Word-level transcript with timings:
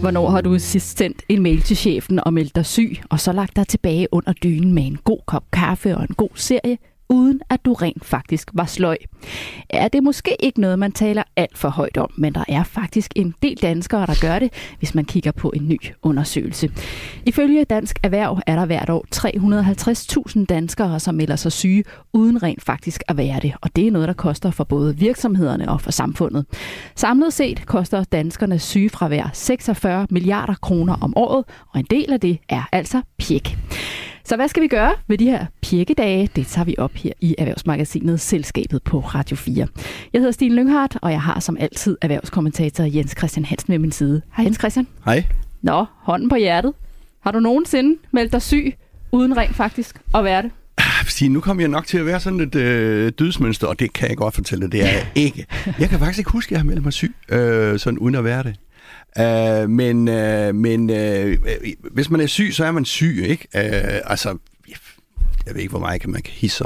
Hvornår 0.00 0.30
har 0.30 0.40
du 0.40 0.58
sidst 0.58 0.98
sendt 0.98 1.22
en 1.28 1.42
mail 1.42 1.60
til 1.60 1.76
chefen 1.76 2.20
og 2.26 2.34
meldt 2.34 2.56
dig 2.56 2.66
syg, 2.66 2.96
og 3.10 3.20
så 3.20 3.32
lagt 3.32 3.56
dig 3.56 3.66
tilbage 3.66 4.08
under 4.12 4.32
dynen 4.32 4.72
med 4.72 4.82
en 4.82 4.98
god 5.04 5.18
kop 5.26 5.44
kaffe 5.52 5.96
og 5.96 6.02
en 6.02 6.14
god 6.16 6.28
serie, 6.34 6.78
uden 7.12 7.40
at 7.50 7.64
du 7.64 7.72
rent 7.72 8.04
faktisk 8.04 8.50
var 8.54 8.66
sløj. 8.66 8.96
Er 9.70 9.88
det 9.88 10.02
måske 10.02 10.36
ikke 10.40 10.60
noget, 10.60 10.78
man 10.78 10.92
taler 10.92 11.22
alt 11.36 11.58
for 11.58 11.68
højt 11.68 11.96
om, 11.96 12.10
men 12.16 12.34
der 12.34 12.44
er 12.48 12.62
faktisk 12.62 13.12
en 13.16 13.34
del 13.42 13.62
danskere, 13.62 14.06
der 14.06 14.20
gør 14.20 14.38
det, 14.38 14.52
hvis 14.78 14.94
man 14.94 15.04
kigger 15.04 15.32
på 15.32 15.52
en 15.56 15.68
ny 15.68 15.78
undersøgelse. 16.02 16.70
Ifølge 17.26 17.64
Dansk 17.64 17.98
Erhverv 18.02 18.40
er 18.46 18.56
der 18.56 18.66
hvert 18.66 18.90
år 18.90 19.06
350.000 20.36 20.44
danskere, 20.44 21.00
som 21.00 21.14
melder 21.14 21.36
sig 21.36 21.52
syge, 21.52 21.84
uden 22.12 22.42
rent 22.42 22.62
faktisk 22.62 23.02
at 23.08 23.16
være 23.16 23.40
det. 23.42 23.52
Og 23.60 23.76
det 23.76 23.86
er 23.86 23.90
noget, 23.90 24.08
der 24.08 24.14
koster 24.14 24.50
for 24.50 24.64
både 24.64 24.96
virksomhederne 24.96 25.68
og 25.68 25.80
for 25.80 25.90
samfundet. 25.90 26.46
Samlet 26.96 27.32
set 27.32 27.66
koster 27.66 28.04
danskernes 28.04 28.62
sygefravær 28.62 29.30
46 29.32 30.06
milliarder 30.10 30.54
kroner 30.62 30.96
om 31.00 31.16
året, 31.16 31.44
og 31.68 31.80
en 31.80 31.86
del 31.90 32.12
af 32.12 32.20
det 32.20 32.38
er 32.48 32.62
altså 32.72 33.02
pjek. 33.18 33.58
Så 34.24 34.36
hvad 34.36 34.48
skal 34.48 34.62
vi 34.62 34.68
gøre 34.68 34.92
ved 35.06 35.18
de 35.18 35.24
her 35.24 35.46
pirkedage? 35.62 36.30
Det 36.36 36.46
tager 36.46 36.64
vi 36.64 36.74
op 36.78 36.92
her 36.94 37.12
i 37.20 37.34
Erhvervsmagasinet 37.38 38.20
Selskabet 38.20 38.82
på 38.82 39.00
Radio 39.00 39.36
4. 39.36 39.66
Jeg 40.12 40.20
hedder 40.20 40.32
Stine 40.32 40.54
Lynghardt, 40.54 40.96
og 41.02 41.10
jeg 41.10 41.22
har 41.22 41.40
som 41.40 41.56
altid 41.60 41.96
erhvervskommentator 42.02 42.84
Jens 42.84 43.14
Christian 43.18 43.44
Hansen 43.44 43.72
ved 43.72 43.78
min 43.78 43.92
side. 43.92 44.22
Hej 44.36 44.44
Jens 44.44 44.58
Christian. 44.58 44.86
Hej. 45.04 45.24
Nå, 45.62 45.84
hånden 45.96 46.28
på 46.28 46.36
hjertet. 46.36 46.72
Har 47.20 47.30
du 47.30 47.40
nogensinde 47.40 47.98
meldt 48.12 48.32
dig 48.32 48.42
syg, 48.42 48.74
uden 49.12 49.36
rent 49.36 49.56
faktisk 49.56 50.00
at 50.14 50.24
være 50.24 50.42
det? 50.42 50.50
Stine, 51.06 51.34
nu 51.34 51.40
kommer 51.40 51.62
jeg 51.62 51.68
nok 51.70 51.86
til 51.86 51.98
at 51.98 52.06
være 52.06 52.20
sådan 52.20 52.40
et 52.40 52.54
øh, 52.54 53.12
dødsmønster, 53.18 53.66
og 53.66 53.80
det 53.80 53.92
kan 53.92 54.08
jeg 54.08 54.16
godt 54.16 54.34
fortælle 54.34 54.62
dig, 54.64 54.72
det 54.72 54.82
er 54.82 54.88
jeg 54.92 55.06
ikke. 55.14 55.46
Jeg 55.78 55.88
kan 55.88 55.98
faktisk 55.98 56.18
ikke 56.18 56.30
huske, 56.30 56.48
at 56.48 56.52
jeg 56.52 56.60
har 56.60 56.64
meldt 56.64 56.84
mig 56.84 56.92
syg, 56.92 57.14
øh, 57.28 57.78
sådan 57.78 57.98
uden 57.98 58.14
at 58.14 58.24
være 58.24 58.42
det. 58.42 58.56
Uh, 59.20 59.70
men 59.70 60.08
uh, 60.08 60.54
men 60.54 60.90
uh, 60.90 61.36
hvis 61.92 62.10
man 62.10 62.20
er 62.20 62.26
syg, 62.26 62.54
så 62.54 62.64
er 62.64 62.70
man 62.70 62.84
syg, 62.84 63.24
ikke? 63.28 63.48
Uh, 63.54 64.10
altså, 64.10 64.38
jeg 65.46 65.54
ved 65.54 65.60
ikke, 65.60 65.70
hvor 65.70 65.80
meget 65.80 66.00
kan 66.00 66.10
man 66.10 66.22
kan 66.22 66.32
hisse 66.32 66.64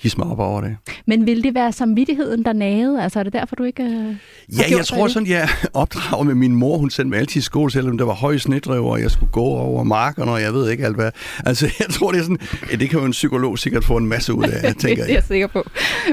hisse 0.00 0.18
mig 0.18 0.26
op 0.26 0.38
over 0.38 0.60
det. 0.60 0.76
Men 1.06 1.26
vil 1.26 1.44
det 1.44 1.54
være 1.54 1.72
samvittigheden, 1.72 2.44
der 2.44 2.52
nagede? 2.52 3.02
Altså 3.02 3.18
er 3.18 3.22
det 3.22 3.32
derfor, 3.32 3.56
du 3.56 3.62
ikke 3.64 3.82
øh, 3.82 4.16
Ja, 4.58 4.76
jeg 4.76 4.86
tror 4.86 5.02
det? 5.02 5.12
sådan, 5.12 5.28
jeg 5.28 5.48
opdrager 5.74 6.24
med 6.24 6.34
min 6.34 6.54
mor. 6.54 6.78
Hun 6.78 6.90
sendte 6.90 7.10
mig 7.10 7.18
altid 7.18 7.40
i 7.40 7.44
skole, 7.44 7.70
selvom 7.70 7.98
der 7.98 8.04
var 8.04 8.12
høje 8.14 8.38
snedriver, 8.38 8.90
og 8.90 9.00
jeg 9.00 9.10
skulle 9.10 9.32
gå 9.32 9.44
over 9.44 9.82
markerne, 9.84 10.30
og 10.30 10.42
jeg 10.42 10.52
ved 10.54 10.70
ikke 10.70 10.84
alt 10.84 10.94
hvad. 10.96 11.10
Altså, 11.46 11.66
jeg 11.80 11.88
tror, 11.90 12.12
det 12.12 12.18
er 12.18 12.22
sådan, 12.22 12.38
ja, 12.70 12.76
det 12.76 12.90
kan 12.90 12.98
jo 12.98 13.04
en 13.04 13.12
psykolog 13.12 13.58
sikkert 13.58 13.84
få 13.84 13.96
en 13.96 14.06
masse 14.06 14.34
ud 14.34 14.44
af, 14.44 14.74
tænker 14.74 14.88
jeg. 14.88 14.96
det 14.96 15.10
er 15.10 15.14
jeg 15.14 15.22
sikker 15.22 15.46
på. 15.46 15.64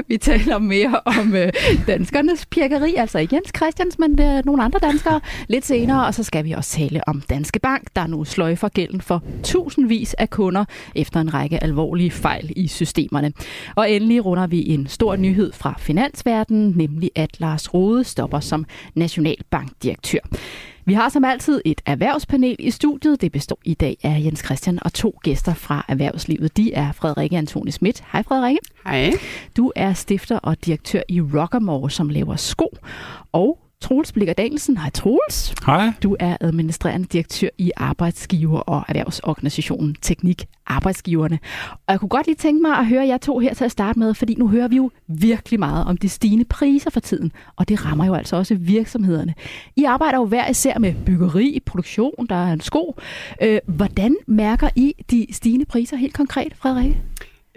Vi 0.08 0.16
taler 0.16 0.58
mere 0.58 1.00
om 1.04 1.34
øh, 1.34 1.52
danskernes 1.86 2.46
pirkeri, 2.46 2.94
altså 2.94 3.18
Jens 3.18 3.50
Christians, 3.56 3.98
men 3.98 4.20
øh, 4.20 4.42
nogle 4.44 4.62
andre 4.62 4.78
danskere 4.82 5.20
lidt 5.48 5.66
senere, 5.66 6.06
og 6.06 6.14
så 6.14 6.22
skal 6.22 6.44
vi 6.44 6.52
også 6.52 6.70
tale 6.70 7.08
om 7.08 7.20
Danske 7.30 7.58
Bank, 7.60 7.82
der 7.96 8.06
nu 8.06 8.24
sløjfer 8.24 8.68
gælden 8.68 9.00
for 9.00 9.22
tusindvis 9.44 10.14
af 10.14 10.30
kunder 10.30 10.64
efter 10.94 11.20
en 11.20 11.34
række 11.34 11.62
alvorlige 11.62 12.10
fejl 12.10 12.52
i 12.56 12.68
systemerne. 12.68 13.32
Og 13.76 13.90
endelig 13.90 14.24
runder 14.24 14.46
vi 14.46 14.68
en 14.68 14.86
stor 14.86 15.16
nyhed 15.16 15.52
fra 15.52 15.74
finansverdenen, 15.78 16.72
nemlig 16.76 17.10
at 17.14 17.40
Lars 17.40 17.74
Rode 17.74 18.04
stopper 18.04 18.40
som 18.40 18.64
nationalbankdirektør. 18.94 20.18
Vi 20.84 20.94
har 20.94 21.08
som 21.08 21.24
altid 21.24 21.60
et 21.64 21.80
erhvervspanel 21.86 22.56
i 22.58 22.70
studiet. 22.70 23.20
Det 23.20 23.32
består 23.32 23.58
i 23.64 23.74
dag 23.74 23.96
af 24.02 24.22
Jens 24.24 24.44
Christian 24.44 24.78
og 24.82 24.92
to 24.92 25.18
gæster 25.22 25.54
fra 25.54 25.84
erhvervslivet. 25.88 26.56
De 26.56 26.72
er 26.72 26.92
Frederikke 26.92 27.38
Antoni 27.38 27.70
Schmidt. 27.70 28.02
Hej 28.12 28.22
Frederikke. 28.22 28.60
Hej. 28.86 29.10
Du 29.56 29.72
er 29.76 29.92
stifter 29.92 30.38
og 30.38 30.66
direktør 30.66 31.00
i 31.08 31.20
Rockamore, 31.20 31.90
som 31.90 32.08
laver 32.08 32.36
sko. 32.36 32.76
Og 33.32 33.58
Troels 33.80 34.12
Blikker 34.12 34.34
Danielsen. 34.34 34.76
Hej 34.76 34.90
Troels. 34.90 35.54
Hej. 35.66 35.92
Du 36.02 36.16
er 36.20 36.36
administrerende 36.40 37.06
direktør 37.06 37.48
i 37.58 37.72
Arbejdsgiver- 37.76 38.58
og 38.58 38.84
Erhvervsorganisationen 38.88 39.96
Teknik 40.02 40.44
Arbejdsgiverne. 40.66 41.38
Og 41.72 41.92
jeg 41.92 42.00
kunne 42.00 42.08
godt 42.08 42.26
lige 42.26 42.36
tænke 42.36 42.62
mig 42.62 42.78
at 42.78 42.86
høre 42.86 43.06
jer 43.06 43.18
to 43.18 43.38
her 43.38 43.54
til 43.54 43.64
at 43.64 43.70
starte 43.70 43.98
med, 43.98 44.14
fordi 44.14 44.34
nu 44.34 44.48
hører 44.48 44.68
vi 44.68 44.76
jo 44.76 44.90
virkelig 45.06 45.58
meget 45.58 45.86
om 45.86 45.96
de 45.96 46.08
stigende 46.08 46.44
priser 46.44 46.90
for 46.90 47.00
tiden, 47.00 47.32
og 47.56 47.68
det 47.68 47.84
rammer 47.84 48.06
jo 48.06 48.14
altså 48.14 48.36
også 48.36 48.54
virksomhederne. 48.54 49.34
I 49.76 49.84
arbejder 49.84 50.18
jo 50.18 50.24
hver 50.24 50.48
især 50.50 50.78
med 50.78 50.94
byggeri, 51.06 51.62
produktion, 51.66 52.26
der 52.28 52.34
er 52.34 52.52
en 52.52 52.60
sko. 52.60 52.96
Øh, 53.42 53.58
hvordan 53.66 54.16
mærker 54.26 54.68
I 54.76 54.94
de 55.10 55.26
stigende 55.32 55.64
priser 55.64 55.96
helt 55.96 56.14
konkret, 56.14 56.52
Frederikke? 56.56 56.96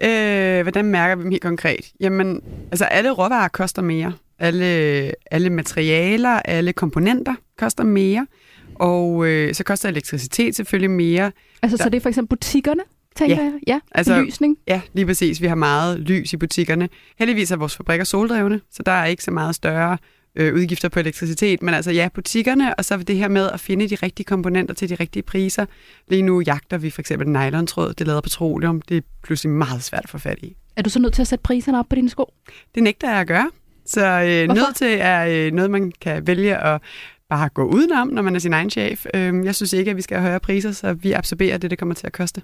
Øh, 0.03 0.61
hvordan 0.61 0.85
mærker 0.85 1.15
vi 1.15 1.23
dem 1.23 1.31
helt 1.31 1.43
konkret? 1.43 1.91
Jamen, 1.99 2.41
altså 2.71 2.85
alle 2.85 3.11
råvarer 3.11 3.47
koster 3.47 3.81
mere. 3.81 4.13
Alle, 4.39 5.11
alle 5.31 5.49
materialer, 5.49 6.29
alle 6.29 6.73
komponenter 6.73 7.35
koster 7.57 7.83
mere. 7.83 8.27
Og 8.75 9.27
øh, 9.27 9.53
så 9.53 9.63
koster 9.63 9.89
elektricitet 9.89 10.55
selvfølgelig 10.55 10.91
mere. 10.91 11.31
Altså, 11.61 11.77
der... 11.77 11.83
så 11.83 11.89
det 11.89 11.97
er 11.97 12.01
for 12.01 12.09
eksempel 12.09 12.37
butikkerne? 12.37 12.81
tænker 13.15 13.35
ja. 13.35 13.43
jeg. 13.43 13.59
Ja, 13.67 13.79
altså, 13.91 14.15
belysning. 14.15 14.57
Ja, 14.67 14.81
lige 14.93 15.05
præcis. 15.05 15.41
Vi 15.41 15.47
har 15.47 15.55
meget 15.55 15.99
lys 15.99 16.33
i 16.33 16.37
butikkerne. 16.37 16.89
Heldigvis 17.19 17.51
er 17.51 17.55
vores 17.55 17.75
fabrikker 17.75 18.05
soldrevne, 18.05 18.61
så 18.71 18.83
der 18.83 18.91
er 18.91 19.05
ikke 19.05 19.23
så 19.23 19.31
meget 19.31 19.55
større 19.55 19.97
øh, 20.35 20.55
udgifter 20.55 20.89
på 20.89 20.99
elektricitet. 20.99 21.61
Men 21.61 21.73
altså 21.73 21.91
ja, 21.91 22.09
butikkerne, 22.13 22.75
og 22.75 22.85
så 22.85 22.97
det 22.97 23.17
her 23.17 23.27
med 23.27 23.49
at 23.49 23.59
finde 23.59 23.89
de 23.89 23.95
rigtige 23.95 24.25
komponenter 24.25 24.73
til 24.73 24.89
de 24.89 24.95
rigtige 24.95 25.23
priser. 25.23 25.65
Lige 26.07 26.21
nu 26.21 26.41
jagter 26.41 26.77
vi 26.77 26.89
for 26.89 27.01
eksempel 27.01 27.29
nylontråd, 27.29 27.93
det 27.93 28.07
lader 28.07 28.21
petroleum. 28.21 28.81
Det 28.81 28.97
er 28.97 29.01
pludselig 29.23 29.53
meget 29.53 29.83
svært 29.83 30.03
at 30.03 30.09
få 30.09 30.17
fat 30.17 30.37
i. 30.41 30.55
Er 30.75 30.81
du 30.81 30.89
så 30.89 30.99
nødt 30.99 31.13
til 31.13 31.21
at 31.21 31.27
sætte 31.27 31.43
priserne 31.43 31.79
op 31.79 31.89
på 31.89 31.95
dine 31.95 32.09
sko? 32.09 32.33
Det 32.75 32.83
nægter 32.83 33.09
jeg 33.09 33.19
at 33.19 33.27
gøre. 33.27 33.49
Så 33.89 34.05
øh, 34.05 34.55
nødt 34.55 34.75
til 34.75 34.97
er 34.99 35.25
øh, 35.29 35.51
noget, 35.51 35.71
man 35.71 35.91
kan 36.01 36.27
vælge 36.27 36.57
at 36.57 36.81
bare 37.29 37.49
gå 37.49 37.63
udenom, 37.63 38.07
når 38.07 38.21
man 38.21 38.35
er 38.35 38.39
sin 38.39 38.53
egen 38.53 38.69
chef. 38.69 39.05
Øh, 39.13 39.45
jeg 39.45 39.55
synes 39.55 39.73
ikke, 39.73 39.91
at 39.91 39.97
vi 39.97 40.01
skal 40.01 40.17
have 40.17 40.23
højere 40.23 40.39
priser, 40.39 40.71
så 40.71 40.93
vi 40.93 41.11
absorberer 41.11 41.57
det, 41.57 41.71
det 41.71 41.79
kommer 41.79 41.95
til 41.95 42.07
at 42.07 42.13
koste. 42.13 42.41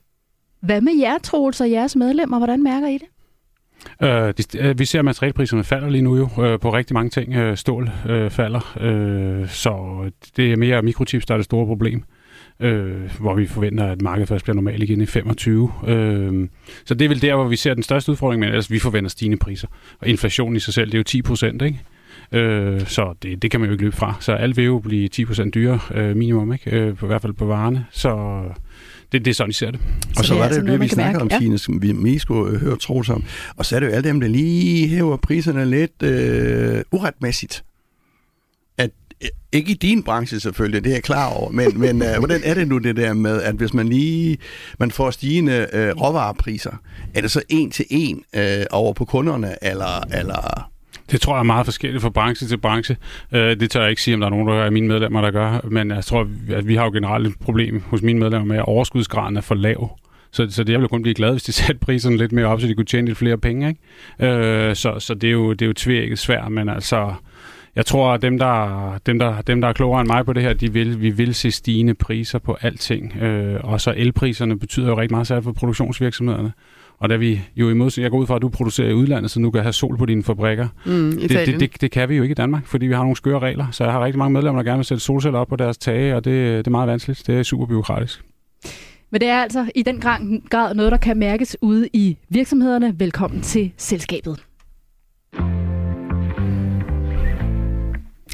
Hvad 0.62 0.82
med 0.82 0.94
jer, 1.00 1.18
Troels, 1.18 1.62
og 1.62 1.72
jeres 1.72 1.96
medlemmer? 1.96 2.38
Hvordan 2.38 2.64
mærker 2.64 2.88
I 2.88 2.94
det? 2.98 3.08
Øh, 4.02 4.34
de, 4.38 4.68
øh, 4.68 4.80
vi 4.80 4.86
ser, 4.86 5.00
at 5.00 5.06
materialpriserne 5.06 5.64
falder 5.64 5.90
lige 5.90 6.02
nu 6.02 6.18
jo 6.18 6.44
øh, 6.44 6.60
på 6.60 6.74
rigtig 6.74 6.94
mange 6.94 7.10
ting. 7.10 7.34
Øh, 7.34 7.58
stål 7.58 7.90
øh, 8.10 8.32
falder, 8.32 8.78
øh, 8.82 9.50
så 9.50 10.04
det 10.38 10.52
er 10.52 10.58
mere 10.58 10.82
mikrochips, 10.82 11.26
der 11.26 11.34
er 11.34 11.38
det 11.38 11.46
store 11.46 11.66
problem 11.66 12.04
øh, 12.60 13.12
hvor 13.20 13.36
vi 13.36 13.48
forventer, 13.48 13.86
at 13.86 14.02
markedet 14.02 14.30
først 14.30 14.46
bliver 14.46 14.56
normalt 14.56 14.84
igen 14.84 15.02
i 15.02 15.06
25. 15.06 15.72
Øh, 15.88 16.48
så 16.86 16.94
det 16.94 17.06
er 17.06 17.10
vel 17.10 17.22
der, 17.22 17.36
hvor 17.36 17.48
vi 17.48 17.56
ser 17.56 17.74
den 17.74 17.84
største 17.84 18.12
udfordring, 18.12 18.40
men 18.40 18.50
ellers 18.50 18.72
vi 18.72 18.80
forventer 18.80 19.10
stigende 19.10 19.38
priser. 19.38 19.68
Og 20.00 20.08
inflationen 20.08 20.56
i 20.56 20.60
sig 20.60 20.74
selv, 20.74 20.88
det 20.88 20.94
er 20.94 21.00
jo 21.00 21.04
10 21.04 21.22
procent, 21.22 21.62
ikke? 21.62 21.82
Øh, 22.32 22.88
så 22.88 23.14
det, 23.24 23.42
det 23.42 23.52
kan 23.52 23.60
man 23.60 23.70
jo 23.70 23.74
ikke 23.74 23.84
løbe 23.84 23.96
fra. 23.96 24.18
Så 24.20 24.34
alt 24.34 24.58
vil 24.58 24.66
jo 24.66 24.80
blive 24.80 25.08
10 25.08 25.26
procent 25.26 25.54
dyrere 25.54 25.80
øh, 25.94 26.16
minimum, 26.16 26.54
ikke? 26.54 26.72
Øh, 26.72 26.96
på, 26.96 27.06
I 27.06 27.08
hvert 27.08 27.22
fald 27.22 27.34
på 27.34 27.46
varerne. 27.46 27.86
Så 27.92 28.42
det, 29.12 29.26
det 29.26 29.32
er 29.32 29.36
sådan, 29.36 29.50
de 29.50 29.56
ser 29.56 29.72
det. 29.72 29.80
Og 30.18 30.26
så, 30.26 30.28
så 30.28 30.36
var 30.36 30.50
det 30.50 30.62
jo 30.62 30.66
det, 30.66 30.82
vi 30.82 30.88
snakker 30.88 31.22
om, 31.22 31.30
Tine, 31.30 31.58
som 31.58 31.82
vi 31.82 31.92
mest 31.92 32.22
skulle 32.22 32.60
høre 32.60 32.78
Troels 32.78 33.10
om. 33.10 33.24
Og 33.56 33.66
så 33.66 33.76
er 33.76 33.80
det 33.80 33.88
jo 33.88 33.92
alle 33.92 34.10
dem, 34.10 34.20
der 34.20 34.28
lige 34.28 34.88
hæver 34.88 35.18
priserne 35.18 35.66
lidt 35.66 36.04
øh, 36.04 36.82
uretmæssigt 36.92 37.64
ikke 39.52 39.72
i 39.72 39.74
din 39.74 40.04
branche 40.04 40.40
selvfølgelig, 40.40 40.84
det 40.84 40.90
er 40.90 40.96
jeg 40.96 41.04
klar 41.04 41.34
over, 41.34 41.52
men, 41.52 41.80
men 41.86 42.02
uh, 42.02 42.18
hvordan 42.20 42.42
er 42.44 42.54
det 42.54 42.68
nu 42.68 42.78
det 42.78 42.96
der 42.96 43.14
med, 43.14 43.42
at 43.42 43.56
hvis 43.56 43.74
man 43.74 43.88
lige 43.88 44.38
man 44.80 44.92
får 44.92 45.12
stigende 45.12 45.68
uh, 45.74 46.02
råvarepriser, 46.02 46.72
er 47.14 47.22
det 47.22 47.32
så 47.32 47.42
en 47.50 47.72
til 47.72 47.86
en 47.90 48.24
uh, 48.38 48.42
over 48.72 48.94
på 48.94 49.06
kunderne, 49.06 49.56
eller, 49.62 50.18
eller 50.20 50.70
det 51.12 51.22
tror 51.22 51.34
jeg 51.34 51.40
er 51.40 51.44
meget 51.44 51.66
forskelligt 51.66 52.02
fra 52.02 52.10
branche 52.10 52.48
til 52.48 52.58
branche. 52.58 52.98
Det 53.32 53.72
tør 53.72 53.82
jeg 53.82 53.90
ikke 53.90 54.02
sige, 54.02 54.14
om 54.14 54.20
der 54.20 54.28
er 54.28 54.32
nogen 54.32 54.50
af 54.50 54.72
mine 54.72 54.88
medlemmer, 54.88 55.22
der 55.22 55.32
gør, 55.32 55.60
men 55.70 55.92
jeg 55.92 56.06
tror, 56.06 56.28
at 56.50 56.68
vi 56.68 56.76
har 56.76 56.84
jo 56.84 56.92
generelt 56.92 57.28
et 57.28 57.34
problem 57.40 57.82
hos 57.82 58.02
mine 58.02 58.20
medlemmer 58.20 58.46
med, 58.46 58.58
at 58.58 58.66
overskudsgraden 58.66 59.38
er 59.38 59.42
for 59.42 59.56
lav. 59.56 60.00
Så, 60.32 60.48
så 60.50 60.64
det 60.64 60.74
jeg 60.74 60.80
ville 60.80 60.90
kun 60.90 61.02
blive 61.02 61.14
glad, 61.14 61.32
hvis 61.32 61.44
de 61.44 61.52
satte 61.62 61.76
priserne 61.76 62.18
lidt 62.18 62.32
mere 62.32 62.46
op, 62.46 62.62
så 62.62 62.68
de 62.68 62.76
kunne 62.76 62.86
tjene 62.86 63.08
lidt 63.08 63.18
flere 63.18 63.38
penge. 63.38 63.68
Ikke? 63.68 64.76
så, 64.76 65.00
så 65.00 65.14
det 65.14 65.28
er 65.28 65.32
jo, 65.32 65.52
det 65.52 65.62
er 65.62 65.68
jo 65.68 65.74
tvækket 65.74 66.20
svært, 66.20 66.52
men 66.52 66.70
altså 66.70 67.14
jeg 67.76 67.86
tror, 67.86 68.14
at 68.14 68.22
dem 68.22 68.40
der, 68.40 68.98
dem, 69.06 69.20
der, 69.20 69.42
dem, 69.42 69.62
der 69.62 69.68
er 69.68 69.74
klogere 69.74 70.02
end 70.02 70.10
mig 70.10 70.26
på 70.26 70.34
det 70.34 70.44
her, 70.44 70.54
de 70.54 70.74
vil, 70.74 71.02
vi 71.02 71.10
vil 71.10 71.36
se 71.36 71.52
stigende 71.52 71.94
priser 71.94 72.40
på 72.40 72.58
alting. 72.62 73.16
Øh, 73.16 73.60
og 73.64 73.82
så 73.82 73.94
elpriserne 73.98 74.60
betyder 74.60 74.88
jo 74.88 74.98
rigtig 74.98 75.14
meget 75.14 75.28
særligt 75.28 75.44
for 75.44 75.52
produktionsvirksomhederne. 75.52 76.54
Og 76.98 77.10
da 77.10 77.16
vi 77.16 77.42
jo 77.56 77.70
i 77.70 77.74
modsætning, 77.74 78.04
jeg 78.04 78.12
går 78.12 78.18
ud 78.18 78.28
fra, 78.28 78.36
at 78.36 78.42
du 78.42 78.50
producerer 78.50 78.90
i 78.90 78.94
udlandet, 78.94 79.32
så 79.32 79.40
nu 79.40 79.52
kan 79.52 79.62
have 79.62 79.74
sol 79.74 79.98
på 79.98 80.06
dine 80.06 80.24
fabrikker. 80.24 80.68
Mm, 80.86 81.12
det, 81.12 81.30
det, 81.30 81.60
det, 81.60 81.82
det, 81.82 81.92
kan 81.92 82.10
vi 82.10 82.16
jo 82.16 82.24
ikke 82.24 82.32
i 82.32 82.36
Danmark, 82.36 82.66
fordi 82.66 82.86
vi 82.86 82.94
har 82.94 83.02
nogle 83.02 83.16
skøre 83.16 83.40
regler. 83.40 83.66
Så 83.72 83.84
jeg 83.84 83.94
har 83.94 84.06
rigtig 84.06 84.18
mange 84.18 84.34
medlemmer, 84.34 84.62
der 84.62 84.70
gerne 84.70 84.78
vil 84.78 84.86
sætte 84.86 85.04
solceller 85.04 85.40
op 85.40 85.48
på 85.48 85.56
deres 85.56 85.78
tage, 85.78 86.16
og 86.16 86.26
det, 86.26 86.58
det 86.58 86.68
er 86.68 86.72
meget 86.72 86.88
vanskeligt. 86.88 87.28
Det 87.28 87.40
er 87.40 87.44
super 87.44 87.66
byråkratisk. 87.66 88.24
Men 89.12 89.22
det 89.22 89.30
er 89.30 89.42
altså 89.42 89.72
i 89.76 89.84
den 89.84 90.00
grad 90.50 90.76
noget, 90.76 90.92
der 90.92 90.98
kan 90.98 91.18
mærkes 91.18 91.58
ude 91.62 91.90
i 91.94 92.18
virksomhederne. 92.30 93.00
Velkommen 93.00 93.42
til 93.42 93.72
selskabet. 93.78 94.40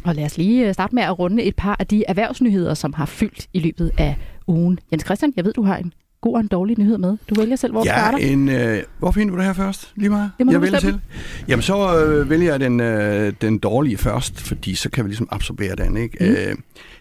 Og 0.03 0.15
lad 0.15 0.25
os 0.25 0.38
lige 0.38 0.68
øh, 0.68 0.74
starte 0.74 0.95
med 0.95 1.03
at 1.03 1.19
runde 1.19 1.44
et 1.44 1.56
par 1.56 1.75
af 1.80 1.88
de 1.88 2.03
erhvervsnyheder, 2.07 2.74
som 2.74 2.94
har 2.94 3.06
fyldt 3.06 3.48
i 3.53 3.59
løbet 3.59 3.92
af 3.98 4.15
ugen. 4.48 4.80
Jens 4.92 5.03
Christian, 5.06 5.33
jeg 5.36 5.45
ved, 5.45 5.53
du 5.53 5.63
har 5.63 5.77
en 5.77 5.94
god 6.21 6.33
og 6.33 6.39
en 6.39 6.48
dårlig 6.48 6.80
nyhed 6.80 6.98
med. 6.98 7.18
Du 7.30 7.36
vælger 7.36 7.56
selv, 7.56 7.71
hvor 7.71 7.81
du 7.81 7.88
Ja, 7.89 7.98
starter. 7.98 8.18
en, 8.18 8.50
øh, 8.50 8.83
hvor 9.00 9.12
finder 9.12 9.31
du 9.33 9.38
det 9.38 9.45
her 9.45 9.53
først? 9.53 9.92
Lige 9.95 10.09
meget? 10.09 10.31
Det 10.38 10.45
må 10.45 10.51
jeg 10.51 10.62
vælger 10.62 10.80
til. 10.80 11.00
Jamen, 11.48 11.63
så 11.63 12.06
øh, 12.06 12.30
vælger 12.30 12.51
jeg 12.51 12.59
den, 12.59 12.80
øh, 12.80 13.33
den 13.42 13.57
dårlige 13.57 13.98
først, 13.98 14.42
fordi 14.42 14.75
så 14.75 14.89
kan 14.89 15.06
vi 15.06 15.09
ligesom 15.09 15.27
absorbere 15.31 15.75
den. 15.75 15.98
Ikke? 15.98 16.18
Mm. 16.21 16.25
Øh, 16.25 16.56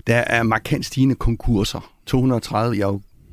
der 0.06 0.16
er 0.16 0.42
markant 0.42 0.86
stigende 0.86 1.14
konkurser. 1.14 1.92
230 2.06 2.76
i 2.76 2.82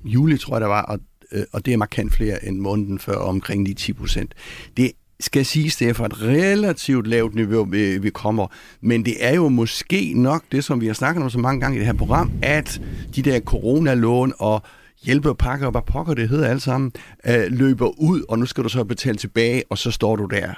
juli, 0.05 0.37
tror 0.37 0.55
jeg, 0.55 0.61
der 0.61 0.67
var, 0.67 0.81
og, 0.81 0.99
øh, 1.31 1.43
og 1.53 1.65
det 1.65 1.73
er 1.73 1.77
markant 1.77 2.13
flere 2.13 2.45
end 2.45 2.57
måneden 2.59 2.99
før, 2.99 3.15
omkring 3.15 3.65
de 3.65 3.73
10 3.73 3.93
procent. 3.93 4.33
Det 4.77 4.91
skal 5.19 5.45
siges, 5.45 5.75
det 5.75 5.89
er 5.89 5.93
fra 5.93 6.05
et 6.05 6.21
relativt 6.21 7.07
lavt 7.07 7.35
niveau, 7.35 7.63
vi, 7.63 7.97
vi 7.97 8.09
kommer. 8.09 8.47
Men 8.81 9.05
det 9.05 9.15
er 9.19 9.35
jo 9.35 9.49
måske 9.49 10.13
nok 10.15 10.43
det, 10.51 10.63
som 10.63 10.81
vi 10.81 10.87
har 10.87 10.93
snakket 10.93 11.23
om 11.23 11.29
så 11.29 11.39
mange 11.39 11.61
gange 11.61 11.75
i 11.75 11.79
det 11.79 11.85
her 11.85 11.93
program, 11.93 12.31
at 12.41 12.81
de 13.15 13.21
der 13.21 13.39
coronalån 13.39 14.33
og 14.39 14.61
hjælpepakker, 15.03 15.71
hvad 15.71 15.81
pokker 15.87 16.13
det 16.13 16.29
hedder 16.29 16.47
alt 16.47 16.61
sammen, 16.61 16.91
øh, 17.27 17.45
løber 17.49 17.99
ud, 17.99 18.23
og 18.29 18.39
nu 18.39 18.45
skal 18.45 18.63
du 18.63 18.69
så 18.69 18.83
betale 18.83 19.17
tilbage, 19.17 19.63
og 19.69 19.77
så 19.77 19.91
står 19.91 20.15
du 20.15 20.25
der. 20.25 20.53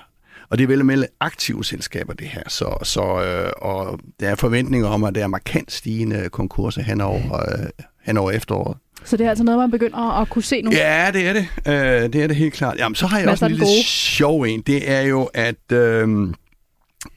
Og 0.50 0.58
det 0.58 0.64
er 0.64 0.68
vel 0.68 0.86
med 0.86 1.06
aktive 1.20 1.66
selskaber, 1.66 2.14
det 2.14 2.28
her. 2.28 2.44
Så, 2.48 2.78
så, 2.84 3.24
øh, 3.24 3.52
og 3.58 4.00
der 4.20 4.30
er 4.30 4.36
forventninger 4.36 4.88
om, 4.88 5.04
at 5.04 5.16
der 5.16 5.24
er 5.24 5.28
markant 5.28 5.72
stigende 5.72 6.30
konkurser 6.30 6.82
hen 6.82 7.02
over, 7.02 7.36
øh, 7.36 7.70
hen 8.04 8.18
over 8.18 8.32
efteråret. 8.32 8.78
Så 9.06 9.18
det 9.18 9.26
er 9.26 9.30
altså 9.30 9.44
noget, 9.44 9.60
man 9.60 9.72
begynder 9.72 10.22
at 10.22 10.30
kunne 10.30 10.44
se 10.44 10.62
nu. 10.62 10.72
Ja, 10.72 11.12
det 11.14 11.28
er 11.28 11.34
det. 11.34 11.48
Øh, 11.68 12.14
det 12.14 12.16
er 12.16 12.28
det 12.28 12.36
helt 12.36 12.54
klart. 12.54 12.78
Jamen, 12.78 12.96
så 12.96 13.08
har 13.08 13.18
jeg 13.18 13.26
Hvad 13.26 13.32
også 13.32 13.40
så 13.40 13.46
en 13.46 13.52
lille 13.52 13.66
gode? 13.66 13.84
sjov 13.84 14.42
en. 14.42 14.62
Det 14.62 14.92
er 14.92 15.02
jo, 15.02 15.24
at 15.34 15.72
øh, 15.72 16.34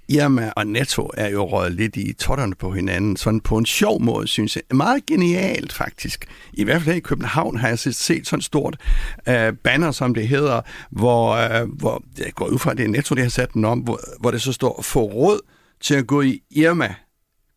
Irma 0.08 0.52
og 0.56 0.67
Netto 0.67 1.11
er 1.17 1.29
jo 1.29 1.44
røget 1.44 1.73
lidt 1.73 1.96
i 1.96 2.12
totterne 2.12 2.55
på 2.55 2.70
hinanden. 2.73 3.17
Sådan 3.17 3.40
på 3.40 3.58
en 3.58 3.67
sjov 3.67 4.02
måde, 4.02 4.26
synes 4.29 4.56
jeg. 4.56 4.76
Meget 4.76 5.06
genialt, 5.06 5.73
faktisk. 5.73 6.26
I 6.52 6.64
hvert 6.64 6.82
fald 6.82 6.93
her 6.93 6.96
i 6.96 7.00
København 7.00 7.56
har 7.56 7.69
jeg 7.69 7.79
set, 7.79 7.96
set 7.96 8.26
sådan 8.26 8.43
stort 8.43 8.76
øh, 9.29 9.52
banner, 9.52 9.90
som 9.90 10.14
det 10.14 10.29
hedder, 10.29 10.61
hvor, 10.90 11.32
øh, 11.32 11.69
hvor 11.79 12.02
jeg 12.19 12.32
går 12.34 12.46
ud 12.46 12.58
fra, 12.58 12.70
at 12.70 12.76
det 12.76 12.84
er 12.84 12.88
Netto, 12.88 13.14
det 13.14 13.23
har 13.23 13.31
sat 13.31 13.52
den 13.55 13.64
om, 13.64 13.79
hvor, 13.79 14.00
hvor 14.20 14.31
det 14.31 14.43
så 14.43 14.52
står, 14.52 14.82
få 14.82 15.00
råd 15.02 15.40
til 15.81 15.94
at 15.94 16.06
gå 16.06 16.23
i 16.23 16.40
Irma, 16.50 16.94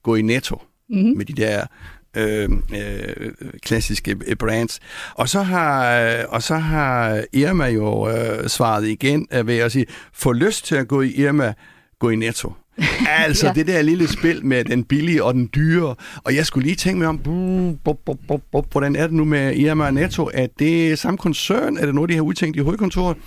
gå 0.04 0.16
i 0.16 0.22
Netto 0.22 0.62
Mm-hmm. 0.90 1.18
med 1.18 1.26
de 1.26 1.34
der 1.34 1.66
øh, 2.16 2.50
øh, 2.76 3.32
klassiske 3.64 4.16
øh, 4.28 4.36
brands. 4.36 4.80
Og 5.14 5.30
så 5.30 5.42
har, 5.42 6.00
øh, 6.00 6.24
og 6.30 6.44
så 6.44 6.56
har 6.56 7.24
Irma 7.34 7.66
jo 7.66 8.10
øh, 8.10 8.50
svaret 8.50 8.88
igen 8.88 9.28
øh, 9.34 9.48
ved 9.48 9.58
at 9.58 9.72
sige, 9.72 9.86
få 10.14 10.32
lyst 10.34 10.66
til 10.66 10.76
at 10.76 10.88
gå 10.88 11.02
i 11.02 11.12
Irma, 11.12 11.54
gå 12.00 12.10
i 12.10 12.16
Netto. 12.16 12.54
Altså 13.26 13.46
Ja. 13.46 13.50
ja. 13.52 13.54
det 13.54 13.68
der 13.68 13.82
lille 13.82 14.08
spil 14.08 14.46
med 14.46 14.64
den 14.66 14.84
billige 14.84 15.24
og 15.24 15.34
den 15.34 15.50
dyre. 15.56 15.96
Og 16.24 16.36
jeg 16.36 16.46
skulle 16.46 16.66
lige 16.66 16.76
tænke 16.76 17.00
mig 17.00 17.08
om, 17.08 17.18
buh, 17.20 17.74
buh, 17.84 17.96
buh, 18.06 18.16
buh, 18.28 18.40
buh, 18.52 18.64
hvordan 18.72 18.96
er 18.96 19.02
det 19.02 19.12
nu 19.14 19.26
med 19.26 19.56
Irma 19.56 19.86
og 19.86 19.94
Netto? 19.94 20.30
Er 20.34 20.48
det 20.60 21.00
samme 21.00 21.18
koncern? 21.18 21.78
Er 21.78 21.86
det 21.86 21.96
noget, 21.96 22.10
de 22.10 22.16
har 22.16 22.22
udtænkt 22.22 22.58
i 22.58 22.60
hovedkontoret? 22.60 23.18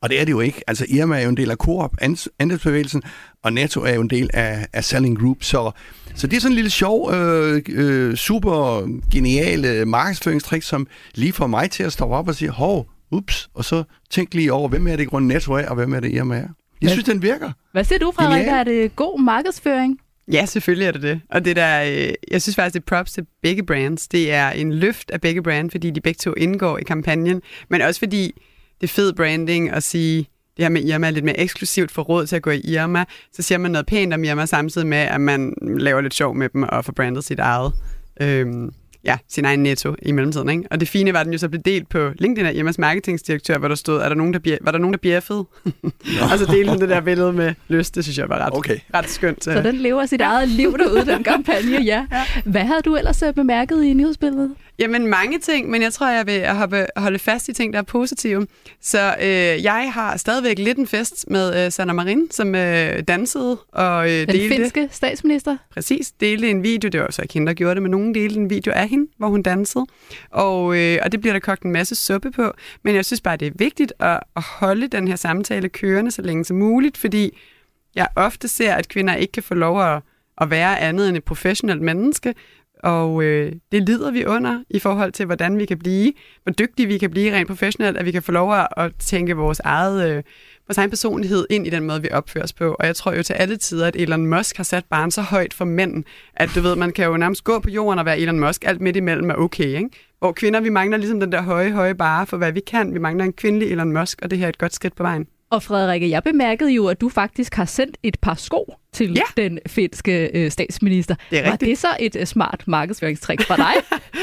Og 0.00 0.08
det 0.08 0.20
er 0.20 0.24
det 0.24 0.32
jo 0.32 0.40
ikke. 0.40 0.62
Altså 0.66 0.86
Irma 0.88 1.18
er 1.18 1.22
jo 1.22 1.28
en 1.28 1.36
del 1.36 1.50
af 1.50 1.56
Coop, 1.56 1.90
andelsbevægelsen, 2.38 3.02
og 3.44 3.52
Netto 3.52 3.80
er 3.80 3.94
jo 3.94 4.00
en 4.00 4.10
del 4.10 4.30
af, 4.34 4.66
af 4.72 4.84
Selling 4.84 5.18
Group. 5.20 5.42
Så, 5.42 5.70
så 6.14 6.26
det 6.26 6.36
er 6.36 6.40
sådan 6.40 6.52
en 6.52 6.56
lille 6.56 6.70
sjov, 6.70 7.12
øh, 7.14 7.62
øh, 7.68 8.16
super 8.16 8.88
geniale 9.12 9.84
markedsføringstrik, 9.84 10.62
som 10.62 10.86
lige 11.14 11.32
får 11.32 11.46
mig 11.46 11.70
til 11.70 11.82
at 11.82 11.92
stå 11.92 12.04
op 12.04 12.28
og 12.28 12.34
sige, 12.34 12.50
hov, 12.50 12.86
ups, 13.10 13.50
og 13.54 13.64
så 13.64 13.82
tænk 14.10 14.34
lige 14.34 14.52
over, 14.52 14.68
hvem 14.68 14.86
er 14.86 14.96
det 14.96 15.02
i 15.02 15.06
grunden 15.06 15.28
Netto 15.28 15.52
er, 15.52 15.68
og 15.68 15.74
hvem 15.74 15.92
er 15.92 16.00
det 16.00 16.12
Irma 16.12 16.36
er. 16.36 16.48
Jeg 16.82 16.90
synes, 16.90 17.04
den 17.04 17.22
virker. 17.22 17.52
Hvad 17.72 17.84
siger 17.84 17.98
du, 17.98 18.12
Frederik? 18.16 18.40
Genial. 18.40 18.58
Er 18.58 18.64
det 18.64 18.96
god 18.96 19.20
markedsføring? 19.20 19.98
Ja, 20.32 20.46
selvfølgelig 20.46 20.86
er 20.86 20.92
det 20.92 21.02
det. 21.02 21.20
Og 21.30 21.44
det 21.44 21.56
der, 21.56 21.82
øh, 21.82 22.12
jeg 22.30 22.42
synes 22.42 22.56
faktisk, 22.56 22.74
det 22.74 22.80
er 22.80 22.96
props 22.96 23.12
til 23.12 23.26
begge 23.42 23.66
brands. 23.66 24.08
Det 24.08 24.32
er 24.32 24.50
en 24.50 24.72
løft 24.72 25.10
af 25.10 25.20
begge 25.20 25.42
brands, 25.42 25.72
fordi 25.72 25.90
de 25.90 26.00
begge 26.00 26.18
to 26.18 26.34
indgår 26.36 26.78
i 26.78 26.82
kampagnen, 26.82 27.42
men 27.70 27.80
også 27.80 27.98
fordi 27.98 28.32
det 28.80 28.86
er 28.86 28.92
fed 28.92 29.12
branding 29.12 29.70
at 29.70 29.82
sige, 29.82 30.18
det 30.56 30.64
her 30.64 30.68
med 30.68 30.84
Irma 30.84 31.06
er 31.06 31.10
lidt 31.10 31.24
mere 31.24 31.40
eksklusivt 31.40 31.90
for 31.90 32.02
råd 32.02 32.26
til 32.26 32.36
at 32.36 32.42
gå 32.42 32.50
i 32.50 32.60
Irma. 32.60 33.04
Så 33.32 33.42
siger 33.42 33.58
man 33.58 33.70
noget 33.70 33.86
pænt 33.86 34.14
om 34.14 34.24
Irma, 34.24 34.46
samtidig 34.46 34.86
med, 34.86 34.98
at 34.98 35.20
man 35.20 35.54
laver 35.62 36.00
lidt 36.00 36.14
sjov 36.14 36.34
med 36.34 36.48
dem 36.48 36.62
og 36.62 36.84
får 36.84 36.92
brandet 36.92 37.24
sit 37.24 37.38
eget. 37.38 37.72
Øhm, 38.20 38.72
ja, 39.04 39.18
sin 39.28 39.44
egen 39.44 39.62
netto 39.62 39.94
i 40.02 40.12
mellemtiden. 40.12 40.48
Ikke? 40.48 40.62
Og 40.70 40.80
det 40.80 40.88
fine 40.88 41.12
var, 41.12 41.20
at 41.20 41.26
den 41.26 41.32
jo 41.32 41.38
så 41.38 41.48
blev 41.48 41.62
delt 41.62 41.88
på 41.88 42.10
LinkedIn 42.18 42.46
af 42.46 42.54
Irmas 42.54 42.78
marketingdirektør, 42.78 43.58
hvor 43.58 43.68
der 43.68 43.74
stod, 43.74 44.00
er 44.00 44.08
der 44.08 44.16
nogen, 44.16 44.32
der 44.32 44.38
bliver, 44.38 44.56
var 44.60 44.70
der 44.72 44.78
nogen, 44.78 44.92
der 44.92 44.98
bjeffede? 44.98 45.38
og 46.32 46.38
så 46.38 46.46
delte 46.50 46.78
det 46.78 46.88
der 46.88 47.00
billede 47.00 47.32
med 47.32 47.54
lyst. 47.68 47.94
Det 47.94 48.04
synes 48.04 48.18
jeg 48.18 48.28
var 48.28 48.38
ret, 48.38 48.52
Okay. 48.52 48.78
ret 48.94 49.10
skønt. 49.10 49.44
Så 49.44 49.62
den 49.62 49.76
lever 49.76 50.06
sit 50.06 50.20
eget 50.20 50.48
liv 50.48 50.78
derude, 50.78 51.06
den 51.06 51.24
kampagne, 51.24 51.82
ja. 51.84 52.06
Hvad 52.44 52.62
havde 52.62 52.80
du 52.84 52.96
ellers 52.96 53.22
øh, 53.22 53.34
bemærket 53.34 53.84
i 53.84 53.94
nyhedsbilledet? 53.94 54.54
Jamen 54.78 55.06
mange 55.06 55.38
ting, 55.38 55.70
men 55.70 55.82
jeg 55.82 55.92
tror, 55.92 56.08
jeg 56.08 56.26
vil 56.26 56.46
hoppe, 56.46 56.86
holde 56.96 57.18
fast 57.18 57.48
i 57.48 57.52
ting, 57.52 57.72
der 57.72 57.78
er 57.78 57.82
positive. 57.82 58.46
Så 58.80 59.14
øh, 59.20 59.64
jeg 59.64 59.90
har 59.92 60.16
stadigvæk 60.16 60.58
lidt 60.58 60.78
en 60.78 60.86
fest 60.86 61.30
med 61.30 61.64
øh, 61.64 61.72
Sanna 61.72 61.92
Marin, 61.92 62.30
som 62.30 62.54
øh, 62.54 63.02
dansede 63.08 63.58
og 63.72 64.10
øh, 64.10 64.20
Den 64.20 64.28
delte, 64.28 64.56
finske 64.56 64.88
statsminister? 64.90 65.56
præcis, 65.70 66.12
delte 66.12 66.50
en 66.50 66.62
video. 66.62 66.88
Det 66.88 67.00
var 67.00 67.10
så 67.10 67.22
ikke 67.22 67.34
hende, 67.34 67.46
der 67.46 67.54
gjorde 67.54 67.74
det, 67.74 67.82
men 67.82 67.90
nogen 67.90 68.14
delte 68.14 68.40
en 68.40 68.50
video 68.50 68.72
af 68.72 68.88
hende, 68.88 69.10
hvor 69.16 69.28
hun 69.28 69.42
dansede. 69.42 69.86
Og, 70.30 70.78
øh, 70.78 70.98
og 71.02 71.12
det 71.12 71.20
bliver 71.20 71.32
der 71.32 71.40
kogt 71.40 71.62
en 71.62 71.72
masse 71.72 71.94
suppe 71.94 72.30
på. 72.30 72.52
Men 72.84 72.94
jeg 72.94 73.04
synes 73.04 73.20
bare, 73.20 73.36
det 73.36 73.46
er 73.46 73.52
vigtigt 73.54 73.92
at, 74.00 74.20
at 74.36 74.42
holde 74.42 74.88
den 74.88 75.08
her 75.08 75.16
samtale 75.16 75.68
kørende 75.68 76.10
så 76.10 76.22
længe 76.22 76.44
som 76.44 76.56
muligt, 76.56 76.96
fordi 76.96 77.38
jeg 77.94 78.08
ofte 78.16 78.48
ser, 78.48 78.74
at 78.74 78.88
kvinder 78.88 79.14
ikke 79.14 79.32
kan 79.32 79.42
få 79.42 79.54
lov 79.54 79.82
at, 79.82 80.02
at 80.40 80.50
være 80.50 80.80
andet 80.80 81.08
end 81.08 81.16
et 81.16 81.24
professionelt 81.24 81.82
menneske, 81.82 82.34
og 82.82 83.22
øh, 83.22 83.52
det 83.72 83.88
lider 83.88 84.10
vi 84.10 84.24
under 84.24 84.62
i 84.70 84.78
forhold 84.78 85.12
til, 85.12 85.26
hvordan 85.26 85.58
vi 85.58 85.66
kan 85.66 85.78
blive, 85.78 86.12
hvor 86.42 86.52
dygtige 86.52 86.86
vi 86.86 86.98
kan 86.98 87.10
blive 87.10 87.34
rent 87.34 87.48
professionelt, 87.48 87.96
at 87.96 88.04
vi 88.04 88.10
kan 88.10 88.22
få 88.22 88.32
lov 88.32 88.54
at, 88.54 88.68
at 88.76 88.92
tænke 88.98 89.36
vores 89.36 89.60
eget, 89.60 90.10
øh, 90.10 90.22
vores 90.68 90.78
egen 90.78 90.90
personlighed 90.90 91.46
ind 91.50 91.66
i 91.66 91.70
den 91.70 91.86
måde, 91.86 92.02
vi 92.02 92.10
opfører 92.10 92.44
os 92.44 92.52
på. 92.52 92.76
Og 92.78 92.86
jeg 92.86 92.96
tror 92.96 93.12
jo 93.12 93.22
til 93.22 93.32
alle 93.32 93.56
tider, 93.56 93.86
at 93.86 93.96
Elon 93.96 94.26
Musk 94.26 94.56
har 94.56 94.64
sat 94.64 94.84
barn 94.84 95.10
så 95.10 95.22
højt 95.22 95.54
for 95.54 95.64
mænd, 95.64 96.04
at 96.34 96.50
du 96.54 96.60
ved, 96.60 96.76
man 96.76 96.92
kan 96.92 97.06
jo 97.06 97.16
nærmest 97.16 97.44
gå 97.44 97.58
på 97.58 97.70
jorden 97.70 97.98
og 97.98 98.04
være 98.04 98.18
Elon 98.18 98.40
Musk, 98.40 98.64
alt 98.64 98.80
midt 98.80 98.96
imellem 98.96 99.30
er 99.30 99.34
okay, 99.34 99.76
ikke? 99.76 99.90
Hvor 100.18 100.32
kvinder, 100.32 100.60
vi 100.60 100.68
mangler 100.68 100.96
ligesom 100.96 101.20
den 101.20 101.32
der 101.32 101.42
høje, 101.42 101.70
høje 101.70 101.94
bare 101.94 102.26
for, 102.26 102.36
hvad 102.36 102.52
vi 102.52 102.60
kan. 102.60 102.94
Vi 102.94 102.98
mangler 102.98 103.24
en 103.24 103.32
kvindelig 103.32 103.70
Elon 103.70 103.92
Musk, 103.92 104.18
og 104.22 104.30
det 104.30 104.38
her 104.38 104.44
er 104.44 104.48
et 104.48 104.58
godt 104.58 104.74
skridt 104.74 104.96
på 104.96 105.02
vejen. 105.02 105.26
Og 105.50 105.62
Frederikke, 105.62 106.10
jeg 106.10 106.22
bemærkede 106.22 106.70
jo, 106.70 106.86
at 106.86 107.00
du 107.00 107.08
faktisk 107.08 107.54
har 107.54 107.64
sendt 107.64 107.96
et 108.02 108.16
par 108.22 108.34
sko 108.34 108.74
til 108.92 109.12
Ja. 109.14 109.42
den 109.42 109.58
finske 109.66 110.30
øh, 110.34 110.50
statsminister. 110.50 111.14
Det 111.30 111.38
er 111.38 111.42
Var 111.44 111.52
rigtigt. 111.52 111.68
det 111.68 111.78
så 111.78 111.88
et 112.00 112.16
øh, 112.16 112.26
smart 112.26 112.64
markedsføringstrik 112.66 113.40
fra 113.42 113.56
dig? 113.56 113.72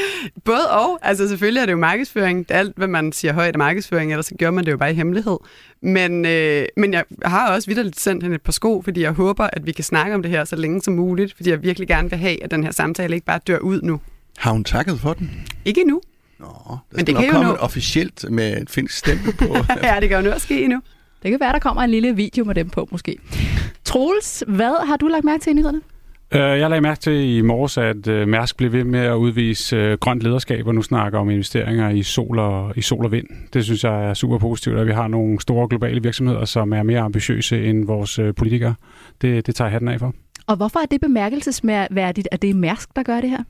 Både 0.44 0.70
og. 0.70 0.98
Altså 1.02 1.28
selvfølgelig 1.28 1.60
er 1.60 1.66
det 1.66 1.72
jo 1.72 1.76
markedsføring. 1.78 2.48
Det 2.48 2.54
er 2.54 2.58
alt, 2.58 2.76
hvad 2.76 2.88
man 2.88 3.12
siger 3.12 3.32
højt 3.32 3.54
af 3.54 3.58
markedsføring, 3.58 4.10
ellers 4.12 4.26
så 4.26 4.34
gør 4.38 4.50
man 4.50 4.64
det 4.64 4.72
jo 4.72 4.76
bare 4.76 4.90
i 4.90 4.94
hemmelighed. 4.94 5.36
Men, 5.82 6.24
øh, 6.26 6.66
men 6.76 6.92
jeg 6.92 7.04
har 7.24 7.52
også 7.54 7.68
vidderligt 7.68 8.00
sendt 8.00 8.22
hende 8.22 8.34
et 8.34 8.42
par 8.42 8.52
sko, 8.52 8.82
fordi 8.84 9.00
jeg 9.02 9.12
håber, 9.12 9.48
at 9.52 9.66
vi 9.66 9.72
kan 9.72 9.84
snakke 9.84 10.14
om 10.14 10.22
det 10.22 10.30
her 10.30 10.44
så 10.44 10.56
længe 10.56 10.82
som 10.82 10.94
muligt, 10.94 11.36
fordi 11.36 11.50
jeg 11.50 11.62
virkelig 11.62 11.88
gerne 11.88 12.10
vil 12.10 12.18
have, 12.18 12.44
at 12.44 12.50
den 12.50 12.64
her 12.64 12.70
samtale 12.72 13.14
ikke 13.14 13.26
bare 13.26 13.40
dør 13.46 13.58
ud 13.58 13.80
nu. 13.82 14.00
Har 14.38 14.52
hun 14.52 14.64
takket 14.64 15.00
for 15.00 15.12
den? 15.12 15.30
Ikke 15.64 15.80
endnu. 15.80 16.00
Nå, 16.38 16.46
der 16.46 16.78
Men 16.92 17.00
skal 17.00 17.06
det 17.06 17.14
nok 17.14 17.20
kan 17.20 17.28
jo 17.28 17.32
komme 17.32 17.48
nå. 17.48 17.54
et 17.54 17.60
officielt 17.60 18.24
med 18.30 18.62
et 18.62 18.70
finsk 18.70 18.96
stempel 18.96 19.32
på. 19.32 19.56
ja, 19.82 19.96
det 20.00 20.08
kan 20.08 20.18
jo 20.18 20.24
nu 20.24 20.30
også 20.30 20.44
ske 20.46 20.62
endnu. 20.64 20.80
Det 21.26 21.32
kan 21.32 21.40
være, 21.40 21.52
der 21.52 21.58
kommer 21.58 21.82
en 21.82 21.90
lille 21.90 22.16
video 22.16 22.44
med 22.44 22.54
dem 22.54 22.68
på, 22.68 22.88
måske. 22.90 23.16
Troels, 23.84 24.44
hvad 24.46 24.86
har 24.86 24.96
du 24.96 25.08
lagt 25.08 25.24
mærke 25.24 25.42
til 25.42 25.50
i 25.50 25.54
nyhederne? 25.54 25.80
Øh, 26.34 26.40
Jeg 26.40 26.70
lagde 26.70 26.80
mærke 26.80 27.00
til 27.00 27.36
i 27.36 27.40
morges, 27.40 27.78
at 27.78 28.06
øh, 28.08 28.28
Mærsk 28.28 28.56
blev 28.56 28.72
ved 28.72 28.84
med 28.84 29.00
at 29.00 29.14
udvise 29.14 29.76
øh, 29.76 29.98
grønt 29.98 30.22
lederskab, 30.22 30.66
og 30.66 30.74
nu 30.74 30.82
snakker 30.82 31.18
om 31.18 31.30
investeringer 31.30 31.90
i 31.90 32.02
sol, 32.02 32.38
og, 32.38 32.72
i 32.76 32.82
sol 32.82 33.04
og 33.04 33.12
vind. 33.12 33.26
Det 33.52 33.64
synes 33.64 33.84
jeg 33.84 34.10
er 34.10 34.14
super 34.14 34.38
positivt, 34.38 34.78
at 34.78 34.86
vi 34.86 34.92
har 34.92 35.08
nogle 35.08 35.40
store 35.40 35.68
globale 35.68 36.02
virksomheder, 36.02 36.44
som 36.44 36.72
er 36.72 36.82
mere 36.82 37.00
ambitiøse 37.00 37.64
end 37.64 37.86
vores 37.86 38.20
politikere. 38.36 38.74
Det, 39.22 39.46
det 39.46 39.54
tager 39.54 39.66
jeg 39.68 39.72
hatten 39.72 39.88
af 39.88 40.00
for. 40.00 40.14
Og 40.46 40.56
hvorfor 40.56 40.80
er 40.80 40.86
det 40.86 41.00
bemærkelsesværdigt, 41.00 42.28
at 42.30 42.42
det 42.42 42.50
er 42.50 42.54
Mærsk, 42.54 42.96
der 42.96 43.02
gør 43.02 43.20
det 43.20 43.30
her? 43.30 43.42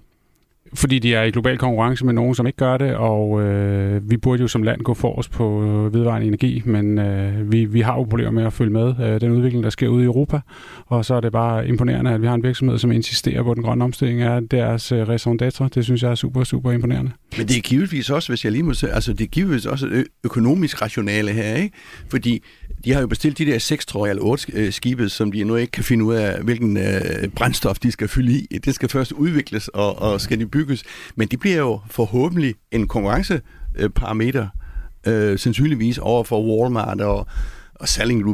Fordi 0.75 0.99
de 0.99 1.15
er 1.15 1.23
i 1.23 1.31
global 1.31 1.59
konkurrence 1.59 2.05
med 2.05 2.13
nogen, 2.13 2.35
som 2.35 2.47
ikke 2.47 2.57
gør 2.57 2.77
det, 2.77 2.95
og 2.95 3.43
øh, 3.43 4.11
vi 4.11 4.17
burde 4.17 4.43
jo 4.43 4.49
som 4.49 4.63
land 4.63 4.81
gå 4.81 4.95
forrest 4.95 5.31
på 5.31 5.63
øh, 5.63 5.95
vedvarende 5.95 6.27
energi, 6.27 6.63
men 6.65 6.99
øh, 6.99 7.53
vi, 7.53 7.65
vi 7.65 7.81
har 7.81 7.95
jo 7.95 8.03
problemer 8.03 8.31
med 8.31 8.45
at 8.45 8.53
følge 8.53 8.73
med 8.73 8.95
øh, 9.01 9.21
den 9.21 9.31
udvikling, 9.31 9.65
der 9.65 9.71
sker 9.71 9.89
ude 9.89 10.03
i 10.03 10.07
Europa, 10.07 10.41
og 10.87 11.05
så 11.05 11.15
er 11.15 11.21
det 11.21 11.33
bare 11.33 11.69
imponerende, 11.69 12.11
at 12.11 12.23
vi 12.23 12.27
har 12.27 12.35
en 12.35 12.43
virksomhed, 12.43 12.79
som 12.79 12.93
insisterer 12.93 13.43
på, 13.43 13.55
den 13.55 13.63
grønne 13.63 13.85
omstilling 13.85 14.21
af 14.21 14.49
deres 14.49 14.93
øh, 14.93 15.09
raison 15.09 15.39
d'être. 15.43 15.69
Det 15.75 15.85
synes 15.85 16.03
jeg 16.03 16.11
er 16.11 16.15
super, 16.15 16.45
super 16.45 16.73
imponerende. 16.73 17.11
Men 17.39 17.49
det 17.49 17.57
er 17.57 17.61
givetvis 17.61 18.11
også, 18.11 18.29
hvis 18.29 18.45
jeg 18.45 18.53
lige 18.53 18.63
må 18.63 18.75
sige, 18.75 18.93
altså 18.93 19.13
det 19.13 19.21
er 19.25 19.29
givetvis 19.29 19.67
også 19.67 19.87
et 19.87 20.05
økonomisk 20.25 20.83
rationale 20.83 21.31
her, 21.33 21.55
ikke? 21.55 21.77
Fordi 22.11 22.43
de 22.85 22.93
har 22.93 23.01
jo 23.01 23.07
bestilt 23.07 23.39
de 23.39 23.47
der 23.47 23.59
seks, 23.59 23.87
tror 23.87 24.07
jeg, 24.07 24.11
eller 24.11 24.23
otte 24.23 24.53
øh, 24.53 24.73
skibe, 24.73 25.09
som 25.09 25.33
de 25.33 25.45
nu 25.45 25.57
ikke 25.57 25.71
kan 25.71 25.85
finde 25.85 26.05
ud 26.05 26.15
af, 26.15 26.43
hvilken 26.43 26.77
øh, 26.77 27.29
brændstof 27.37 27.79
de 27.79 27.93
skal 27.93 28.09
fylde 28.09 28.33
i. 28.33 28.59
Det 28.65 28.75
skal 28.75 28.89
først 28.89 29.13
udvikles, 29.13 29.69
og, 29.69 29.99
og 29.99 30.21
skal 30.21 30.41
de 30.41 30.47
bygges. 30.47 30.85
Men 31.17 31.29
det 31.29 31.41
bliver 31.41 31.57
jo 31.57 31.81
forhåbentlig 31.91 32.55
en 32.73 32.89
konkurrenceparameter, 32.89 34.49
øh, 35.07 35.39
sandsynligvis 35.39 35.99
over 35.99 36.25
for 36.25 36.61
Walmart 36.61 37.01
og, 37.01 37.27
og 37.75 37.89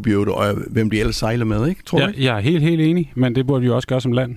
i 0.07 0.11
øvrigt, 0.11 0.31
og 0.31 0.55
hvem 0.71 0.91
de 0.91 1.01
ellers 1.01 1.17
sejler 1.17 1.45
med, 1.45 1.69
ikke? 1.69 1.83
Tror 1.83 1.99
du 1.99 2.05
Jeg, 2.05 2.11
ikke? 2.15 2.25
jeg 2.25 2.37
er 2.37 2.41
helt, 2.41 2.63
helt 2.63 2.81
enig, 2.81 3.13
men 3.17 3.35
det 3.35 3.47
burde 3.47 3.61
vi 3.61 3.67
jo 3.67 3.77
også 3.77 3.89
gøre 3.89 4.01
som 4.01 4.13
land. 4.13 4.37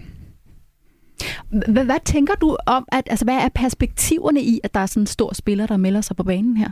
Hvad, 1.72 1.86
hvad 1.86 2.06
tænker 2.06 2.34
du 2.34 2.58
om, 2.68 2.86
at, 2.92 3.04
altså, 3.10 3.26
hvad 3.26 3.36
er 3.36 3.50
perspektiverne 3.56 4.42
i, 4.42 4.60
at 4.64 4.74
der 4.74 4.80
er 4.80 4.86
sådan 4.86 5.04
en 5.04 5.08
stor 5.08 5.34
spiller, 5.34 5.68
der 5.68 5.78
melder 5.78 6.02
sig 6.02 6.16
på 6.16 6.24
banen 6.24 6.58
her? 6.58 6.70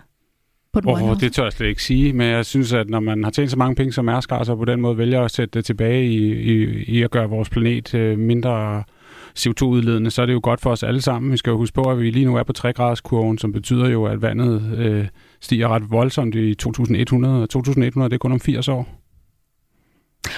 På 0.74 0.82
den 0.82 0.90
oh, 0.90 1.20
det 1.20 1.34
tør 1.34 1.44
jeg 1.44 1.54
slet 1.54 1.68
ikke 1.68 1.84
sige, 1.84 2.14
men 2.14 2.28
jeg 2.28 2.46
synes, 2.46 2.74
at 2.74 2.90
når 2.90 3.00
man 3.00 3.24
har 3.24 3.32
tjent 3.32 3.52
så 3.52 3.58
mange 3.58 3.76
penge 3.76 3.94
som 3.94 4.06
Mærsk 4.06 4.30
har, 4.30 4.44
så 4.44 4.56
på 4.56 4.66
den 4.66 4.82
måde 4.82 4.98
vælger 4.98 5.22
at 5.22 5.32
sætte 5.32 5.60
det 5.60 5.66
tilbage 5.66 6.06
i, 6.06 6.34
i, 6.34 6.84
i 6.84 7.04
at 7.04 7.12
gøre 7.12 7.30
vores 7.30 7.50
planet 7.50 7.94
øh, 7.94 8.20
mindre 8.20 8.84
CO2-udledende, 9.40 10.12
så 10.12 10.22
er 10.22 10.26
det 10.26 10.34
jo 10.34 10.40
godt 10.44 10.62
for 10.62 10.72
os 10.72 10.84
alle 10.84 11.02
sammen. 11.02 11.32
Vi 11.32 11.38
skal 11.38 11.52
jo 11.52 11.58
huske 11.58 11.76
på, 11.76 11.82
at 11.82 12.00
vi 12.00 12.10
lige 12.10 12.26
nu 12.26 12.36
er 12.36 12.44
på 12.44 12.54
3-graders-kurven, 12.58 13.38
som 13.38 13.52
betyder 13.52 13.90
jo, 13.90 14.06
at 14.06 14.22
vandet 14.22 14.78
øh, 14.78 15.08
stiger 15.42 15.68
ret 15.68 15.92
voldsomt 15.92 16.36
i 16.36 16.56
2100, 16.56 17.44
og 17.44 17.50
2100 17.50 18.10
det 18.10 18.16
er 18.16 18.20
kun 18.20 18.32
om 18.32 18.40
80 18.40 18.68
år. 18.68 18.88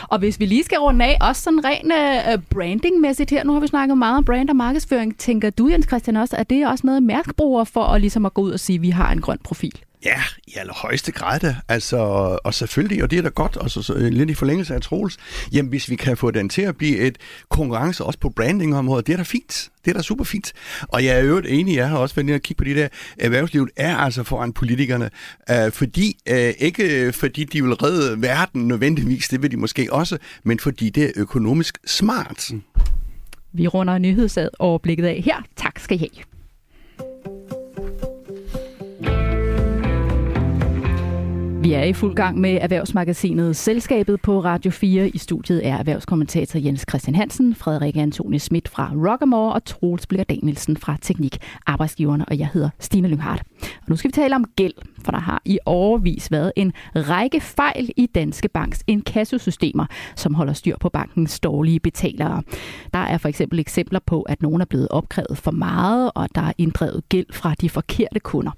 Og 0.10 0.20
hvis 0.20 0.40
vi 0.40 0.46
lige 0.46 0.64
skal 0.64 0.78
runde 0.78 1.06
af, 1.06 1.18
også 1.22 1.42
sådan 1.42 1.66
rent 1.66 1.94
uh, 2.38 2.44
brandingmæssigt 2.50 3.30
her, 3.30 3.44
nu 3.44 3.54
har 3.54 3.60
vi 3.60 3.68
snakket 3.68 3.98
meget 3.98 4.18
om 4.18 4.26
brand 4.26 4.50
og 4.50 4.56
markedsføring, 4.56 5.18
tænker 5.18 5.50
du, 5.50 5.68
Jens 5.68 5.88
Christian, 5.88 6.18
også, 6.18 6.36
at 6.36 6.50
det 6.50 6.58
er 6.58 6.70
også 6.70 6.88
noget, 6.88 7.04
Mærsk 7.04 7.36
bruger 7.36 7.64
for 7.64 7.84
at, 7.84 8.02
ligesom 8.02 8.26
at 8.26 8.34
gå 8.34 8.42
ud 8.42 8.52
og 8.52 8.60
sige, 8.60 8.76
at 8.76 8.82
vi 8.82 8.90
har 8.90 9.12
en 9.12 9.22
grøn 9.22 9.38
profil? 9.44 9.85
Ja, 10.06 10.22
i 10.48 10.54
allerhøjeste 10.56 11.12
grad 11.12 11.40
da. 11.40 11.56
Altså, 11.68 11.98
og 12.44 12.54
selvfølgelig, 12.54 13.04
og 13.04 13.12
det 13.12 13.18
er 13.20 13.24
da 13.24 13.30
godt, 13.30 13.58
altså, 13.62 13.82
så, 13.82 13.94
øh, 13.94 14.12
lidt 14.12 14.30
i 14.30 14.34
forlængelse 14.34 14.76
af 14.76 14.82
Troels, 14.82 15.18
jamen 15.54 15.70
hvis 15.70 15.90
vi 15.90 15.96
kan 15.96 16.18
få 16.18 16.32
den 16.32 16.50
til 16.50 16.62
at 16.62 16.78
blive 16.78 16.98
et 16.98 17.18
konkurrence 17.50 18.04
også 18.04 18.20
på 18.20 18.30
brandingområdet, 18.30 19.08
det 19.08 19.14
er 19.14 19.18
da 19.18 19.24
fint. 19.24 19.70
Det 19.86 19.92
er 19.92 19.96
da 19.96 20.02
super 20.02 20.24
fint. 20.24 20.54
Og 20.82 21.06
jeg 21.06 21.18
er 21.18 21.24
øvrigt 21.24 21.48
enig, 21.48 21.76
jeg 21.76 21.90
har 21.90 21.98
også 21.98 22.16
været 22.16 22.26
nede 22.26 22.36
og 22.36 22.42
kigge 22.42 22.58
på 22.58 22.64
det 22.64 22.76
der, 22.76 22.88
erhvervslivet 23.20 23.70
er 23.76 23.98
altså 23.98 24.24
foran 24.24 24.54
politikerne, 24.54 25.10
øh, 25.52 25.72
fordi, 25.72 26.18
øh, 26.30 26.54
ikke 26.60 27.14
fordi 27.14 27.44
de 27.44 27.64
vil 27.64 27.74
redde 27.74 28.22
verden 28.22 28.68
nødvendigvis, 28.68 29.28
det 29.28 29.42
vil 29.42 29.52
de 29.52 29.58
måske 29.58 29.88
også, 29.94 30.18
men 30.44 30.60
fordi 30.60 30.90
det 30.90 31.04
er 31.04 31.12
økonomisk 31.16 31.78
smart. 31.86 32.50
Mm. 32.52 32.62
Vi 33.54 33.68
runder 33.68 33.98
nyhedsoverblikket 33.98 35.06
af 35.06 35.22
her. 35.26 35.44
Tak 35.56 35.80
skal 35.80 35.96
I 35.96 36.00
have. 36.00 36.35
Vi 41.66 41.74
er 41.74 41.84
i 41.84 41.94
fuld 41.94 42.16
gang 42.16 42.40
med 42.40 42.58
erhvervsmagasinet 42.62 43.56
Selskabet 43.56 44.22
på 44.22 44.40
Radio 44.40 44.72
4. 44.72 45.10
I 45.10 45.18
studiet 45.18 45.68
er 45.68 45.78
erhvervskommentator 45.78 46.60
Jens 46.60 46.86
Christian 46.90 47.16
Hansen, 47.16 47.56
Frederik 47.56 47.98
Antoni 47.98 48.40
Schmidt 48.40 48.70
fra 48.70 48.92
Rockamore 48.96 49.54
og 49.54 49.66
Troels 49.66 50.08
Blikker 50.08 50.24
Danielsen 50.24 50.78
fra 50.78 50.98
Teknik 51.02 51.38
Arbejdsgiverne, 51.66 52.26
og 52.26 52.40
jeg 52.40 52.50
hedder 52.54 52.70
Stine 52.80 53.08
Lynghardt. 53.08 53.44
Og 53.62 53.90
nu 53.90 53.96
skal 53.96 54.08
vi 54.08 54.12
tale 54.12 54.36
om 54.36 54.46
gæld, 54.56 54.74
for 55.06 55.12
der 55.12 55.20
har 55.20 55.42
i 55.46 55.60
overvis 55.66 56.32
været 56.32 56.52
en 56.56 56.74
række 56.96 57.42
fejl 57.42 57.90
i 57.98 58.06
Danske 58.06 58.48
Banks 58.48 58.84
inkassosystemer, 58.88 59.86
som 60.16 60.34
holder 60.34 60.54
styr 60.54 60.78
på 60.80 60.90
bankens 60.90 61.40
dårlige 61.40 61.80
betalere. 61.80 62.44
Der 62.94 63.00
er 63.00 63.18
for 63.18 63.30
eksempel 63.30 63.60
eksempler 63.60 64.00
på, 64.06 64.22
at 64.22 64.42
nogen 64.42 64.62
er 64.62 64.66
blevet 64.66 64.88
opkrævet 64.88 65.38
for 65.38 65.52
meget, 65.52 66.12
og 66.16 66.30
der 66.36 66.42
er 66.42 66.54
inddrevet 66.58 67.10
gæld 67.10 67.34
fra 67.34 67.54
de 67.62 67.70
forkerte 67.70 68.20
kunder. 68.20 68.52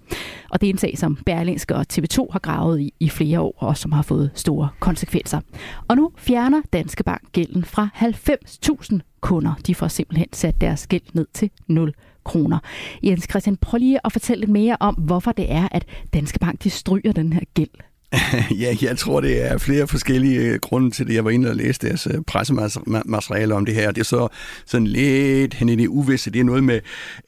Og 0.49 0.61
det 0.61 0.69
er 0.69 0.73
en 0.73 0.77
sag, 0.77 0.97
som 0.97 1.17
Berlingske 1.25 1.75
og 1.75 1.85
TV2 1.93 2.27
har 2.31 2.39
gravet 2.39 2.79
i 2.79 2.93
i 2.99 3.09
flere 3.09 3.39
år, 3.39 3.53
og 3.57 3.77
som 3.77 3.91
har 3.91 4.01
fået 4.01 4.31
store 4.35 4.69
konsekvenser. 4.79 5.39
Og 5.87 5.95
nu 5.95 6.11
fjerner 6.17 6.61
Danske 6.73 7.03
Bank 7.03 7.21
gælden 7.31 7.63
fra 7.63 7.89
90.000 7.95 8.99
kunder. 9.21 9.53
De 9.67 9.75
får 9.75 9.87
simpelthen 9.87 10.27
sat 10.33 10.61
deres 10.61 10.87
gæld 10.87 11.01
ned 11.13 11.27
til 11.33 11.49
0 11.67 11.93
kroner. 12.27 12.59
Jens 13.03 13.27
Christian, 13.29 13.57
prøv 13.57 13.77
lige 13.77 13.99
at 14.05 14.11
fortælle 14.11 14.39
lidt 14.39 14.51
mere 14.51 14.77
om, 14.79 14.95
hvorfor 14.95 15.31
det 15.31 15.51
er, 15.51 15.67
at 15.71 15.85
Danske 16.13 16.39
Bank 16.39 16.63
de 16.63 16.69
stryger 16.69 17.11
den 17.11 17.33
her 17.33 17.41
gæld. 17.53 17.69
ja, 18.61 18.75
jeg 18.81 18.97
tror, 18.97 19.21
det 19.21 19.51
er 19.51 19.57
flere 19.57 19.87
forskellige 19.87 20.39
øh, 20.39 20.59
grunde 20.59 20.91
til 20.91 21.07
det. 21.07 21.13
Jeg 21.13 21.25
var 21.25 21.31
inde 21.31 21.49
og 21.49 21.55
læste 21.55 21.87
deres 21.87 22.07
øh, 22.07 22.21
pressemateriale 22.27 23.55
om 23.55 23.65
det 23.65 23.75
her. 23.75 23.91
Det 23.91 24.01
er 24.01 24.05
så 24.05 24.27
sådan 24.65 24.87
lidt 24.87 25.53
hen 25.53 25.69
i 25.69 25.75
det 25.75 25.87
uvisse. 25.87 26.31
Det 26.31 26.39
er 26.39 26.43
noget 26.43 26.63
med, 26.63 26.79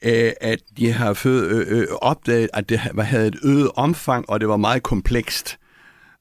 øh, 0.02 0.32
at 0.40 0.58
de 0.78 0.92
har 0.92 1.12
fået 1.12 1.86
opdaget, 2.02 2.48
at 2.54 2.68
det 2.68 2.78
havde 2.78 3.26
et 3.26 3.36
øget 3.44 3.70
omfang, 3.74 4.30
og 4.30 4.40
det 4.40 4.48
var 4.48 4.56
meget 4.56 4.82
komplekst. 4.82 5.58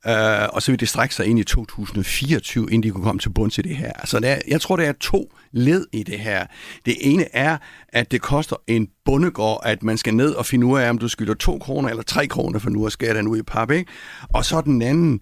Uh, 0.06 0.56
og 0.56 0.62
så 0.62 0.72
vil 0.72 0.80
det 0.80 0.90
strække 0.90 1.16
sig 1.16 1.26
ind 1.26 1.40
i 1.40 1.44
2024, 1.44 2.64
inden 2.64 2.84
de 2.84 2.90
kunne 2.90 3.04
komme 3.04 3.20
til 3.20 3.30
bunds 3.30 3.58
i 3.58 3.62
det 3.62 3.78
her. 3.78 3.92
Så 4.06 4.20
der, 4.20 4.38
jeg 4.48 4.62
tror, 4.62 4.76
der 4.76 4.84
er 4.84 4.94
to 4.94 5.34
led 5.52 5.86
i 5.94 6.04
det 6.04 6.20
her. 6.20 6.46
Det 6.86 6.96
ene 7.00 7.36
er, 7.36 7.58
at 7.90 8.12
det 8.12 8.22
koster 8.22 8.56
en 8.68 8.88
bundegård, 9.06 9.62
at 9.66 9.84
man 9.84 9.98
skal 9.98 10.14
ned 10.14 10.32
og 10.32 10.46
finde 10.46 10.66
ud 10.66 10.80
af, 10.80 10.90
om 10.90 10.98
du 10.98 11.08
skylder 11.08 11.34
2 11.34 11.58
kroner 11.58 11.90
eller 11.90 12.04
3 12.04 12.28
kroner, 12.28 12.60
for 12.60 12.70
nu 12.70 12.86
at 12.86 12.92
skære 12.92 13.18
den 13.18 13.28
ud 13.28 13.38
i 13.38 13.44
pap, 13.44 13.72
ikke? 13.72 13.92
Og 14.34 14.46
så 14.46 14.62
den 14.62 14.82
anden, 14.82 15.20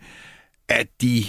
at 0.69 0.87
de 1.01 1.25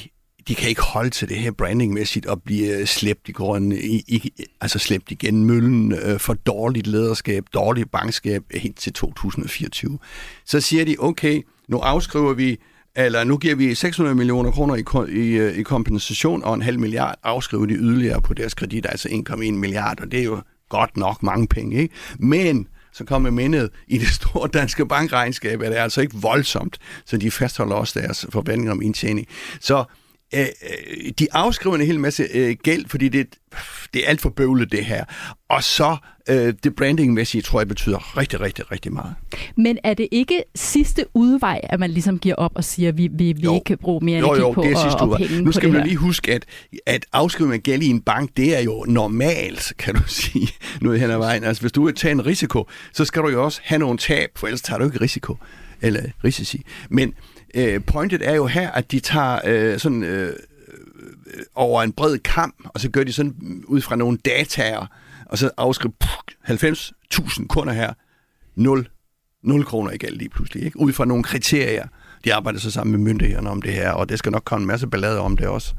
de 0.48 0.54
kan 0.54 0.68
ikke 0.68 0.82
holde 0.82 1.10
til 1.10 1.28
det 1.28 1.36
her 1.36 1.50
brandingmæssigt 1.50 2.26
og 2.26 2.42
blive 2.42 2.78
øh, 2.78 2.86
slæbt 2.86 3.28
i 3.28 3.32
grunden, 3.32 3.72
i, 3.72 4.04
i, 4.06 4.32
altså 4.60 4.78
slæbt 4.78 5.10
igen 5.10 5.44
møllen 5.44 5.92
øh, 5.92 6.20
for 6.20 6.34
dårligt 6.34 6.86
lederskab, 6.86 7.44
dårligt 7.54 7.90
bankskab 7.90 8.42
øh, 8.54 8.60
helt 8.60 8.76
til 8.76 8.92
2024. 8.92 9.98
Så 10.44 10.60
siger 10.60 10.84
de, 10.84 10.96
okay, 10.98 11.42
nu 11.68 11.78
afskriver 11.78 12.32
vi 12.32 12.58
eller 12.96 13.24
nu 13.24 13.36
giver 13.36 13.54
vi 13.54 13.74
600 13.74 14.14
millioner 14.14 14.50
kroner 14.50 14.74
i, 14.74 15.12
i, 15.12 15.36
øh, 15.36 15.58
i 15.58 15.62
kompensation, 15.62 16.44
og 16.44 16.54
en 16.54 16.62
halv 16.62 16.78
milliard 16.78 17.18
afskriver 17.22 17.66
de 17.66 17.74
yderligere 17.74 18.22
på 18.22 18.34
deres 18.34 18.54
kredit, 18.54 18.86
altså 18.88 19.08
1,1 19.08 19.52
milliard, 19.52 20.00
og 20.00 20.12
det 20.12 20.20
er 20.20 20.24
jo 20.24 20.40
godt 20.68 20.96
nok 20.96 21.22
mange 21.22 21.48
penge. 21.48 21.76
Ikke? 21.76 21.94
Men 22.18 22.68
så 22.92 23.04
kommer 23.04 23.30
mindet 23.30 23.70
i 23.88 23.98
det 23.98 24.08
store 24.08 24.48
danske 24.48 24.86
bankregnskab, 24.86 25.62
at 25.62 25.70
det 25.70 25.78
er 25.78 25.82
altså 25.82 26.00
ikke 26.00 26.16
voldsomt, 26.16 26.78
så 27.04 27.16
de 27.16 27.30
fastholder 27.30 27.76
også 27.76 28.00
deres 28.00 28.26
forventninger 28.32 28.72
om 28.72 28.82
indtjening. 28.82 29.26
Så 29.60 29.84
øh, 30.34 30.40
øh, 30.40 31.10
de 31.18 31.26
afskriver 31.32 31.76
en 31.76 31.86
hel 31.86 32.00
masse 32.00 32.28
øh, 32.34 32.56
gæld, 32.62 32.88
fordi 32.88 33.08
det, 33.08 33.26
det 33.94 34.04
er 34.04 34.08
alt 34.08 34.20
for 34.20 34.30
bøvlet 34.30 34.72
det 34.72 34.84
her. 34.84 35.04
Og 35.48 35.64
så 35.64 35.96
øh, 36.28 36.54
det 36.64 36.76
brandingmæssige, 36.76 37.42
tror 37.42 37.60
jeg, 37.60 37.68
betyder 37.68 38.16
rigtig, 38.16 38.40
rigtig, 38.40 38.72
rigtig 38.72 38.92
meget. 38.92 39.14
Men 39.56 39.78
er 39.84 39.94
det 39.94 40.08
ikke 40.10 40.44
sidste 40.54 41.04
udvej, 41.14 41.60
at 41.62 41.80
man 41.80 41.90
ligesom 41.90 42.18
giver 42.18 42.34
op 42.34 42.52
og 42.54 42.64
siger, 42.64 42.88
at 42.88 42.96
vi, 42.96 43.08
vi, 43.12 43.32
vi 43.32 43.54
ikke 43.54 43.64
kan 43.66 43.78
bruge 43.78 44.04
mere 44.04 44.18
energi 44.18 44.40
jo, 44.40 44.46
jo, 44.46 44.52
på 44.52 44.62
det 44.62 44.72
er 44.72 44.76
sidste 44.76 45.00
og, 45.00 45.10
og 45.10 45.16
penge 45.18 45.42
Nu 45.42 45.52
skal 45.52 45.72
man 45.72 45.86
lige 45.86 45.96
huske, 45.96 46.34
at, 46.34 46.44
at 46.86 47.06
afskrive 47.12 47.48
med 47.48 47.58
gæld 47.58 47.82
i 47.82 47.88
en 47.88 48.00
bank, 48.00 48.30
det 48.36 48.56
er 48.56 48.60
jo 48.60 48.84
normalt, 48.88 49.72
kan 49.78 49.94
du 49.94 50.02
sige, 50.20 50.48
noget 50.80 51.00
hen 51.00 51.10
ad 51.10 51.18
vejen. 51.18 51.44
Altså, 51.44 51.60
hvis 51.60 51.72
du 51.72 51.84
vil 51.84 51.94
tage 51.94 52.12
en 52.12 52.26
risiko, 52.26 52.66
så 52.92 53.04
skal 53.04 53.22
du 53.22 53.28
jo 53.28 53.44
også 53.44 53.60
have 53.64 53.78
nogle 53.78 53.98
tab, 53.98 54.30
for 54.36 54.46
ellers 54.46 54.62
tager 54.62 54.78
du 54.78 54.84
ikke 54.84 55.00
risiko 55.00 55.36
eller 55.82 56.02
risici. 56.24 56.62
Men 56.90 57.14
øh, 57.54 57.84
pointet 57.84 58.28
er 58.28 58.34
jo 58.34 58.46
her, 58.46 58.70
at 58.70 58.92
de 58.92 59.00
tager 59.00 59.40
øh, 59.44 59.78
sådan 59.78 60.02
øh, 60.02 60.28
øh 60.28 60.32
over 61.54 61.82
en 61.82 61.92
bred 61.92 62.18
kamp, 62.18 62.54
og 62.64 62.80
så 62.80 62.90
gør 62.90 63.04
de 63.04 63.12
sådan 63.12 63.62
ud 63.66 63.80
fra 63.80 63.96
nogle 63.96 64.18
dataer, 64.18 64.86
og 65.26 65.38
så 65.38 65.50
afskriver 65.56 65.92
90.000 66.48 67.46
kunder 67.46 67.72
her, 67.72 67.92
0, 68.54 68.88
0 69.42 69.64
kroner 69.64 69.90
i 69.90 69.96
gæld 69.96 70.16
lige 70.16 70.28
pludselig, 70.28 70.64
ikke? 70.64 70.80
ud 70.80 70.92
fra 70.92 71.04
nogle 71.04 71.24
kriterier. 71.24 71.86
De 72.24 72.34
arbejder 72.34 72.58
så 72.58 72.70
sammen 72.70 72.92
med 72.92 73.00
myndighederne 73.00 73.50
om 73.50 73.62
det 73.62 73.72
her, 73.72 73.90
og 73.90 74.08
det 74.08 74.18
skal 74.18 74.32
nok 74.32 74.44
komme 74.44 74.62
en 74.62 74.66
masse 74.66 74.86
ballade 74.86 75.20
om 75.20 75.36
det 75.36 75.46
også 75.46 75.74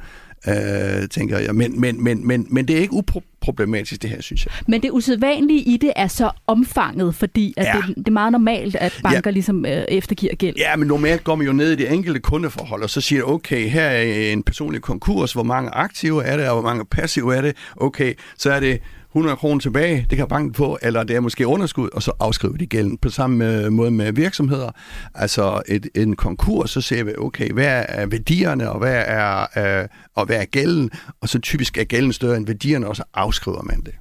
øh, 0.48 1.10
tænker 1.10 1.38
jeg. 1.40 1.56
Men, 1.56 1.82
men, 1.82 2.04
men, 2.04 2.28
men, 2.28 2.48
men 2.50 2.68
det 2.68 2.78
er 2.78 2.80
ikke 2.80 2.94
uproblematisk, 2.94 4.02
det 4.02 4.10
her, 4.10 4.22
synes 4.22 4.46
jeg. 4.46 4.54
Men 4.68 4.82
det 4.82 4.92
usædvanlige 4.92 5.62
i 5.62 5.78
det 5.78 5.94
er 5.96 6.08
så 6.08 6.32
omfanget, 6.48 7.16
fordi 7.16 7.54
at 7.58 7.66
ja. 7.66 7.82
det, 7.88 7.98
det 7.98 8.08
er 8.08 8.12
meget 8.12 8.32
normalt, 8.32 8.76
at 8.76 9.00
banker 9.04 9.22
ja. 9.26 9.32
ligesom 9.32 9.66
øh, 9.66 9.84
eftergiver 9.88 10.36
gæld. 10.36 10.56
Ja, 10.58 10.76
men 10.76 10.88
normalt 10.88 11.24
går 11.24 11.36
man 11.36 11.48
jo 11.48 11.54
ned 11.54 11.72
i 11.72 11.76
det 11.76 11.94
enkelte 11.94 12.20
kundeforhold, 12.20 12.84
og 12.84 12.90
så 12.90 13.02
siger 13.02 13.24
okay, 13.24 13.70
her 13.70 13.86
er 13.86 14.32
en 14.32 14.44
personlig 14.44 14.82
konkurs, 14.82 15.34
hvor 15.34 15.44
mange 15.44 15.70
aktive 15.70 16.24
er 16.24 16.38
det, 16.38 16.48
og 16.48 16.54
hvor 16.54 16.70
mange 16.70 16.86
passive 16.86 17.36
er 17.36 17.42
det. 17.42 17.56
Okay, 17.76 18.14
så 18.38 18.52
er 18.52 18.60
det 18.60 18.82
100 19.10 19.36
kroner 19.36 19.60
tilbage, 19.60 20.06
det 20.10 20.18
kan 20.18 20.28
banken 20.28 20.54
få, 20.54 20.78
eller 20.82 21.04
det 21.04 21.16
er 21.16 21.20
måske 21.20 21.48
underskud, 21.48 21.90
og 21.94 22.04
så 22.04 22.12
afskriver 22.20 22.58
de 22.58 22.66
gælden. 22.66 22.98
På 22.98 23.10
samme 23.10 23.58
øh, 23.58 23.72
måde 23.72 23.92
med 23.92 24.14
virksomheder. 24.14 24.72
Altså 25.16 25.62
et, 25.68 25.90
en 25.96 26.16
konkurs, 26.16 26.72
så 26.72 26.82
ser 26.82 27.04
vi, 27.04 27.12
okay, 27.18 27.52
hvad 27.52 27.86
er 27.88 28.06
værdierne, 28.06 28.72
og 28.72 28.80
hvad 28.80 29.04
er, 29.08 29.46
øh, 29.82 29.88
og 30.16 30.26
hvad 30.26 30.38
er 30.38 30.46
gælden? 30.46 30.92
Og 31.22 31.30
så 31.30 31.40
typisk 31.40 31.78
er 31.78 31.84
gælden 31.84 32.14
større 32.14 32.38
end 32.38 32.46
værdierne, 32.46 32.88
og 32.88 32.96
så 32.96 33.04
afskriver 33.14 33.62
man 33.62 33.82
det. 33.82 33.94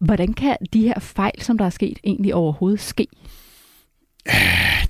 Hvordan 0.00 0.32
kan 0.32 0.56
de 0.72 0.82
her 0.82 0.98
fejl, 1.00 1.42
som 1.42 1.58
der 1.58 1.64
er 1.64 1.70
sket, 1.70 1.98
egentlig 2.04 2.34
overhovedet 2.34 2.80
ske? 2.80 3.06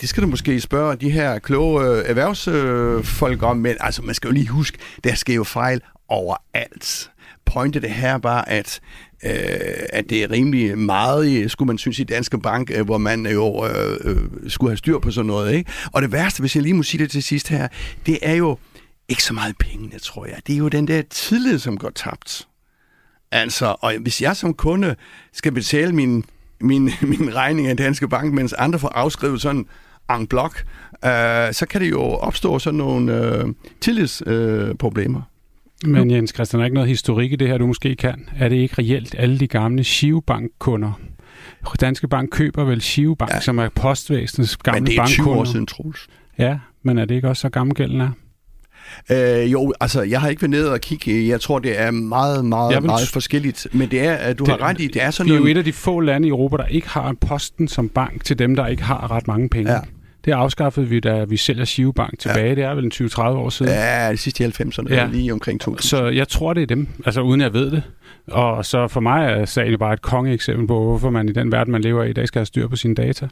Det 0.00 0.08
skal 0.08 0.22
du 0.22 0.28
måske 0.28 0.60
spørge 0.60 0.96
de 0.96 1.10
her 1.10 1.38
kloge 1.38 1.84
øh, 1.84 2.04
erhvervsfolk 2.06 3.42
om, 3.42 3.56
men 3.56 3.76
altså, 3.80 4.02
man 4.02 4.14
skal 4.14 4.28
jo 4.28 4.34
lige 4.34 4.48
huske, 4.48 4.78
der 5.04 5.14
sker 5.14 5.34
jo 5.34 5.44
fejl 5.44 5.80
overalt 6.08 7.10
pointe 7.52 7.80
det 7.80 7.90
her 7.90 8.18
var, 8.18 8.42
at 8.42 8.80
øh, 9.24 9.32
at 9.92 10.10
det 10.10 10.22
er 10.22 10.30
rimelig 10.30 10.78
meget, 10.78 11.42
øh, 11.42 11.50
skulle 11.50 11.66
man 11.66 11.78
synes, 11.78 11.98
i 11.98 12.04
Danske 12.04 12.38
Bank, 12.38 12.70
øh, 12.74 12.84
hvor 12.84 12.98
man 12.98 13.26
øh, 13.26 13.32
jo 13.32 13.66
øh, 13.66 13.96
øh, 14.04 14.50
skulle 14.50 14.70
have 14.70 14.76
styr 14.76 14.98
på 14.98 15.10
sådan 15.10 15.26
noget. 15.26 15.54
Ikke? 15.54 15.70
Og 15.92 16.02
det 16.02 16.12
værste, 16.12 16.40
hvis 16.40 16.56
jeg 16.56 16.62
lige 16.62 16.74
må 16.74 16.82
sige 16.82 17.02
det 17.02 17.10
til 17.10 17.22
sidst 17.22 17.48
her, 17.48 17.68
det 18.06 18.18
er 18.22 18.34
jo 18.34 18.58
ikke 19.08 19.24
så 19.24 19.34
meget 19.34 19.58
pengene, 19.58 19.98
tror 19.98 20.26
jeg. 20.26 20.36
Det 20.46 20.52
er 20.52 20.58
jo 20.58 20.68
den 20.68 20.88
der 20.88 21.02
tillid, 21.10 21.58
som 21.58 21.78
går 21.78 21.90
tabt. 21.90 22.48
Altså, 23.32 23.76
og 23.80 23.94
hvis 24.00 24.22
jeg 24.22 24.36
som 24.36 24.54
kunde 24.54 24.96
skal 25.32 25.52
betale 25.52 25.92
min, 25.92 26.24
min, 26.60 26.90
min 27.18 27.34
regning 27.34 27.68
af 27.68 27.76
Danske 27.76 28.08
Bank, 28.08 28.34
mens 28.34 28.52
andre 28.52 28.78
får 28.78 28.88
afskrevet 28.88 29.40
sådan 29.40 29.66
en 30.10 30.26
blok, 30.26 30.64
øh, 31.04 31.52
så 31.52 31.66
kan 31.70 31.80
det 31.80 31.90
jo 31.90 32.02
opstå 32.02 32.58
sådan 32.58 32.78
nogle 32.78 33.14
øh, 33.14 33.48
tillidsproblemer. 33.80 35.18
Øh, 35.18 35.37
men 35.84 36.10
Jens 36.10 36.30
Christian, 36.34 36.58
er 36.60 36.62
der 36.62 36.64
ikke 36.66 36.74
noget 36.74 36.88
historik 36.88 37.32
i 37.32 37.36
det 37.36 37.48
her, 37.48 37.58
du 37.58 37.66
måske 37.66 37.96
kan? 37.96 38.28
Er 38.38 38.48
det 38.48 38.56
ikke 38.56 38.74
reelt 38.78 39.14
alle 39.18 39.38
de 39.38 39.46
gamle 39.46 39.84
Shivebank-kunder? 39.84 41.00
Danske 41.80 42.08
Bank 42.08 42.30
køber 42.30 42.64
vel 42.64 42.80
Shivebank, 42.80 43.32
ja. 43.32 43.40
Som 43.40 43.58
er 43.58 43.68
postvæsenets 43.74 44.56
gamle 44.56 44.80
Men 44.80 44.86
det 44.86 44.98
er 44.98 45.06
20 45.06 45.16
bankkunder. 45.24 45.40
år 45.40 45.44
siden, 45.44 45.66
Troels. 45.66 46.06
Ja, 46.38 46.58
men 46.82 46.98
er 46.98 47.04
det 47.04 47.14
ikke 47.14 47.28
også 47.28 47.40
så 47.40 47.48
gammel 47.48 47.76
gælden 47.76 48.00
er? 48.00 48.10
Øh, 49.10 49.52
jo, 49.52 49.72
altså, 49.80 50.02
jeg 50.02 50.20
har 50.20 50.28
ikke 50.28 50.42
været 50.42 50.50
nede 50.50 50.72
og 50.72 50.80
kigge. 50.80 51.28
Jeg 51.28 51.40
tror, 51.40 51.58
det 51.58 51.80
er 51.80 51.90
meget, 51.90 52.44
meget, 52.44 52.74
vil 52.74 52.86
meget 52.86 53.08
forskelligt. 53.08 53.66
Men 53.72 53.90
det 53.90 54.00
er, 54.00 54.14
at 54.14 54.38
du 54.38 54.44
Det- 54.44 54.52
har 54.52 54.62
ret 54.62 54.80
i, 54.80 54.86
det 54.86 55.02
er 55.02 55.10
sådan 55.10 55.28
Det 55.28 55.32
er 55.34 55.36
jo 55.38 55.40
noget... 55.40 55.50
et 55.56 55.58
af 55.58 55.64
de 55.64 55.72
få 55.72 56.00
lande 56.00 56.28
i 56.28 56.30
Europa, 56.30 56.56
der 56.56 56.64
ikke 56.66 56.88
har 56.88 57.10
en 57.10 57.16
posten 57.16 57.68
som 57.68 57.88
bank 57.88 58.24
til 58.24 58.38
dem, 58.38 58.56
der 58.56 58.66
ikke 58.66 58.82
har 58.82 59.10
ret 59.10 59.26
mange 59.28 59.48
penge. 59.48 59.72
Ja. 59.72 59.78
Det 60.28 60.34
afskaffede 60.34 60.86
vi, 60.88 61.00
da 61.00 61.24
vi 61.24 61.36
sælger 61.36 61.64
Shivebank 61.64 62.18
tilbage. 62.18 62.48
Ja. 62.48 62.54
Det 62.54 62.64
er 62.64 62.74
vel 62.74 62.84
en 62.84 62.92
20-30 62.94 63.20
år 63.22 63.48
siden. 63.48 63.72
Ja, 63.72 64.08
det 64.10 64.18
sidste 64.18 64.44
i 64.44 64.46
90'erne, 64.46 64.88
Ja. 64.88 64.94
ja. 64.94 65.06
lige 65.12 65.32
omkring 65.32 65.60
2000. 65.60 65.82
Så 65.88 66.06
jeg 66.08 66.28
tror, 66.28 66.52
det 66.54 66.62
er 66.62 66.66
dem, 66.66 66.88
altså 67.06 67.20
uden 67.20 67.40
jeg 67.40 67.52
ved 67.52 67.70
det. 67.70 67.82
Og 68.26 68.64
så 68.64 68.88
for 68.88 69.00
mig 69.00 69.26
er 69.26 69.44
sagen 69.44 69.72
jo 69.72 69.78
bare 69.78 69.92
et 69.92 70.02
kongeeksempel 70.02 70.66
på, 70.66 70.82
hvorfor 70.84 71.10
man 71.10 71.28
i 71.28 71.32
den 71.32 71.52
verden, 71.52 71.72
man 71.72 71.80
lever 71.82 72.04
i 72.04 72.10
i 72.10 72.12
dag, 72.12 72.28
skal 72.28 72.38
have 72.38 72.46
styr 72.46 72.68
på 72.68 72.76
sine 72.76 72.94
data. 72.94 73.28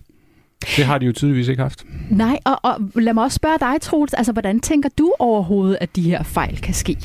Det 0.77 0.85
har 0.85 0.99
de 0.99 1.07
jo 1.07 1.13
tydeligvis 1.13 1.49
ikke 1.49 1.63
haft. 1.63 1.85
Nej, 2.11 2.39
og, 2.45 2.61
og 2.63 2.81
lad 2.95 3.15
mig 3.15 3.25
også 3.25 3.37
spørge 3.37 3.59
dig, 3.73 3.81
Troels. 3.81 4.15
Altså, 4.15 4.33
hvordan 4.33 4.61
tænker 4.61 4.89
du 4.99 5.13
overhovedet, 5.19 5.79
at 5.81 5.97
de 5.97 6.03
her 6.03 6.23
fejl 6.23 6.57
kan 6.61 6.75
ske? 6.75 6.97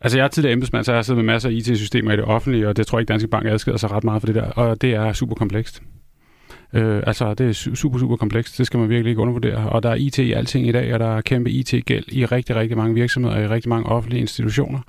Altså, 0.00 0.18
jeg 0.18 0.24
er 0.24 0.28
tidligere 0.28 0.52
embedsmand, 0.52 0.84
så 0.84 0.92
jeg 0.92 0.96
har 0.96 1.02
siddet 1.02 1.24
med 1.24 1.32
masser 1.34 1.48
af 1.48 1.52
IT-systemer 1.52 2.12
i 2.12 2.16
det 2.16 2.24
offentlige, 2.24 2.68
og 2.68 2.76
det 2.76 2.86
tror 2.86 2.98
jeg 2.98 3.02
ikke, 3.02 3.08
Danske 3.12 3.28
Bank 3.28 3.46
adskiller 3.46 3.78
sig 3.78 3.90
ret 3.90 4.04
meget 4.04 4.22
for 4.22 4.26
det 4.26 4.34
der, 4.34 4.42
og 4.50 4.82
det 4.82 4.94
er 4.94 5.12
super 5.12 5.34
komplekst. 5.34 5.82
Øh, 6.72 7.02
altså, 7.06 7.34
det 7.34 7.48
er 7.48 7.52
super, 7.52 7.98
super 7.98 8.16
komplekst. 8.16 8.58
Det 8.58 8.66
skal 8.66 8.80
man 8.80 8.88
virkelig 8.88 9.10
ikke 9.10 9.22
undervurdere. 9.22 9.70
Og 9.70 9.82
der 9.82 9.90
er 9.90 9.94
IT 9.94 10.18
i 10.18 10.32
alting 10.32 10.68
i 10.68 10.72
dag, 10.72 10.94
og 10.94 11.00
der 11.00 11.16
er 11.16 11.20
kæmpe 11.20 11.50
IT-gæld 11.50 12.04
i 12.12 12.24
rigtig, 12.24 12.56
rigtig 12.56 12.76
mange 12.76 12.94
virksomheder 12.94 13.36
og 13.36 13.42
i 13.42 13.46
rigtig 13.46 13.68
mange 13.68 13.86
offentlige 13.86 14.20
institutioner. 14.20 14.80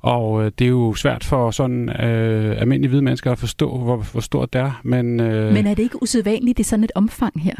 Og 0.00 0.44
øh, 0.44 0.50
det 0.58 0.64
er 0.64 0.68
jo 0.68 0.94
svært 0.94 1.24
for 1.24 1.50
sådan 1.50 1.88
øh, 1.88 2.60
almindelige 2.60 2.88
hvide 2.88 3.02
mennesker 3.02 3.32
at 3.32 3.38
forstå, 3.38 3.78
hvor, 3.78 3.96
hvor 3.96 4.20
stort 4.20 4.52
det 4.52 4.60
er. 4.60 4.80
Men, 4.84 5.20
øh, 5.20 5.52
Men 5.52 5.66
er 5.66 5.74
det 5.74 5.82
ikke 5.82 6.02
usædvanligt, 6.02 6.58
det 6.58 6.64
er 6.64 6.68
sådan 6.68 6.84
et 6.84 6.92
omfang 6.94 7.42
her? 7.42 7.54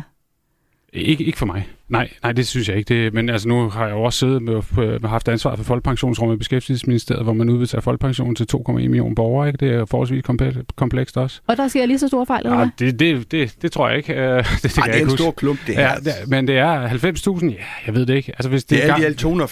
Ikke, 0.94 1.24
ikke 1.24 1.38
for 1.38 1.46
mig. 1.46 1.68
Nej, 1.88 2.10
nej, 2.22 2.32
det 2.32 2.46
synes 2.46 2.68
jeg 2.68 2.76
ikke. 2.76 2.94
Det, 3.04 3.14
men 3.14 3.28
altså, 3.28 3.48
nu 3.48 3.68
har 3.68 3.86
jeg 3.86 3.92
jo 3.94 4.02
også 4.02 4.18
siddet 4.18 4.42
med, 4.42 4.62
med 5.00 5.08
haft 5.08 5.28
ansvar 5.28 5.56
for 5.56 5.62
Folkepensionsrummet 5.64 6.34
i 6.34 6.38
Beskæftigelsesministeriet, 6.38 7.24
hvor 7.24 7.32
man 7.32 7.48
udbetaler 7.48 7.80
folkepension 7.82 8.34
til 8.34 8.46
2,1 8.56 8.72
millioner 8.72 9.14
borgere. 9.14 9.48
Ikke? 9.48 9.66
Det 9.66 9.74
er 9.74 9.84
forholdsvis 9.84 10.22
komple- 10.30 10.62
komplekst 10.76 11.16
også. 11.16 11.40
Og 11.46 11.56
der 11.56 11.68
sker 11.68 11.86
lige 11.86 11.98
så 11.98 12.08
store 12.08 12.26
fejl, 12.26 12.42
eller 12.46 12.58
Ja, 12.58 12.68
det, 12.78 13.00
det, 13.00 13.32
det, 13.32 13.54
det 13.62 13.72
tror 13.72 13.88
jeg 13.88 13.96
ikke. 13.98 14.12
Uh, 14.12 14.18
det, 14.18 14.34
det 14.34 14.38
Ej, 14.38 14.42
det 14.62 14.76
jeg 14.76 14.82
er 14.82 14.86
ikke 14.94 15.00
en 15.00 15.04
huske. 15.06 15.22
stor 15.22 15.30
klump, 15.30 15.58
det 15.66 15.74
her. 15.74 15.82
Ja, 15.82 15.94
det, 15.96 16.12
men 16.28 16.46
det 16.48 16.58
er 16.58 16.88
90.000? 16.88 17.46
Ja, 17.46 17.54
jeg 17.86 17.94
ved 17.94 18.06
det 18.06 18.14
ikke. 18.14 18.32
Altså, 18.32 18.48
hvis 18.48 18.64
det, 18.64 18.70
det 18.78 18.84
er 18.84 18.88
gang- 18.88 19.04
alle 19.04 19.16
de 19.16 19.44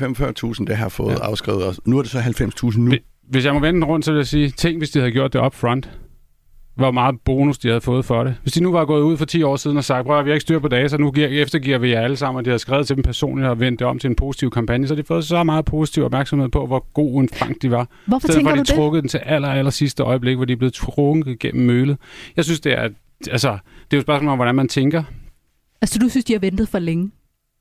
245.000, 0.53 0.65
der 0.67 0.75
har 0.75 0.89
fået 0.89 1.13
Ja. 1.13 1.19
afskrevet. 1.19 1.65
Og 1.65 1.75
nu 1.85 1.99
er 1.99 2.03
det 2.03 2.11
så 2.11 2.19
90.000 2.19 2.79
nu. 2.81 2.93
Hvis- 3.31 3.45
jeg 3.45 3.55
må 3.55 3.61
vende 3.61 3.81
den 3.81 3.85
rundt, 3.85 4.05
så 4.05 4.13
vil 4.13 4.19
jeg 4.19 4.27
sige, 4.27 4.51
tænk 4.51 4.79
hvis 4.79 4.91
de 4.91 4.99
havde 4.99 5.13
gjort 5.13 5.33
det 5.33 5.41
up 5.41 5.55
front. 5.55 5.91
Hvor 6.75 6.91
meget 6.91 7.21
bonus 7.25 7.59
de 7.59 7.69
havde 7.69 7.81
fået 7.81 8.05
for 8.05 8.25
det. 8.25 8.35
Hvis 8.43 8.53
de 8.53 8.63
nu 8.63 8.73
var 8.73 8.85
gået 8.85 9.03
ud 9.03 9.17
for 9.17 9.25
10 9.25 9.43
år 9.43 9.57
siden 9.57 9.77
og 9.77 9.85
sagt, 9.85 10.07
prøv 10.07 10.19
at 10.19 10.25
vi 10.25 10.31
har 10.31 10.35
ikke 10.35 10.43
styr 10.43 10.59
på 10.59 10.69
data, 10.69 10.97
nu 10.97 11.11
giver, 11.11 11.29
eftergiver 11.29 11.79
vi 11.79 11.91
jer 11.91 12.01
alle 12.01 12.17
sammen, 12.17 12.39
og 12.39 12.45
de 12.45 12.51
havde 12.51 12.59
skrevet 12.59 12.87
til 12.87 12.97
dem 12.97 13.03
personligt 13.03 13.49
og 13.49 13.61
vendt 13.61 13.79
det 13.79 13.87
om 13.87 13.99
til 13.99 14.11
en 14.11 14.17
positiv 14.17 14.51
kampagne, 14.51 14.89
så 14.89 14.95
har 14.95 15.03
de 15.03 15.07
fået 15.07 15.25
så 15.25 15.45
meget 15.45 15.65
positiv 15.65 16.05
opmærksomhed 16.05 16.49
på, 16.49 16.67
hvor 16.67 16.87
god 16.95 17.21
en 17.21 17.29
bank 17.41 17.63
de 17.63 17.71
var. 17.71 17.89
Hvorfor 18.07 18.29
stedet 18.29 18.35
for, 18.35 18.39
tænker 18.39 18.55
du 18.55 18.61
de 18.61 18.65
det? 18.65 18.75
trukket 18.75 19.03
den 19.03 19.09
til 19.09 19.19
aller, 19.19 19.49
aller 19.49 19.71
sidste 19.71 20.03
øjeblik, 20.03 20.37
hvor 20.37 20.45
de 20.45 20.53
er 20.53 20.57
blevet 20.57 20.75
trukket 20.75 21.39
gennem 21.39 21.67
mølet. 21.67 21.97
Jeg 22.37 22.45
synes, 22.45 22.61
det 22.61 22.73
er, 22.73 22.89
altså, 23.31 23.49
det 23.51 23.57
er 23.93 23.97
jo 23.97 23.99
et 23.99 24.03
spørgsmål 24.03 24.33
om, 24.33 24.39
hvordan 24.39 24.55
man 24.55 24.69
tænker. 24.69 25.03
Altså, 25.83 25.99
du 25.99 26.09
synes, 26.09 26.25
de 26.25 26.33
har 26.33 26.41
ventet 26.41 26.69
for 26.69 26.79
længe? 26.79 27.11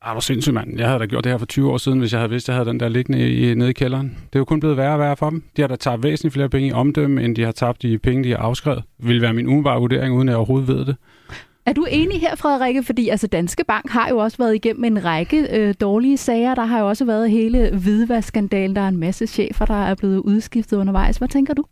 Ah, 0.02 0.14
hvor 0.14 0.20
sindssygt, 0.20 0.54
mand. 0.54 0.78
Jeg 0.78 0.88
havde 0.88 1.00
da 1.00 1.06
gjort 1.06 1.24
det 1.24 1.32
her 1.32 1.38
for 1.38 1.46
20 1.46 1.72
år 1.72 1.78
siden, 1.78 2.00
hvis 2.00 2.12
jeg 2.12 2.20
havde 2.20 2.30
vidst, 2.30 2.50
at 2.50 2.54
jeg 2.54 2.56
havde 2.56 2.70
den 2.70 2.80
der 2.80 2.90
liggende 2.90 3.32
i, 3.32 3.54
nede 3.54 3.70
i 3.70 3.74
kælderen. 3.74 4.08
Det 4.08 4.36
er 4.36 4.40
jo 4.40 4.46
kun 4.46 4.60
blevet 4.60 4.78
værre 4.78 4.94
og 4.94 5.00
værre 5.00 5.18
for 5.18 5.30
dem. 5.30 5.44
De 5.58 5.62
har 5.62 5.68
da 5.68 5.76
tabt 5.76 6.04
væsentligt 6.04 6.34
flere 6.34 6.50
penge 6.50 6.68
i 6.68 6.72
omdømme, 6.72 7.24
end 7.24 7.36
de 7.36 7.44
har 7.44 7.52
tabt 7.52 7.84
i 7.84 7.98
penge, 7.98 8.24
de 8.24 8.30
har 8.30 8.38
afskrevet. 8.38 8.84
Det 8.98 9.08
ville 9.08 9.22
være 9.22 9.34
min 9.34 9.48
umiddelbare 9.48 9.80
vurdering, 9.80 10.16
uden 10.16 10.30
at 10.30 10.32
jeg 10.32 10.38
overhovedet 10.38 10.68
ved 10.68 10.86
det. 10.86 10.96
Er 11.66 11.74
du 11.74 11.86
enig 11.90 12.20
her, 12.20 12.36
Frederikke? 12.36 12.84
Fordi 12.84 13.10
altså, 13.10 13.28
Danske 13.28 13.64
Bank 13.64 13.90
har 13.90 14.10
jo 14.10 14.18
også 14.18 14.38
været 14.38 14.56
igennem 14.56 14.84
en 14.84 15.06
række 15.06 15.48
øh, 15.58 15.74
dårlige 15.82 16.18
sager. 16.18 16.56
Der 16.56 16.66
har 16.66 16.80
jo 16.80 16.88
også 16.88 17.06
været 17.06 17.32
hele 17.32 17.70
hvidvaskandalen. 17.84 18.76
Der 18.76 18.82
er 18.82 18.88
en 18.88 18.98
masse 18.98 19.28
chefer, 19.28 19.66
der 19.66 19.86
er 19.86 19.96
blevet 19.96 20.18
udskiftet 20.18 20.78
undervejs. 20.78 21.18
Hvad 21.18 21.28
tænker 21.28 21.54
du? 21.54 21.66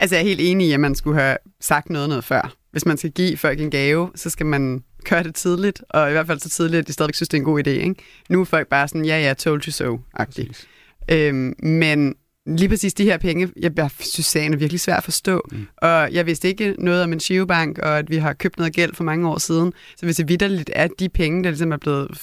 Altså, 0.00 0.16
jeg 0.16 0.22
er 0.22 0.26
helt 0.26 0.40
enig 0.42 0.68
i, 0.68 0.72
at 0.72 0.80
man 0.80 0.94
skulle 0.94 1.20
have 1.20 1.36
sagt 1.60 1.90
noget 1.90 2.08
noget 2.08 2.24
før. 2.24 2.52
Hvis 2.72 2.86
man 2.86 2.96
skal 2.96 3.10
give 3.10 3.36
folk 3.36 3.60
en 3.60 3.70
gave, 3.70 4.10
så 4.14 4.30
skal 4.30 4.46
man 4.46 4.82
gøre 5.04 5.22
det 5.22 5.34
tidligt, 5.34 5.82
og 5.90 6.08
i 6.08 6.12
hvert 6.12 6.26
fald 6.26 6.38
så 6.40 6.48
tidligt, 6.48 6.78
at 6.78 6.88
de 6.88 6.92
stadigvæk 6.92 7.14
synes, 7.14 7.28
det 7.28 7.36
er 7.36 7.40
en 7.40 7.44
god 7.44 7.66
idé. 7.66 7.70
Ikke? 7.70 7.94
Nu 8.28 8.40
er 8.40 8.44
folk 8.44 8.68
bare 8.68 8.88
sådan, 8.88 9.04
ja, 9.04 9.20
ja, 9.20 9.34
told 9.34 9.62
you 9.62 9.72
so-agtigt. 9.72 10.66
Øhm, 11.10 11.54
men 11.62 12.14
lige 12.46 12.68
præcis 12.68 12.94
de 12.94 13.04
her 13.04 13.18
penge, 13.18 13.48
jeg, 13.60 13.72
jeg 13.76 13.90
synes, 14.00 14.26
sagen 14.26 14.52
er 14.52 14.56
virkelig 14.56 14.80
svær 14.80 14.96
at 14.96 15.04
forstå. 15.04 15.48
Mm. 15.52 15.66
Og 15.76 16.12
jeg 16.12 16.26
vidste 16.26 16.48
ikke 16.48 16.74
noget 16.78 17.02
om 17.02 17.12
en 17.12 17.20
Shivebank, 17.20 17.78
og 17.78 17.98
at 17.98 18.10
vi 18.10 18.16
har 18.16 18.32
købt 18.32 18.58
noget 18.58 18.72
gæld 18.72 18.94
for 18.94 19.04
mange 19.04 19.28
år 19.28 19.38
siden. 19.38 19.72
Så 19.96 20.06
hvis 20.06 20.16
det 20.16 20.28
vidderligt 20.28 20.70
er 20.72 20.88
de 20.98 21.08
penge, 21.08 21.44
der 21.44 21.50
ligesom 21.50 21.72
er 21.72 21.76
blevet 21.76 22.18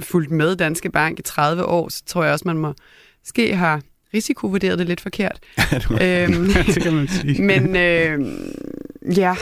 fulgt 0.00 0.30
med 0.30 0.56
Danske 0.56 0.90
Bank 0.90 1.18
i 1.18 1.22
30 1.22 1.64
år, 1.64 1.88
så 1.88 2.02
tror 2.06 2.24
jeg 2.24 2.32
også, 2.32 2.48
man 2.48 2.58
må 2.58 2.74
ske 3.24 3.56
har 3.56 3.80
risikovurderet 4.14 4.78
det 4.78 4.86
lidt 4.86 5.00
forkert. 5.00 5.38
øhm, 6.02 6.46
det 6.74 6.82
kan 6.82 6.94
man 6.94 7.08
sige. 7.08 7.42
men 7.50 7.76
øh, 7.76 8.20
ja, 9.16 9.36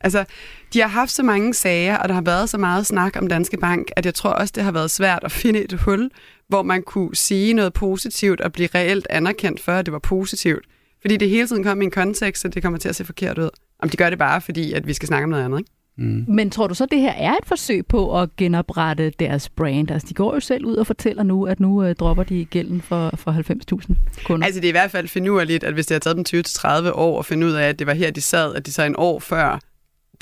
altså, 0.00 0.24
de 0.72 0.80
har 0.80 0.88
haft 0.88 1.10
så 1.10 1.22
mange 1.22 1.54
sager, 1.54 1.96
og 1.96 2.08
der 2.08 2.14
har 2.14 2.22
været 2.22 2.48
så 2.48 2.58
meget 2.58 2.86
snak 2.86 3.16
om 3.16 3.26
Danske 3.26 3.56
Bank, 3.56 3.90
at 3.96 4.06
jeg 4.06 4.14
tror 4.14 4.30
også, 4.30 4.52
det 4.56 4.62
har 4.62 4.72
været 4.72 4.90
svært 4.90 5.24
at 5.24 5.32
finde 5.32 5.64
et 5.64 5.72
hul, 5.72 6.10
hvor 6.48 6.62
man 6.62 6.82
kunne 6.82 7.16
sige 7.16 7.52
noget 7.54 7.72
positivt 7.72 8.40
og 8.40 8.52
blive 8.52 8.68
reelt 8.74 9.06
anerkendt 9.10 9.60
for, 9.60 9.72
at 9.72 9.86
det 9.86 9.92
var 9.92 9.98
positivt. 9.98 10.66
Fordi 11.00 11.16
det 11.16 11.28
hele 11.28 11.48
tiden 11.48 11.64
kom 11.64 11.82
i 11.82 11.84
en 11.84 11.90
kontekst, 11.90 12.42
så 12.42 12.48
det 12.48 12.62
kommer 12.62 12.78
til 12.78 12.88
at 12.88 12.96
se 12.96 13.04
forkert 13.04 13.38
ud. 13.38 13.50
Om 13.82 13.88
de 13.88 13.96
gør 13.96 14.10
det 14.10 14.18
bare, 14.18 14.40
fordi 14.40 14.72
at 14.72 14.86
vi 14.86 14.92
skal 14.92 15.06
snakke 15.08 15.24
om 15.24 15.30
noget 15.30 15.44
andet, 15.44 15.58
ikke? 15.58 15.70
Mm. 15.98 16.24
Men 16.28 16.50
tror 16.50 16.66
du 16.66 16.74
så, 16.74 16.86
det 16.86 17.00
her 17.00 17.12
er 17.12 17.32
et 17.32 17.46
forsøg 17.46 17.86
på 17.86 18.20
at 18.20 18.36
genoprette 18.36 19.10
deres 19.10 19.48
brand? 19.48 19.90
Altså, 19.90 20.08
de 20.08 20.14
går 20.14 20.34
jo 20.34 20.40
selv 20.40 20.64
ud 20.64 20.76
og 20.76 20.86
fortæller 20.86 21.22
nu, 21.22 21.46
at 21.46 21.60
nu 21.60 21.84
øh, 21.84 21.94
dropper 21.94 22.22
de 22.22 22.44
gælden 22.44 22.82
for, 22.82 23.12
for 23.16 23.32
90.000 23.32 24.24
kunder. 24.24 24.46
Altså, 24.46 24.60
det 24.60 24.66
er 24.66 24.70
i 24.70 24.72
hvert 24.72 24.90
fald 24.90 25.08
finurligt, 25.08 25.64
at 25.64 25.74
hvis 25.74 25.86
det 25.86 25.94
har 25.94 25.98
taget 25.98 26.16
dem 26.16 26.42
20-30 26.88 26.90
år 26.92 27.18
at 27.18 27.26
finde 27.26 27.46
ud 27.46 27.52
af, 27.52 27.68
at 27.68 27.78
det 27.78 27.86
var 27.86 27.94
her, 27.94 28.10
de 28.10 28.20
sad, 28.20 28.54
at 28.54 28.66
de 28.66 28.72
så 28.72 28.82
en 28.82 28.94
år 28.98 29.18
før, 29.18 29.60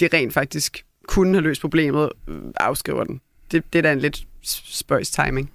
de 0.01 0.09
rent 0.13 0.33
faktisk 0.33 0.85
kunne 1.09 1.35
have 1.35 1.43
løst 1.43 1.61
problemet, 1.61 2.11
øh, 2.29 2.37
afskriver 2.57 3.05
den. 3.05 3.21
Det, 3.53 3.73
det 3.73 3.79
er 3.79 3.83
da 3.83 3.93
en 3.93 3.99
lidt 3.99 4.27
spøjs 4.43 5.11
timing. 5.11 5.51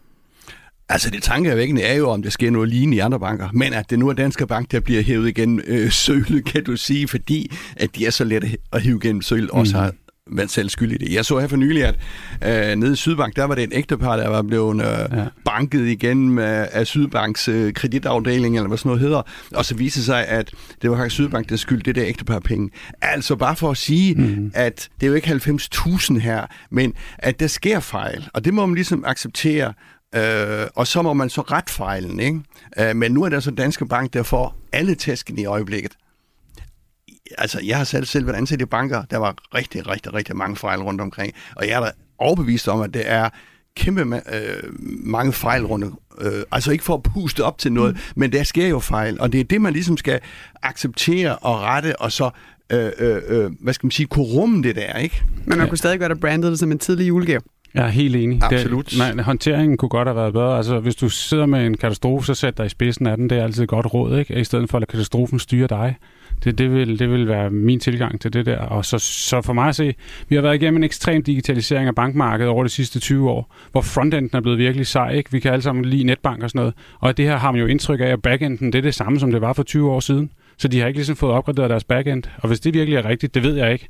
Altså 0.89 1.09
det 1.09 1.23
tankevækkende 1.23 1.81
er 1.81 1.93
jo, 1.93 2.09
om 2.09 2.23
der 2.23 2.29
sker 2.29 2.51
noget 2.51 2.69
lignende 2.69 2.97
i 2.97 2.99
andre 2.99 3.19
banker, 3.19 3.49
men 3.53 3.73
at 3.73 3.89
det 3.89 3.99
nu 3.99 4.09
er 4.09 4.13
Danske 4.13 4.47
Bank, 4.47 4.71
der 4.71 4.79
bliver 4.79 5.01
hævet 5.01 5.27
igen 5.27 5.61
øh, 5.67 5.91
sølet, 6.03 6.45
kan 6.45 6.63
du 6.63 6.77
sige, 6.77 7.07
fordi 7.07 7.51
at 7.75 7.95
de 7.95 8.05
er 8.05 8.09
så 8.09 8.23
let 8.23 8.55
at 8.71 8.81
hive 8.81 8.99
gennem 8.99 9.21
sølet, 9.21 9.49
mm. 9.53 9.59
også 9.59 9.77
har 9.77 9.93
været 10.31 10.51
selv 10.51 10.69
skyld 10.69 10.91
i 10.91 10.97
det. 10.97 11.13
Jeg 11.13 11.25
så 11.25 11.39
her 11.39 11.47
for 11.47 11.57
nylig, 11.57 11.85
at 11.85 11.95
øh, 12.71 12.75
nede 12.75 12.93
i 12.93 12.95
Sydbank, 12.95 13.35
der 13.35 13.43
var 13.43 13.55
det 13.55 13.63
en 13.63 13.73
ægtepar, 13.73 14.17
der 14.17 14.27
var 14.27 14.41
blevet 14.41 14.75
øh, 14.75 15.17
ja. 15.17 15.25
banket 15.45 15.87
igen 15.87 16.39
af, 16.39 16.69
af 16.71 16.87
Sydbanks 16.87 17.47
øh, 17.47 17.73
kreditafdeling, 17.73 18.55
eller 18.55 18.67
hvad 18.67 18.77
sådan 18.77 18.89
noget 18.89 19.01
hedder, 19.01 19.21
og 19.55 19.65
så 19.65 19.75
viste 19.75 20.03
sig, 20.03 20.27
at 20.27 20.51
det 20.81 20.91
var 20.91 20.97
faktisk 20.97 21.13
Sydbank, 21.13 21.49
der 21.49 21.55
skyldte 21.55 21.85
det 21.85 21.95
der 21.95 22.05
ægtepar 22.07 22.39
penge. 22.39 22.69
Altså 23.01 23.35
bare 23.35 23.55
for 23.55 23.71
at 23.71 23.77
sige, 23.77 24.15
mm. 24.15 24.51
at 24.53 24.89
det 24.99 25.05
er 25.05 25.09
jo 25.09 25.15
ikke 25.15 25.27
90.000 25.27 26.19
her, 26.19 26.45
men 26.71 26.93
at 27.17 27.39
der 27.39 27.47
sker 27.47 27.79
fejl, 27.79 28.29
og 28.33 28.45
det 28.45 28.53
må 28.53 28.65
man 28.65 28.75
ligesom 28.75 29.03
acceptere, 29.07 29.73
Øh, 30.15 30.67
og 30.75 30.87
så 30.87 31.01
må 31.01 31.13
man 31.13 31.29
så 31.29 31.41
ret 31.41 31.69
fejlen, 31.69 32.19
ikke? 32.19 32.39
Øh, 32.79 32.95
men 32.95 33.11
nu 33.11 33.23
er 33.23 33.29
der 33.29 33.39
så 33.39 33.51
Danske 33.51 33.85
Bank, 33.85 34.13
der 34.13 34.23
får 34.23 34.55
alle 34.71 34.95
tæsken 34.95 35.39
i 35.39 35.45
øjeblikket. 35.45 35.91
Altså, 37.37 37.59
jeg 37.65 37.77
har 37.77 37.83
selv, 37.83 38.05
selv 38.05 38.25
været 38.27 38.35
ansat 38.37 38.61
i 38.61 38.65
banker, 38.65 39.03
der 39.11 39.17
var 39.17 39.35
rigtig, 39.55 39.87
rigtig, 39.87 40.13
rigtig 40.13 40.35
mange 40.35 40.55
fejl 40.55 40.79
rundt 40.79 41.01
omkring, 41.01 41.33
og 41.55 41.67
jeg 41.67 41.75
er 41.75 41.79
da 41.85 41.91
overbevist 42.17 42.67
om, 42.67 42.81
at 42.81 42.93
det 42.93 43.03
er 43.05 43.29
kæmpe 43.75 44.01
øh, 44.01 44.63
mange 45.03 45.33
fejl 45.33 45.65
rundt 45.65 45.85
øh, 46.21 46.43
altså 46.51 46.71
ikke 46.71 46.83
for 46.83 46.93
at 46.93 47.03
puste 47.03 47.43
op 47.43 47.57
til 47.57 47.71
noget, 47.73 47.93
mm. 47.95 47.99
men 48.15 48.31
der 48.31 48.43
sker 48.43 48.67
jo 48.67 48.79
fejl, 48.79 49.19
og 49.21 49.31
det 49.31 49.39
er 49.39 49.43
det, 49.43 49.61
man 49.61 49.73
ligesom 49.73 49.97
skal 49.97 50.19
acceptere 50.63 51.37
og 51.37 51.59
rette, 51.59 51.95
og 52.01 52.11
så 52.11 52.29
øh, 52.71 52.91
øh, 52.99 53.21
øh, 53.27 53.51
hvad 53.59 53.73
skal 53.73 53.85
man 53.85 53.91
sige, 53.91 54.07
kunne 54.07 54.25
rumme 54.25 54.63
det 54.63 54.75
der, 54.75 54.93
ikke? 54.97 55.23
Men 55.35 55.43
man 55.49 55.59
Ja. 55.59 55.67
kunne 55.67 55.77
stadig 55.77 55.99
godt 55.99 56.11
have 56.11 56.19
brandet 56.19 56.51
det 56.51 56.59
som 56.59 56.71
en 56.71 56.79
tidlig 56.79 57.07
julegave. 57.07 57.41
Jeg 57.73 57.85
er 57.85 57.89
helt 57.89 58.15
enig. 58.15 58.43
Absolut. 58.43 58.85
Det, 58.89 58.97
man, 58.97 59.19
håndteringen 59.19 59.77
kunne 59.77 59.89
godt 59.89 60.07
have 60.07 60.15
været 60.15 60.33
bedre. 60.33 60.57
Altså, 60.57 60.79
hvis 60.79 60.95
du 60.95 61.09
sidder 61.09 61.45
med 61.45 61.65
en 61.65 61.77
katastrofe, 61.77 62.25
så 62.25 62.33
sæt 62.33 62.57
dig 62.57 62.65
i 62.65 62.69
spidsen 62.69 63.07
af 63.07 63.17
den. 63.17 63.29
Det 63.29 63.37
er 63.37 63.43
altid 63.43 63.63
et 63.63 63.69
godt 63.69 63.93
råd, 63.93 64.19
ikke? 64.19 64.39
I 64.39 64.43
stedet 64.43 64.69
for 64.69 64.77
at 64.77 64.81
lade 64.81 64.91
katastrofen 64.91 65.39
styre 65.39 65.67
dig. 65.67 65.95
Det, 66.43 66.57
det, 66.57 66.71
vil, 66.71 66.99
det 66.99 67.09
vil 67.09 67.27
være 67.27 67.49
min 67.49 67.79
tilgang 67.79 68.21
til 68.21 68.33
det 68.33 68.45
der. 68.45 68.57
Og 68.57 68.85
så, 68.85 68.99
så 68.99 69.41
for 69.41 69.53
mig 69.53 69.67
at 69.67 69.75
se, 69.75 69.95
vi 70.29 70.35
har 70.35 70.41
været 70.41 70.55
igennem 70.55 70.77
en 70.77 70.83
ekstrem 70.83 71.23
digitalisering 71.23 71.87
af 71.87 71.95
bankmarkedet 71.95 72.51
over 72.51 72.63
de 72.63 72.69
sidste 72.69 72.99
20 72.99 73.29
år, 73.29 73.55
hvor 73.71 73.81
frontenden 73.81 74.37
er 74.37 74.41
blevet 74.41 74.57
virkelig 74.59 74.87
sej. 74.87 75.11
Ikke? 75.11 75.31
Vi 75.31 75.39
kan 75.39 75.51
alle 75.51 75.63
sammen 75.63 75.85
lide 75.85 76.03
netbank 76.03 76.43
og 76.43 76.49
sådan 76.49 76.59
noget. 76.59 76.73
Og 76.99 77.17
det 77.17 77.25
her 77.25 77.37
har 77.37 77.51
man 77.51 77.61
jo 77.61 77.67
indtryk 77.67 77.99
af, 77.99 78.05
at 78.07 78.21
backenden 78.21 78.73
det 78.73 78.77
er 78.77 78.81
det 78.81 78.95
samme, 78.95 79.19
som 79.19 79.31
det 79.31 79.41
var 79.41 79.53
for 79.53 79.63
20 79.63 79.91
år 79.91 79.99
siden. 79.99 80.31
Så 80.57 80.67
de 80.67 80.79
har 80.79 80.87
ikke 80.87 80.97
ligesom 80.97 81.15
fået 81.15 81.33
opgraderet 81.33 81.69
deres 81.69 81.83
backend. 81.83 82.23
Og 82.37 82.47
hvis 82.47 82.59
det 82.59 82.73
virkelig 82.73 82.97
er 82.97 83.05
rigtigt, 83.05 83.35
det 83.35 83.43
ved 83.43 83.55
jeg 83.55 83.73
ikke, 83.73 83.89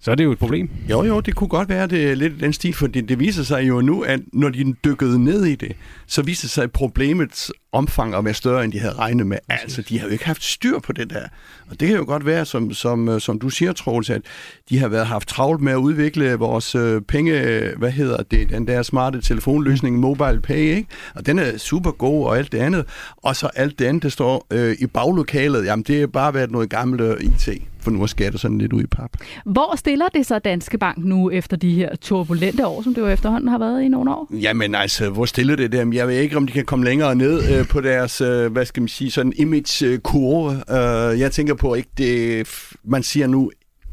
så 0.00 0.10
er 0.10 0.14
det 0.14 0.24
jo 0.24 0.32
et 0.32 0.38
problem. 0.38 0.70
Jo, 0.90 1.04
jo, 1.04 1.20
det 1.20 1.34
kunne 1.34 1.48
godt 1.48 1.68
være, 1.68 1.86
det 1.86 2.10
er 2.10 2.14
lidt 2.14 2.40
den 2.40 2.52
stil, 2.52 2.74
for 2.74 2.86
det, 2.86 3.08
det 3.08 3.20
viser 3.20 3.42
sig 3.42 3.68
jo 3.68 3.80
nu, 3.80 4.02
at 4.02 4.20
når 4.32 4.48
de 4.48 4.74
dykkede 4.84 5.24
ned 5.24 5.44
i 5.44 5.54
det, 5.54 5.76
så 6.06 6.22
viser 6.22 6.48
sig 6.48 6.72
problemets 6.72 7.52
omfang 7.72 8.14
at 8.14 8.24
være 8.24 8.34
større, 8.34 8.64
end 8.64 8.72
de 8.72 8.78
havde 8.78 8.94
regnet 8.94 9.26
med. 9.26 9.38
Altså, 9.48 9.82
de 9.82 9.98
har 9.98 10.06
jo 10.06 10.12
ikke 10.12 10.24
haft 10.24 10.44
styr 10.44 10.78
på 10.78 10.92
det 10.92 11.10
der. 11.10 11.22
Og 11.70 11.80
det 11.80 11.88
kan 11.88 11.96
jo 11.96 12.04
godt 12.04 12.26
være, 12.26 12.44
som, 12.44 12.72
som, 12.72 13.08
øh, 13.08 13.20
som 13.20 13.38
du 13.38 13.48
siger, 13.48 13.72
Troels, 13.72 14.10
at 14.10 14.22
de 14.68 14.78
har 14.78 14.88
været 14.88 15.06
haft 15.06 15.28
travlt 15.28 15.60
med 15.60 15.72
at 15.72 15.76
udvikle 15.76 16.34
vores 16.34 16.74
øh, 16.74 17.02
penge, 17.02 17.40
øh, 17.40 17.78
hvad 17.78 17.90
hedder 17.90 18.22
det, 18.22 18.50
den 18.50 18.66
der 18.66 18.82
smarte 18.82 19.20
telefonløsning, 19.20 19.98
Mobile 19.98 20.40
Pay, 20.40 20.76
ikke? 20.76 20.86
Og 21.14 21.26
den 21.26 21.38
er 21.38 21.58
super 21.58 21.90
god 21.90 22.26
og 22.26 22.38
alt 22.38 22.52
det 22.52 22.58
andet. 22.58 22.84
Og 23.16 23.36
så 23.36 23.46
alt 23.46 23.78
det 23.78 23.84
andet, 23.84 24.02
der 24.02 24.08
står 24.08 24.46
øh, 24.50 24.76
i 24.78 24.86
baglokalet, 24.86 25.64
jamen 25.64 25.82
det 25.82 26.02
er 26.02 26.06
bare 26.06 26.34
været 26.34 26.50
noget 26.50 26.70
gammelt 26.70 27.00
øh, 27.00 27.16
IT 27.20 27.48
for 27.86 27.90
nu 27.90 28.02
at 28.02 28.10
skære 28.10 28.30
det 28.30 28.40
sådan 28.40 28.58
lidt 28.58 28.72
ud 28.72 28.82
i 28.82 28.86
pap. 28.86 29.10
Hvor 29.44 29.76
stiller 29.76 30.08
det 30.08 30.26
så 30.26 30.38
Danske 30.38 30.78
Bank 30.78 30.98
nu 30.98 31.30
efter 31.30 31.56
de 31.56 31.74
her 31.74 31.96
turbulente 31.96 32.66
år, 32.66 32.82
som 32.82 32.94
det 32.94 33.00
jo 33.02 33.08
efterhånden 33.08 33.48
har 33.48 33.58
været 33.58 33.82
i 33.82 33.88
nogle 33.88 34.10
år? 34.10 34.28
Jamen 34.30 34.74
altså, 34.74 35.10
hvor 35.10 35.24
stiller 35.24 35.56
det 35.56 35.72
dem? 35.72 35.92
Jeg 35.92 36.08
ved 36.08 36.14
ikke, 36.14 36.36
om 36.36 36.46
de 36.46 36.52
kan 36.52 36.64
komme 36.64 36.84
længere 36.84 37.14
ned 37.14 37.58
øh, 37.58 37.68
på 37.68 37.80
deres, 37.80 38.20
øh, 38.20 38.52
hvad 38.52 38.64
skal 38.64 38.80
man 38.80 38.88
sige, 38.88 39.10
sådan 39.10 39.32
image-kurve. 39.36 40.50
Øh, 40.52 41.20
jeg 41.20 41.32
tænker 41.32 41.54
på 41.54 41.74
ikke 41.74 41.88
det, 41.98 42.48
man 42.84 43.02
siger 43.02 43.26
nu 43.26 43.50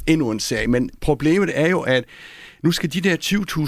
endnu 0.07 0.31
en 0.31 0.39
sag, 0.39 0.69
men 0.69 0.89
problemet 1.01 1.51
er 1.53 1.69
jo, 1.69 1.79
at 1.79 2.03
nu 2.63 2.71
skal 2.71 2.93
de 2.93 3.01
der 3.01 3.17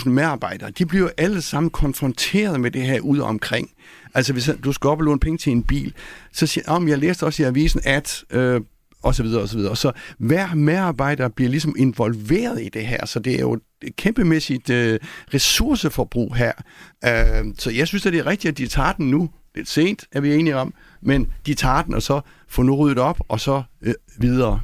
20.000 0.04 0.10
medarbejdere, 0.10 0.72
de 0.72 0.86
bliver 0.86 1.10
alle 1.18 1.42
sammen 1.42 1.70
konfronteret 1.70 2.60
med 2.60 2.72
det 2.72 2.82
her 2.82 3.00
ude 3.00 3.24
omkring. 3.24 3.70
Altså, 4.14 4.34
hvis 4.34 4.50
du 4.64 4.72
skal 4.72 4.88
op 4.88 4.98
og 4.98 5.04
låne 5.04 5.20
penge 5.20 5.38
til 5.38 5.52
en 5.52 5.64
bil, 5.64 5.94
så 6.34 6.48
siger 6.48 6.72
om 6.72 6.88
jeg 6.88 6.98
læste 6.98 7.24
også 7.24 7.44
i 7.44 7.46
avisen, 7.46 7.82
at 7.84 8.24
øh, 8.32 8.62
og 9.06 9.16
så 9.16 9.24
videre, 9.24 9.42
og 9.42 9.50
så 9.50 9.58
videre. 9.58 9.76
Så 9.76 9.92
hver 10.18 10.56
medarbejder 10.56 11.28
bliver 11.28 11.50
ligesom 11.50 11.76
involveret 11.78 12.62
i 12.62 12.70
det 12.70 12.88
her, 12.88 13.06
så 13.06 13.20
det 13.20 13.36
er 13.36 13.40
jo 13.40 13.54
et 13.54 13.96
kæmpemæssigt 13.96 14.70
øh, 14.70 15.00
ressourceforbrug 15.34 16.36
her. 16.36 16.52
Øh, 17.06 17.46
så 17.58 17.72
jeg 17.72 17.88
synes, 17.88 18.06
at 18.06 18.14
det 18.14 18.20
er 18.20 18.26
rigtigt, 18.26 18.52
at 18.52 18.58
de 18.58 18.68
tager 18.68 18.94
den 18.94 19.12
nu. 19.12 19.30
Lidt 19.56 19.70
sent, 19.70 20.06
er 20.12 20.22
vi 20.22 20.36
enige 20.36 20.56
om, 20.56 20.74
men 21.02 21.28
de 21.46 21.54
tager 21.54 21.82
den, 21.82 21.94
og 21.94 22.02
så 22.02 22.22
får 22.48 22.64
nu 22.64 22.76
ryddet 22.76 23.00
op, 23.00 23.20
og 23.28 23.40
så 23.40 23.64
øh, 23.82 23.94
videre. 24.18 24.62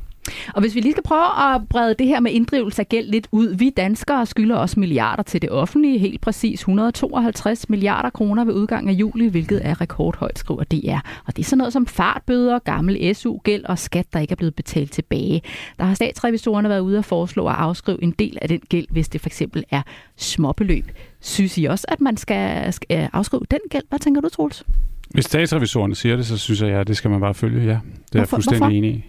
Og 0.54 0.62
hvis 0.62 0.76
vi 0.76 0.80
lige 0.80 0.92
skal 0.92 1.04
prøve 1.04 1.56
at 1.56 1.62
brede 1.70 1.96
det 2.00 2.08
her 2.08 2.20
med 2.20 2.32
inddrivelse 2.32 2.82
af 2.82 2.90
gæld 2.90 3.10
lidt 3.10 3.28
ud. 3.32 3.56
Vi 3.56 3.70
danskere 3.70 4.26
skylder 4.26 4.56
også 4.56 4.80
milliarder 4.80 5.24
til 5.24 5.42
det 5.42 5.50
offentlige, 5.52 5.98
helt 5.98 6.22
præcis 6.22 6.60
152 6.60 7.70
milliarder 7.70 8.10
kroner 8.10 8.46
ved 8.46 8.54
udgang 8.54 8.90
af 8.90 8.94
juli, 8.94 9.28
hvilket 9.28 9.62
er 9.64 9.82
rekordhøjt, 9.82 10.40
skriver 10.40 10.64
DR. 10.64 11.00
Og 11.26 11.36
det 11.36 11.40
er 11.40 11.46
sådan 11.46 11.58
noget 11.58 11.74
som 11.74 11.88
fartbøder, 11.88 12.60
gammel 12.60 13.16
SU-gæld 13.16 13.66
og 13.66 13.80
skat, 13.80 14.06
der 14.14 14.20
ikke 14.20 14.32
er 14.32 14.36
blevet 14.36 14.56
betalt 14.56 14.92
tilbage. 14.92 15.42
Der 15.80 15.86
har 15.86 15.94
statsrevisorerne 15.94 16.70
været 16.70 16.80
ude 16.80 16.98
og 16.98 17.06
foreslå 17.06 17.48
at 17.48 17.56
afskrive 17.56 18.04
en 18.04 18.12
del 18.12 18.38
af 18.42 18.48
den 18.48 18.60
gæld, 18.70 18.88
hvis 18.90 19.10
det 19.10 19.22
for 19.22 19.30
eksempel 19.30 19.64
er 19.72 19.82
småbeløb. 20.18 20.86
Synes 21.22 21.58
I 21.58 21.66
også, 21.66 21.86
at 21.90 22.02
man 22.02 22.18
skal, 22.18 22.74
skal 22.74 23.10
afskrive 23.14 23.42
den 23.52 23.60
gæld? 23.70 23.84
Hvad 23.90 24.00
tænker 24.00 24.22
du, 24.22 24.30
Troels? 24.30 24.64
Hvis 25.10 25.26
statsrevisorerne 25.26 25.96
siger 25.96 26.16
det, 26.16 26.26
så 26.26 26.38
synes 26.38 26.62
jeg, 26.62 26.70
ja, 26.70 26.84
det 26.84 26.98
skal 26.98 27.12
man 27.12 27.20
bare 27.20 27.34
følge, 27.34 27.62
ja. 27.64 27.68
Det 27.68 27.76
er 27.76 27.80
Hvorfor? 28.12 28.20
jeg 28.20 28.28
fuldstændig 28.28 28.60
Hvorfor? 28.60 28.72
enig 28.76 28.92
i. 28.92 29.04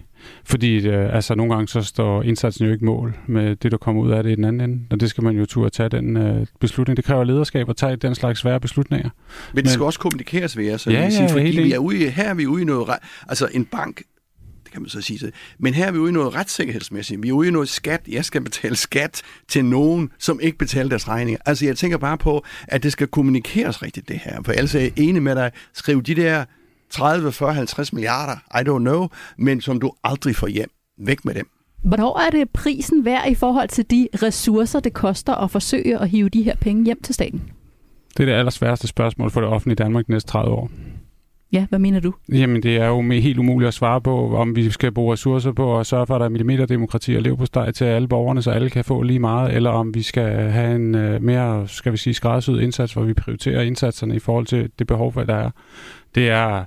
Fordi 0.45 0.87
øh, 0.87 1.15
altså, 1.15 1.35
nogle 1.35 1.53
gange 1.53 1.67
så 1.67 1.81
står 1.81 2.23
indsatsen 2.23 2.65
jo 2.65 2.71
ikke 2.71 2.85
mål 2.85 3.17
med 3.27 3.55
det, 3.55 3.71
der 3.71 3.77
kommer 3.77 4.01
ud 4.01 4.11
af 4.11 4.23
det 4.23 4.31
i 4.31 4.35
den 4.35 4.43
anden 4.43 4.69
ende. 4.69 4.83
Og 4.91 4.99
det 4.99 5.09
skal 5.09 5.23
man 5.23 5.37
jo 5.37 5.45
turde 5.45 5.69
tage 5.69 5.89
den 5.89 6.17
øh, 6.17 6.47
beslutning. 6.59 6.97
Det 6.97 7.05
kræver 7.05 7.23
lederskab 7.23 7.69
at 7.69 7.75
tage 7.75 7.95
den 7.95 8.15
slags 8.15 8.39
svære 8.39 8.59
beslutninger. 8.59 9.09
Men 9.53 9.63
det 9.63 9.71
skal 9.71 9.79
Men, 9.79 9.85
også 9.85 9.99
kommunikeres 9.99 10.57
ved 10.57 10.65
jer, 10.65 10.77
så 10.77 10.91
ja, 10.91 11.09
sige, 11.09 11.29
fordi 11.29 11.61
vi 11.61 11.73
er 11.73 11.77
ude, 11.77 12.09
her 12.09 12.29
er 12.29 12.33
vi 12.33 12.47
ude 12.47 12.61
i 12.61 12.65
noget... 12.65 12.89
Altså 13.27 13.47
en 13.53 13.65
bank 13.65 14.01
kan 14.73 14.81
man 14.81 14.89
så 14.89 15.01
sige. 15.01 15.19
Så. 15.19 15.31
Men 15.59 15.73
her 15.73 15.87
er 15.87 15.91
vi 15.91 15.97
ude 15.97 16.09
i 16.09 16.13
noget 16.13 16.35
retssikkerhedsmæssigt. 16.35 17.23
Vi 17.23 17.29
er 17.29 17.33
ude 17.33 17.47
i 17.47 17.51
noget 17.51 17.69
skat. 17.69 18.01
Jeg 18.07 18.25
skal 18.25 18.41
betale 18.41 18.75
skat 18.75 19.21
til 19.47 19.65
nogen, 19.65 20.11
som 20.19 20.39
ikke 20.39 20.57
betaler 20.57 20.89
deres 20.89 21.07
regninger. 21.07 21.41
Altså, 21.45 21.65
jeg 21.65 21.77
tænker 21.77 21.97
bare 21.97 22.17
på, 22.17 22.45
at 22.67 22.83
det 22.83 22.91
skal 22.91 23.07
kommunikeres 23.07 23.83
rigtigt, 23.83 24.07
det 24.07 24.19
her. 24.23 24.41
For 24.45 24.51
ellers 24.51 24.75
er 24.75 24.79
jeg 24.79 24.91
enig 24.95 25.23
med 25.23 25.35
dig. 25.35 25.51
Skriv 25.73 26.03
de 26.03 26.15
der 26.15 26.45
30, 26.93 27.31
40, 27.31 27.53
50 27.53 27.93
milliarder, 27.93 28.35
I 28.59 28.69
don't 28.69 28.79
know, 28.79 29.07
men 29.37 29.61
som 29.61 29.79
du 29.79 29.91
aldrig 30.03 30.35
får 30.35 30.47
hjem. 30.47 30.69
Væk 30.97 31.25
med 31.25 31.33
dem. 31.33 31.49
Hvornår 31.83 32.19
er 32.19 32.29
det 32.29 32.49
prisen 32.49 33.05
værd 33.05 33.27
i 33.29 33.35
forhold 33.35 33.69
til 33.69 33.91
de 33.91 34.07
ressourcer, 34.23 34.79
det 34.79 34.93
koster 34.93 35.35
at 35.35 35.51
forsøge 35.51 35.99
at 35.99 36.09
hive 36.09 36.29
de 36.29 36.43
her 36.43 36.55
penge 36.55 36.85
hjem 36.85 37.01
til 37.01 37.15
staten? 37.15 37.41
Det 38.17 38.23
er 38.23 38.25
det 38.25 38.33
allersværeste 38.33 38.87
spørgsmål 38.87 39.31
for 39.31 39.41
det 39.41 39.49
offentlige 39.49 39.75
Danmark 39.75 40.07
de 40.07 40.11
næste 40.11 40.31
30 40.31 40.55
år. 40.55 40.69
Ja, 41.53 41.65
hvad 41.69 41.79
mener 41.79 41.99
du? 41.99 42.13
Jamen, 42.29 42.63
det 42.63 42.77
er 42.77 42.87
jo 42.87 43.01
helt 43.01 43.37
umuligt 43.37 43.67
at 43.67 43.73
svare 43.73 44.01
på, 44.01 44.35
om 44.35 44.55
vi 44.55 44.71
skal 44.71 44.91
bruge 44.91 45.13
ressourcer 45.13 45.51
på 45.51 45.79
at 45.79 45.85
sørge 45.85 46.07
for, 46.07 46.15
at 46.15 46.19
der 46.19 46.25
er 46.25 46.29
millimeterdemokrati 46.29 47.15
og 47.15 47.21
leve 47.21 47.37
på 47.37 47.45
steg 47.45 47.73
til 47.75 47.85
alle 47.85 48.07
borgerne, 48.07 48.41
så 48.41 48.51
alle 48.51 48.69
kan 48.69 48.85
få 48.85 49.01
lige 49.01 49.19
meget, 49.19 49.53
eller 49.53 49.69
om 49.69 49.95
vi 49.95 50.01
skal 50.01 50.49
have 50.49 50.75
en 50.75 50.95
øh, 50.95 51.21
mere, 51.21 51.67
skal 51.67 51.91
vi 51.91 51.97
sige, 51.97 52.13
skræddersyet 52.13 52.61
indsats, 52.61 52.93
hvor 52.93 53.03
vi 53.03 53.13
prioriterer 53.13 53.61
indsatserne 53.61 54.15
i 54.15 54.19
forhold 54.19 54.45
til 54.45 54.69
det 54.79 54.87
behov, 54.87 55.13
der 55.27 55.35
er 55.35 55.49
det 56.15 56.29
er, 56.29 56.63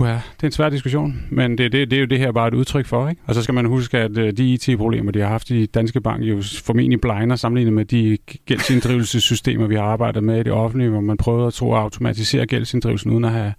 uha, 0.00 0.12
det 0.12 0.42
er 0.42 0.46
en 0.46 0.52
svær 0.52 0.68
diskussion, 0.68 1.22
men 1.30 1.58
det, 1.58 1.72
det, 1.72 1.90
det 1.90 1.96
er 1.96 2.00
jo 2.00 2.06
det 2.06 2.18
her 2.18 2.32
bare 2.32 2.48
et 2.48 2.54
udtryk 2.54 2.86
for. 2.86 3.08
Ikke? 3.08 3.22
Og 3.26 3.34
så 3.34 3.42
skal 3.42 3.54
man 3.54 3.64
huske, 3.64 3.98
at 3.98 4.18
øh, 4.18 4.32
de 4.32 4.52
IT-problemer, 4.52 5.12
de 5.12 5.20
har 5.20 5.28
haft 5.28 5.50
i 5.50 5.66
Danske 5.66 6.00
Bank, 6.00 6.22
jo 6.22 6.42
formentlig 6.64 7.00
blegner 7.00 7.36
sammenlignet 7.36 7.72
med 7.72 7.84
de 7.84 8.18
gældsinddrivelsessystemer, 8.46 9.66
vi 9.66 9.74
har 9.74 9.82
arbejdet 9.82 10.24
med 10.24 10.40
i 10.40 10.42
det 10.42 10.52
offentlige, 10.52 10.90
hvor 10.90 11.00
man 11.00 11.16
prøvede 11.16 11.46
at 11.46 11.54
tro 11.54 11.74
at 11.74 11.80
automatisere 11.80 12.46
gældsinddrivelsen 12.46 13.10
uden 13.10 13.24
at 13.24 13.32
have, 13.32 13.52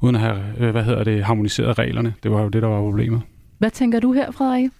uden 0.00 0.14
at 0.14 0.20
have 0.20 0.42
øh, 0.58 0.70
hvad 0.70 0.84
hedder 0.84 1.04
det, 1.04 1.24
harmoniseret 1.24 1.78
reglerne. 1.78 2.14
Det 2.22 2.30
var 2.30 2.42
jo 2.42 2.48
det, 2.48 2.62
der 2.62 2.68
var 2.68 2.80
problemet. 2.80 3.22
Hvad 3.58 3.70
tænker 3.70 4.00
du 4.00 4.12
her, 4.12 4.30
Frederik? 4.30 4.70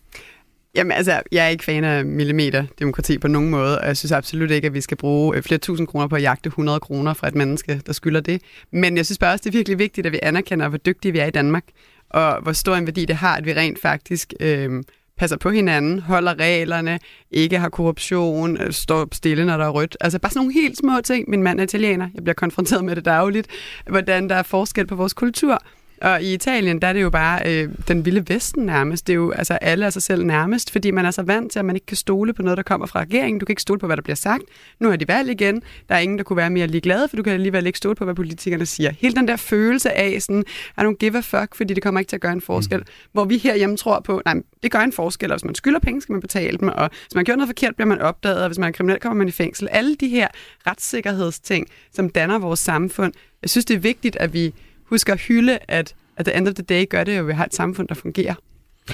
Jamen 0.75 0.93
altså, 0.93 1.23
jeg 1.33 1.45
er 1.45 1.49
ikke 1.49 1.65
fan 1.65 1.85
af 1.85 2.05
millimeterdemokrati 2.05 3.19
på 3.19 3.29
nogen 3.29 3.51
måde, 3.51 3.81
og 3.81 3.87
jeg 3.87 3.97
synes 3.97 4.13
absolut 4.13 4.51
ikke, 4.51 4.67
at 4.67 4.75
vi 4.75 4.81
skal 4.81 4.97
bruge 4.97 5.37
øh, 5.37 5.43
flere 5.43 5.59
tusind 5.59 5.87
kroner 5.87 6.07
på 6.07 6.17
at 6.17 6.23
jagte 6.23 6.49
100 6.49 6.81
kroner 6.81 7.15
fra 7.15 7.29
et 7.29 7.35
menneske, 7.35 7.81
der 7.87 7.93
skylder 7.93 8.21
det. 8.21 8.43
Men 8.71 8.97
jeg 8.97 9.07
synes 9.07 9.19
bare 9.19 9.33
også, 9.33 9.43
det 9.43 9.51
er 9.51 9.59
virkelig 9.59 9.79
vigtigt, 9.79 10.07
at 10.07 10.13
vi 10.13 10.19
anerkender, 10.23 10.69
hvor 10.69 10.79
dygtige 10.79 11.13
vi 11.13 11.19
er 11.19 11.27
i 11.27 11.31
Danmark, 11.31 11.65
og 12.11 12.43
hvor 12.43 12.53
stor 12.53 12.75
en 12.77 12.87
værdi 12.87 13.05
det 13.05 13.17
har, 13.17 13.37
at 13.37 13.47
vi 13.47 13.53
rent 13.53 13.81
faktisk 13.81 14.33
øh, 14.41 14.83
passer 15.19 15.37
på 15.37 15.51
hinanden, 15.51 16.01
holder 16.01 16.35
reglerne, 16.39 16.99
ikke 17.31 17.59
har 17.59 17.69
korruption, 17.69 18.61
øh, 18.61 18.73
står 18.73 19.09
stille, 19.13 19.47
når 19.47 19.57
der 19.57 19.65
er 19.65 19.71
rødt. 19.71 19.97
Altså 20.01 20.19
bare 20.19 20.31
sådan 20.31 20.41
nogle 20.41 20.53
helt 20.53 20.79
små 20.79 21.01
ting. 21.05 21.31
Min 21.31 21.43
mand 21.43 21.61
er 21.61 21.65
italiener, 21.65 22.09
jeg 22.15 22.25
bliver 22.25 22.35
konfronteret 22.35 22.85
med 22.85 22.97
det 22.97 23.05
dagligt, 23.05 23.49
hvordan 23.87 24.29
der 24.29 24.35
er 24.35 24.43
forskel 24.43 24.87
på 24.87 24.95
vores 24.95 25.15
kultur. 25.15 25.59
Og 26.01 26.23
i 26.23 26.35
Italien, 26.35 26.83
der 26.83 26.89
er 26.89 26.93
det 26.93 27.03
jo 27.03 27.11
bare 27.11 27.41
øh, 27.47 27.69
den 27.89 28.05
vilde 28.05 28.35
vesten 28.35 28.67
nærmest. 28.67 29.07
Det 29.07 29.13
er 29.13 29.15
jo 29.15 29.31
altså 29.31 29.55
alle 29.55 29.87
af 29.87 29.93
sig 29.93 30.03
selv 30.03 30.25
nærmest, 30.25 30.71
fordi 30.71 30.91
man 30.91 31.07
er 31.07 31.11
så 31.11 31.23
vant 31.23 31.53
til, 31.53 31.59
at 31.59 31.65
man 31.65 31.77
ikke 31.77 31.87
kan 31.87 31.97
stole 31.97 32.33
på 32.33 32.43
noget, 32.43 32.57
der 32.57 32.63
kommer 32.63 32.87
fra 32.87 33.01
regeringen. 33.01 33.41
Du 33.41 33.47
kan 33.47 33.53
ikke 33.53 33.63
stole 33.63 33.81
på, 33.81 33.87
hvad 33.87 33.97
der 33.97 34.03
bliver 34.03 34.17
sagt. 34.17 34.43
Nu 34.81 34.91
er 34.91 34.97
de 34.97 35.09
valg 35.09 35.31
igen. 35.31 35.63
Der 35.89 35.95
er 35.95 35.99
ingen, 35.99 36.19
der 36.19 36.25
kunne 36.25 36.37
være 36.37 36.51
mere 36.51 36.67
ligeglade, 36.67 37.09
for 37.09 37.17
du 37.17 37.23
kan 37.23 37.33
alligevel 37.33 37.67
ikke 37.67 37.79
stole 37.79 37.95
på, 37.95 38.05
hvad 38.05 38.15
politikerne 38.15 38.67
siger. 38.67 38.91
Hele 38.99 39.15
den 39.15 39.29
der 39.29 39.37
følelse 39.37 39.93
af 39.93 40.23
sådan, 40.23 40.45
er 40.77 40.83
nogle 40.83 40.97
give 40.97 41.17
a 41.17 41.21
fuck, 41.21 41.55
fordi 41.55 41.75
det 41.75 41.83
kommer 41.83 42.01
ikke 42.01 42.09
til 42.09 42.17
at 42.17 42.23
gøre 42.23 42.33
en 42.33 42.41
forskel. 42.41 42.79
Mm. 42.79 42.87
Hvor 43.13 43.25
vi 43.25 43.39
herhjemme 43.39 43.77
tror 43.77 44.01
på, 44.01 44.23
nej, 44.25 44.35
det 44.63 44.71
gør 44.71 44.79
en 44.79 44.93
forskel, 44.93 45.31
og 45.31 45.37
hvis 45.37 45.45
man 45.45 45.55
skylder 45.55 45.79
penge, 45.79 46.01
skal 46.01 46.13
man 46.13 46.21
betale 46.21 46.59
dem, 46.59 46.69
og 46.69 46.91
hvis 47.07 47.15
man 47.15 47.25
gør 47.25 47.37
noget 47.37 47.49
forkert, 47.49 47.77
bliver 47.77 47.89
man 47.89 48.01
opdaget, 48.01 48.43
og 48.43 48.49
hvis 48.49 48.59
man 48.59 48.69
er 48.69 48.73
kriminel, 48.73 49.01
kommer 49.01 49.19
man 49.19 49.29
i 49.29 49.33
fængsel. 49.33 49.69
Alle 49.71 49.97
de 49.97 50.09
her 50.09 50.29
retssikkerhedsting, 50.67 51.67
som 51.93 52.09
danner 52.09 52.39
vores 52.39 52.61
samfund. 52.61 53.13
Jeg 53.43 53.51
synes, 53.51 53.65
det 53.65 53.75
er 53.75 53.79
vigtigt, 53.79 54.17
at 54.17 54.33
vi 54.33 54.55
husk 54.85 55.09
at 55.09 55.21
hylde, 55.21 55.59
at 55.69 55.95
at 56.17 56.25
the 56.25 56.37
end 56.37 56.49
of 56.49 56.55
the 56.55 56.65
day 56.65 56.87
gør 56.91 57.05
det 57.05 57.17
jo, 57.17 57.21
at 57.21 57.27
vi 57.27 57.33
har 57.33 57.45
et 57.45 57.55
samfund, 57.55 57.89
der 57.89 57.95
fungerer. 57.95 58.35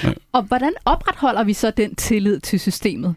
Ja. 0.05 0.13
Og 0.33 0.43
hvordan 0.43 0.73
opretholder 0.85 1.45
vi 1.45 1.53
så 1.53 1.71
den 1.71 1.95
tillid 1.95 2.41
til 2.41 2.61
systemet? 2.61 3.15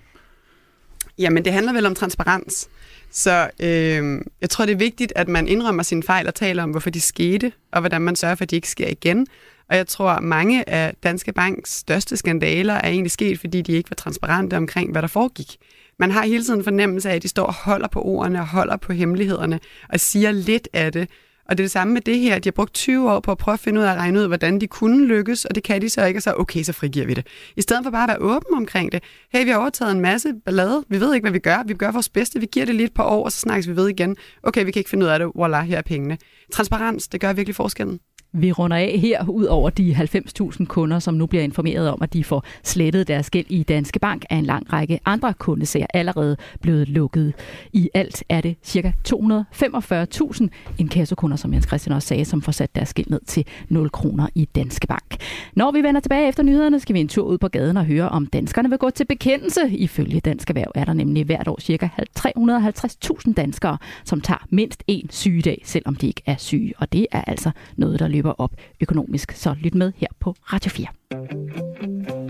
Jamen, 1.18 1.46
det 1.46 1.54
handler 1.54 1.74
vel 1.74 1.86
om 1.86 1.96
transparens. 1.96 2.70
Så 3.12 3.50
øh, 3.60 4.22
jeg 4.42 4.50
tror, 4.50 4.66
det 4.66 4.74
er 4.74 4.78
vigtigt, 4.78 5.14
at 5.16 5.28
man 5.28 5.48
indrømmer 5.48 5.84
sine 5.84 6.04
fejl 6.04 6.28
og 6.28 6.36
taler 6.36 6.64
om, 6.64 6.72
hvorfor 6.72 6.90
de 6.90 7.02
skete, 7.02 7.52
og 7.72 7.80
hvordan 7.80 8.02
man 8.02 8.16
sørger 8.16 8.36
for, 8.36 8.44
at 8.44 8.52
de 8.52 8.56
ikke 8.56 8.70
sker 8.70 8.88
igen. 8.88 9.28
Og 9.70 9.78
jeg 9.78 9.88
tror, 9.88 10.10
at 10.10 10.24
mange 10.24 10.70
af 10.70 10.94
Danske 11.04 11.34
Banks 11.34 11.72
største 11.72 12.18
skandaler 12.18 12.74
er 12.74 12.90
egentlig 12.90 13.12
sket, 13.12 13.40
fordi 13.40 13.62
de 13.62 13.72
ikke 13.72 13.90
var 13.90 13.96
transparente 13.96 14.58
omkring, 14.58 14.92
hvad 14.92 15.02
der 15.02 15.08
foregik. 15.08 15.58
Man 16.00 16.12
har 16.12 16.26
hele 16.26 16.44
tiden 16.44 16.64
fornemmelse 16.64 17.10
af, 17.10 17.16
at 17.16 17.24
de 17.24 17.28
står 17.28 17.46
og 17.46 17.54
holder 17.54 17.88
på 17.88 18.02
ordene 18.02 18.40
og 18.40 18.48
holder 18.48 18.78
på 18.78 18.94
hemmelighederne 18.94 19.60
og 19.90 20.00
siger 20.00 20.32
lidt 20.32 20.68
af 20.74 20.92
det, 20.92 21.10
og 21.50 21.58
det 21.58 21.64
er 21.64 21.66
det 21.66 21.72
samme 21.72 21.94
med 21.94 22.02
det 22.02 22.20
her. 22.20 22.40
De 22.40 22.48
har 22.48 22.52
brugt 22.52 22.74
20 22.74 23.12
år 23.12 23.20
på 23.20 23.32
at 23.32 23.38
prøve 23.38 23.54
at 23.54 23.60
finde 23.60 23.80
ud 23.80 23.86
af 23.86 23.92
at 23.92 23.98
regne 23.98 24.20
ud, 24.20 24.28
hvordan 24.28 24.62
de 24.62 24.68
kunne 24.68 25.06
lykkes, 25.06 25.46
og 25.46 25.56
det 25.56 25.64
kan 25.64 25.82
de 25.82 25.90
så 25.90 26.06
ikke, 26.06 26.18
og 26.18 26.22
så 26.24 26.34
okay, 26.38 26.64
så 26.64 26.74
frigiver 26.74 27.06
vi 27.06 27.14
det. 27.14 27.28
I 27.58 27.62
stedet 27.62 27.84
for 27.84 27.92
bare 27.92 28.04
at 28.04 28.08
være 28.08 28.18
åben 28.20 28.56
omkring 28.58 28.92
det. 28.92 29.04
Hey, 29.34 29.44
vi 29.44 29.50
har 29.50 29.58
overtaget 29.58 29.92
en 29.92 30.02
masse 30.02 30.34
ballade. 30.46 30.84
Vi 30.90 31.00
ved 31.00 31.14
ikke, 31.14 31.24
hvad 31.24 31.32
vi 31.32 31.40
gør. 31.40 31.64
Vi 31.68 31.74
gør 31.74 31.92
vores 31.92 32.10
bedste. 32.10 32.40
Vi 32.40 32.48
giver 32.52 32.66
det 32.66 32.76
lige 32.76 32.86
et 32.86 32.94
par 32.94 33.04
år, 33.04 33.26
og 33.26 33.32
så 33.32 33.40
snakkes 33.40 33.68
vi 33.68 33.76
ved 33.76 33.90
igen. 33.90 34.16
Okay, 34.44 34.66
vi 34.66 34.72
kan 34.72 34.80
ikke 34.80 34.90
finde 34.90 35.06
ud 35.06 35.10
af 35.10 35.20
det. 35.20 35.28
voilà, 35.28 35.62
her 35.62 35.78
er 35.78 35.82
pengene. 35.82 36.18
Transparens, 36.54 37.08
det 37.08 37.22
gør 37.22 37.34
virkelig 37.34 37.56
forskellen. 37.56 38.00
Vi 38.36 38.52
runder 38.52 38.78
af 38.78 38.98
her 39.00 39.30
ud 39.30 39.46
over 39.46 39.70
de 39.70 39.96
90.000 39.96 40.66
kunder, 40.66 41.00
som 41.00 41.14
nu 41.14 41.26
bliver 41.26 41.44
informeret 41.44 41.90
om, 41.90 42.02
at 42.02 42.14
de 42.14 42.24
får 42.24 42.44
slettet 42.64 43.08
deres 43.08 43.30
gæld 43.30 43.46
i 43.50 43.64
Danske 43.64 44.00
Bank, 44.00 44.26
er 44.30 44.38
en 44.38 44.46
lang 44.46 44.74
række 44.74 45.00
andre 45.06 45.34
kundesager 45.34 45.86
allerede 45.94 46.38
blevet 46.62 46.90
lukket. 46.90 47.34
I 47.74 47.90
alt 47.94 48.24
er 48.30 48.42
det 48.42 48.56
ca. 48.66 48.94
245.000 49.10 50.48
inkassokunder, 50.78 51.38
som 51.38 51.54
Jens 51.54 51.66
Christian 51.68 51.96
også 51.96 52.08
sagde, 52.08 52.26
som 52.26 52.42
får 52.42 52.52
sat 52.52 52.76
deres 52.76 52.94
gæld 52.94 53.08
ned 53.10 53.22
til 53.28 53.46
0 53.70 53.90
kroner 53.90 54.28
i 54.36 54.46
Danske 54.46 54.88
Bank. 54.88 55.16
Når 55.56 55.72
vi 55.72 55.84
vender 55.84 56.02
tilbage 56.02 56.28
efter 56.28 56.44
nyhederne, 56.44 56.80
skal 56.80 56.96
vi 56.96 57.00
en 57.00 57.08
tur 57.08 57.28
ud 57.28 57.38
på 57.38 57.48
gaden 57.48 57.78
og 57.78 57.86
høre, 57.86 58.10
om 58.10 58.26
danskerne 58.26 58.70
vil 58.70 58.78
gå 58.78 58.90
til 58.90 59.06
bekendelse. 59.06 59.70
Ifølge 59.70 60.20
Dansk 60.20 60.50
Erhverv 60.50 60.72
er 60.76 60.86
der 60.86 60.94
nemlig 60.94 61.26
hvert 61.26 61.48
år 61.48 61.60
ca. 61.62 61.90
350.000 62.20 63.34
danskere, 63.34 63.78
som 64.04 64.22
tager 64.22 64.48
mindst 64.50 64.84
en 64.88 65.10
sygedag, 65.12 65.62
selvom 65.66 65.96
de 65.96 66.08
ikke 66.08 66.22
er 66.26 66.36
syge. 66.38 66.74
Og 66.78 66.94
det 66.94 67.08
er 67.12 67.22
altså 67.28 67.52
noget, 67.78 68.00
der 68.00 68.08
løber 68.08 68.23
op 68.32 68.52
økonomisk. 68.82 69.32
Så 69.32 69.54
lyt 69.54 69.76
med 69.76 69.92
her 69.96 70.08
på 70.20 70.36
Radio 70.44 70.70
4. 70.70 72.23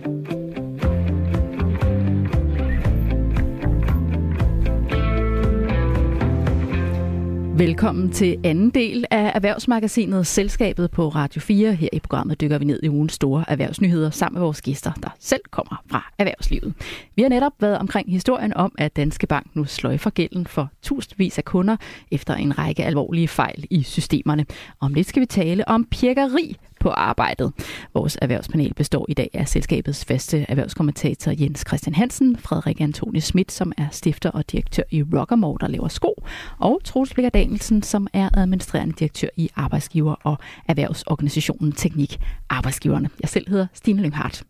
Velkommen 7.58 8.12
til 8.12 8.40
anden 8.44 8.70
del 8.70 9.06
af 9.12 9.32
Erhvervsmagasinet 9.36 10.28
Selskabet 10.28 10.92
på 10.92 11.10
Radio 11.10 11.42
4. 11.42 11.74
Her 11.74 11.90
i 11.94 12.00
programmet 12.00 12.42
dykker 12.42 12.58
vi 12.58 12.66
ned 12.66 12.80
i 12.84 12.90
ugens 12.90 13.14
store 13.14 13.46
erhvervsnyheder 13.48 14.10
sammen 14.10 14.36
med 14.36 14.42
vores 14.42 14.62
gæster, 14.62 14.92
der 14.94 15.10
selv 15.20 15.42
kommer 15.52 15.84
fra 15.88 16.12
erhvervslivet. 16.18 16.74
Vi 17.16 17.22
har 17.22 17.30
netop 17.30 17.54
været 17.60 17.78
omkring 17.78 18.12
historien 18.12 18.54
om, 18.54 18.72
at 18.78 18.96
Danske 18.96 19.28
Bank 19.28 19.56
nu 19.56 19.66
sløjfer 19.66 20.10
gælden 20.10 20.48
for 20.48 20.70
tusindvis 20.82 21.38
af 21.38 21.46
kunder 21.46 21.76
efter 22.12 22.36
en 22.36 22.58
række 22.58 22.86
alvorlige 22.86 23.28
fejl 23.28 23.66
i 23.70 23.84
systemerne. 23.84 24.46
Om 24.80 24.94
lidt 24.94 25.08
skal 25.08 25.22
vi 25.22 25.26
tale 25.26 25.68
om 25.68 25.86
pjekkeri 25.92 26.58
på 26.84 26.90
arbejdet. 26.90 27.54
Vores 27.94 28.18
erhvervspanel 28.22 28.74
består 28.74 29.06
i 29.10 29.14
dag 29.14 29.30
af 29.34 29.48
selskabets 29.48 30.06
faste 30.06 30.46
erhvervskommentator 30.50 31.34
Jens 31.40 31.64
Christian 31.68 31.94
Hansen, 31.94 32.38
Frederik 32.38 32.82
Antoni 32.82 33.20
Schmidt, 33.20 33.52
som 33.52 33.72
er 33.78 33.88
stifter 33.92 34.30
og 34.32 34.52
direktør 34.52 34.84
i 34.92 35.04
Rockermore, 35.04 35.58
der 35.62 35.68
laver 35.68 35.88
sko, 35.88 36.24
og 36.60 36.82
Troels 36.84 37.14
Blikker 37.14 37.30
Danielsen, 37.30 37.84
som 37.84 38.08
er 38.14 38.30
administrerende 38.34 38.94
direktør 39.00 39.28
i 39.38 39.50
Arbejdsgiver- 39.56 40.16
og 40.24 40.38
Erhvervsorganisationen 40.68 41.72
Teknik 41.72 42.20
Arbejdsgiverne. 42.50 43.10
Jeg 43.22 43.30
selv 43.30 43.50
hedder 43.50 43.68
Stine 43.74 44.02
Lynghardt. 44.02 44.44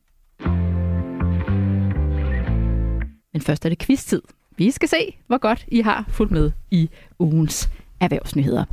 Men 3.33 3.41
først 3.41 3.65
er 3.65 3.69
det 3.69 3.79
quiz-tid. 3.79 4.21
Vi 4.57 4.71
skal 4.71 4.89
se, 4.89 5.17
hvor 5.27 5.37
godt 5.37 5.65
I 5.67 5.81
har 5.81 6.05
fulgt 6.07 6.31
med 6.31 6.51
i 6.71 6.89
ugens 7.19 7.69
erhvervsnyheder. 7.99 8.65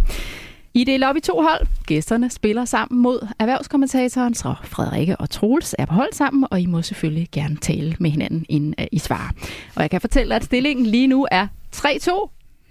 I 0.75 0.85
det 0.85 1.05
op 1.05 1.17
i 1.17 1.21
to 1.21 1.43
hold. 1.43 1.67
Gæsterne 1.87 2.31
spiller 2.31 2.65
sammen 2.65 3.03
mod 3.03 3.29
erhvervskommentatoren, 3.39 4.35
så 4.35 4.55
Frederikke 4.65 5.17
og 5.17 5.31
Troels 5.31 5.75
er 5.79 5.85
på 5.87 5.95
hold 5.95 6.13
sammen, 6.13 6.47
og 6.51 6.61
I 6.61 6.67
må 6.67 6.83
selvfølgelig 6.83 7.29
gerne 7.33 7.57
tale 7.57 7.97
med 8.01 8.11
hinanden, 8.11 8.47
inden 8.49 8.75
I 8.93 8.99
svarer. 8.99 9.31
Og 9.75 9.83
jeg 9.83 9.91
kan 9.91 10.01
fortælle, 10.01 10.35
at 10.35 10.45
stillingen 10.45 10.87
lige 10.87 11.07
nu 11.07 11.27
er 11.31 11.47
3-2 11.77 12.29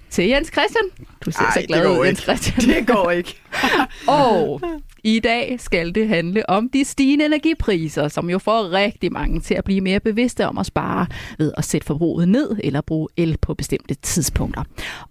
til 0.10 0.28
Jens 0.28 0.48
Christian. 0.48 1.08
Du 1.26 1.32
ser 1.32 1.42
Ej, 1.44 1.54
så 1.54 1.66
glad 1.68 1.88
ud, 2.00 2.06
Jens 2.06 2.20
ikke. 2.20 2.22
Christian. 2.22 2.76
Det 2.78 2.88
går 2.88 3.12
ikke. 3.12 3.42
Og 4.08 4.62
i 5.04 5.20
dag 5.20 5.56
skal 5.60 5.96
det 5.96 6.08
handle 6.08 6.50
om 6.50 6.70
de 6.70 6.86
stigende 6.86 7.26
energipriser, 7.26 8.08
som 8.08 8.30
jo 8.30 8.40
får 8.40 8.72
rigtig 8.72 9.12
mange 9.12 9.40
til 9.40 9.54
at 9.54 9.64
blive 9.64 9.82
mere 9.82 10.00
bevidste 10.00 10.48
om 10.48 10.58
at 10.58 10.66
spare 10.66 11.08
ved 11.38 11.54
at 11.58 11.66
sætte 11.66 11.88
forbruget 11.88 12.30
ned 12.30 12.58
eller 12.64 12.82
bruge 12.82 13.08
el 13.18 13.38
på 13.42 13.54
bestemte 13.54 13.96
tidspunkter. 13.96 14.64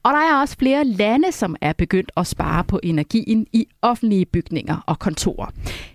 Og 0.02 0.12
der 0.12 0.18
er 0.18 0.40
også 0.40 0.56
flere 0.58 0.84
lande, 0.84 1.32
som 1.32 1.56
er 1.60 1.72
begyndt 1.72 2.12
at 2.16 2.26
spare 2.26 2.64
på 2.64 2.80
energien 2.82 3.46
i 3.52 3.66
offentlige 3.82 4.26
bygninger 4.26 4.84
og 4.86 4.98
kontorer. 4.98 5.46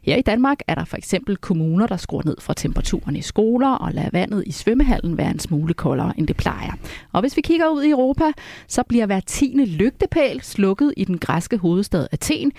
Her 0.03 0.15
i 0.15 0.21
Danmark 0.21 0.59
er 0.67 0.75
der 0.75 0.85
for 0.85 0.97
eksempel 0.97 1.37
kommuner, 1.37 1.87
der 1.87 1.97
skruer 1.97 2.21
ned 2.25 2.35
for 2.39 2.53
temperaturen 2.53 3.15
i 3.15 3.21
skoler 3.21 3.69
og 3.69 3.93
lader 3.93 4.09
vandet 4.11 4.43
i 4.45 4.51
svømmehallen 4.51 5.17
være 5.17 5.31
en 5.31 5.39
smule 5.39 5.73
koldere, 5.73 6.13
end 6.17 6.27
det 6.27 6.37
plejer. 6.37 6.71
Og 7.11 7.21
hvis 7.21 7.37
vi 7.37 7.41
kigger 7.41 7.69
ud 7.69 7.83
i 7.83 7.89
Europa, 7.89 8.31
så 8.67 8.83
bliver 8.83 9.05
hver 9.05 9.19
tiende 9.19 9.65
lygtepæl 9.65 10.41
slukket 10.41 10.93
i 10.97 11.05
den 11.05 11.17
græske 11.17 11.57
hovedstad 11.57 12.07
Athen. 12.11 12.51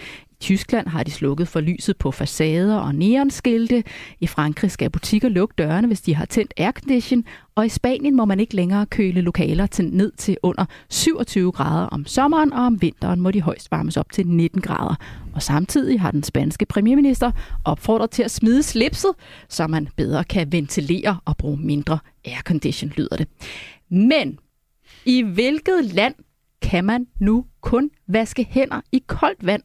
Tyskland 0.45 0.89
har 0.89 1.03
de 1.03 1.11
slukket 1.11 1.49
for 1.49 1.61
lyset 1.61 1.97
på 1.97 2.11
facader 2.11 2.77
og 2.77 2.95
neonskilte. 2.95 3.85
I 4.21 4.27
Frankrig 4.27 4.71
skal 4.71 4.91
butikker 4.91 5.29
lukke 5.29 5.55
dørene, 5.59 5.87
hvis 5.87 6.01
de 6.01 6.15
har 6.15 6.25
tændt 6.25 6.55
aircondition. 6.57 7.25
Og 7.55 7.67
i 7.67 7.69
Spanien 7.69 8.17
må 8.17 8.25
man 8.25 8.41
ikke 8.41 8.57
længere 8.57 8.87
køle 8.87 9.21
lokaler 9.21 9.67
til 9.67 9.85
ned 9.85 10.13
til 10.13 10.37
under 10.43 10.65
27 10.91 11.53
grader 11.53 11.87
om 11.87 12.07
sommeren, 12.07 12.53
og 12.53 12.63
om 12.63 12.83
vinteren 12.83 13.21
må 13.21 13.31
de 13.31 13.41
højst 13.41 13.71
varmes 13.71 13.97
op 13.97 14.13
til 14.13 14.27
19 14.27 14.61
grader. 14.61 14.95
Og 15.35 15.43
samtidig 15.43 16.01
har 16.01 16.11
den 16.11 16.23
spanske 16.23 16.67
premierminister 16.67 17.31
opfordret 17.65 18.11
til 18.11 18.23
at 18.23 18.31
smide 18.31 18.63
slipset, 18.63 19.11
så 19.49 19.67
man 19.67 19.89
bedre 19.97 20.25
kan 20.25 20.53
ventilere 20.53 21.19
og 21.25 21.37
bruge 21.37 21.57
mindre 21.57 21.99
aircondition, 22.25 22.93
lyder 22.97 23.17
det. 23.17 23.29
Men 23.91 24.39
i 25.07 25.23
hvilket 25.23 25.85
land 25.85 26.15
kan 26.63 26.85
man 26.85 27.07
nu 27.21 27.45
kun 27.61 27.91
vaske 28.09 28.47
hænder 28.51 28.81
i 28.93 29.03
koldt 29.07 29.47
vand 29.47 29.63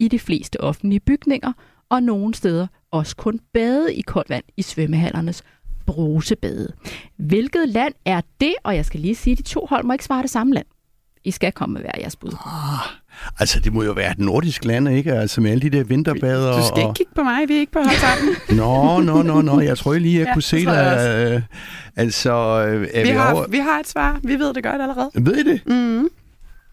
i 0.00 0.08
de 0.08 0.18
fleste 0.18 0.60
offentlige 0.60 1.00
bygninger, 1.00 1.52
og 1.90 2.02
nogle 2.02 2.34
steder 2.34 2.66
også 2.92 3.16
kun 3.16 3.40
bade 3.54 3.94
i 3.94 4.00
koldt 4.00 4.30
vand 4.30 4.44
i 4.56 4.62
svømmehallernes 4.62 5.42
brusebade. 5.86 6.72
Hvilket 7.16 7.68
land 7.68 7.94
er 8.04 8.20
det? 8.40 8.54
Og 8.64 8.76
jeg 8.76 8.84
skal 8.84 9.00
lige 9.00 9.14
sige, 9.14 9.32
at 9.32 9.38
de 9.38 9.42
to 9.42 9.66
hold 9.70 9.84
må 9.84 9.92
ikke 9.92 10.04
svare 10.04 10.22
det 10.22 10.30
samme 10.30 10.54
land. 10.54 10.66
I 11.24 11.30
skal 11.30 11.52
komme 11.52 11.72
med 11.72 11.80
hver 11.80 11.90
jeres 12.00 12.16
bud. 12.16 12.36
Altså, 13.38 13.60
det 13.60 13.72
må 13.72 13.82
jo 13.82 13.92
være 13.92 14.10
et 14.10 14.18
nordisk 14.18 14.64
land, 14.64 14.88
ikke? 14.88 15.12
Altså, 15.12 15.40
med 15.40 15.50
alle 15.50 15.62
de 15.62 15.70
der 15.78 15.84
vinterbader. 15.84 16.58
Du 16.60 16.66
skal 16.66 16.78
ikke 16.78 16.88
og... 16.88 16.94
kigge 16.96 17.12
på 17.14 17.22
mig, 17.22 17.48
vi 17.48 17.54
er 17.56 17.60
ikke 17.60 17.72
på 17.72 17.78
hold 17.78 17.96
sammen. 17.96 18.34
Nå, 18.60 19.00
nå, 19.00 19.22
nå, 19.22 19.42
nå. 19.42 19.60
Jeg 19.60 19.78
tror 19.78 19.94
lige, 19.94 20.18
jeg 20.18 20.26
Ja, 20.26 20.32
kunne 20.32 20.42
se 20.42 20.64
dig. 20.64 21.32
øh, 21.34 21.42
Altså, 21.96 22.32
øh, 22.32 22.88
er 22.94 23.02
Vi 23.02 23.08
vi, 23.10 23.16
har, 23.16 23.34
over... 23.34 23.46
vi 23.48 23.58
har 23.58 23.80
et 23.80 23.88
svar, 23.88 24.20
vi 24.22 24.38
ved 24.38 24.54
det 24.54 24.64
godt 24.64 24.82
allerede. 24.82 25.10
Ved 25.14 25.36
I 25.36 25.42
det? 25.42 25.60
Mm. 25.66 26.08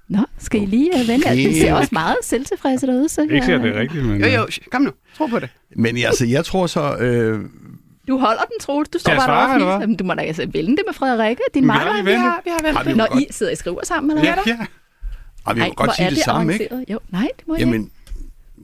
Nå, 0.09 0.19
skal 0.37 0.61
I 0.61 0.65
lige 0.65 0.91
uh, 1.01 1.07
vente? 1.07 1.25
Okay. 1.25 1.47
Det 1.47 1.55
ser 1.55 1.73
også 1.73 1.89
meget 1.91 2.15
selvtilfredse 2.23 2.87
derude. 2.87 3.09
Så, 3.09 3.21
Ikke 3.21 3.41
sikkert, 3.45 3.63
det 3.63 3.75
er 3.75 3.79
rigtigt, 3.79 4.05
men... 4.05 4.21
Jo, 4.21 4.27
jo, 4.27 4.47
kom 4.71 4.81
nu, 4.81 4.91
tro 5.17 5.25
på 5.25 5.39
det. 5.39 5.49
Men 5.75 5.97
altså, 5.97 6.25
jeg 6.25 6.45
tror 6.45 6.67
så... 6.67 6.97
Øh, 6.97 7.39
Du 8.07 8.17
holder 8.17 8.41
den, 8.41 8.59
Troels. 8.61 8.89
Du 8.89 8.99
står 8.99 9.11
bare 9.13 9.25
svare, 9.25 9.57
hvad? 9.65 9.67
Jamen, 9.79 9.95
Du 9.95 10.03
må 10.03 10.13
da 10.13 10.21
altså 10.21 10.41
vende 10.53 10.69
det 10.71 10.83
med 10.87 10.93
Frederikke, 10.93 11.41
din 11.53 11.63
Vi 11.63 11.67
makker. 11.67 11.91
Vi 11.93 11.97
ventet. 11.97 12.17
har, 12.19 12.41
vi 12.43 12.49
har. 12.49 12.73
Har 12.73 12.83
vi- 12.83 12.93
Når. 12.93 13.19
I 13.19 13.27
sidder 13.31 13.51
og 13.51 13.57
skriver 13.57 13.79
sammen, 13.83 14.11
eller 14.11 14.23
Ja, 14.29 14.33
hvad? 14.33 14.43
ja. 14.53 14.65
og 15.45 15.55
vi 15.55 15.59
må 15.59 15.65
Ej, 15.65 15.71
godt 15.75 15.95
sige 15.95 16.09
det 16.09 16.17
samme, 16.17 16.53
ikke? 16.53 16.85
Jo, 16.89 16.99
nej, 17.09 17.27
det 17.37 17.47
må 17.47 17.55
jeg 17.55 17.61
ikke. 17.61 17.71
Jamen, 17.73 17.91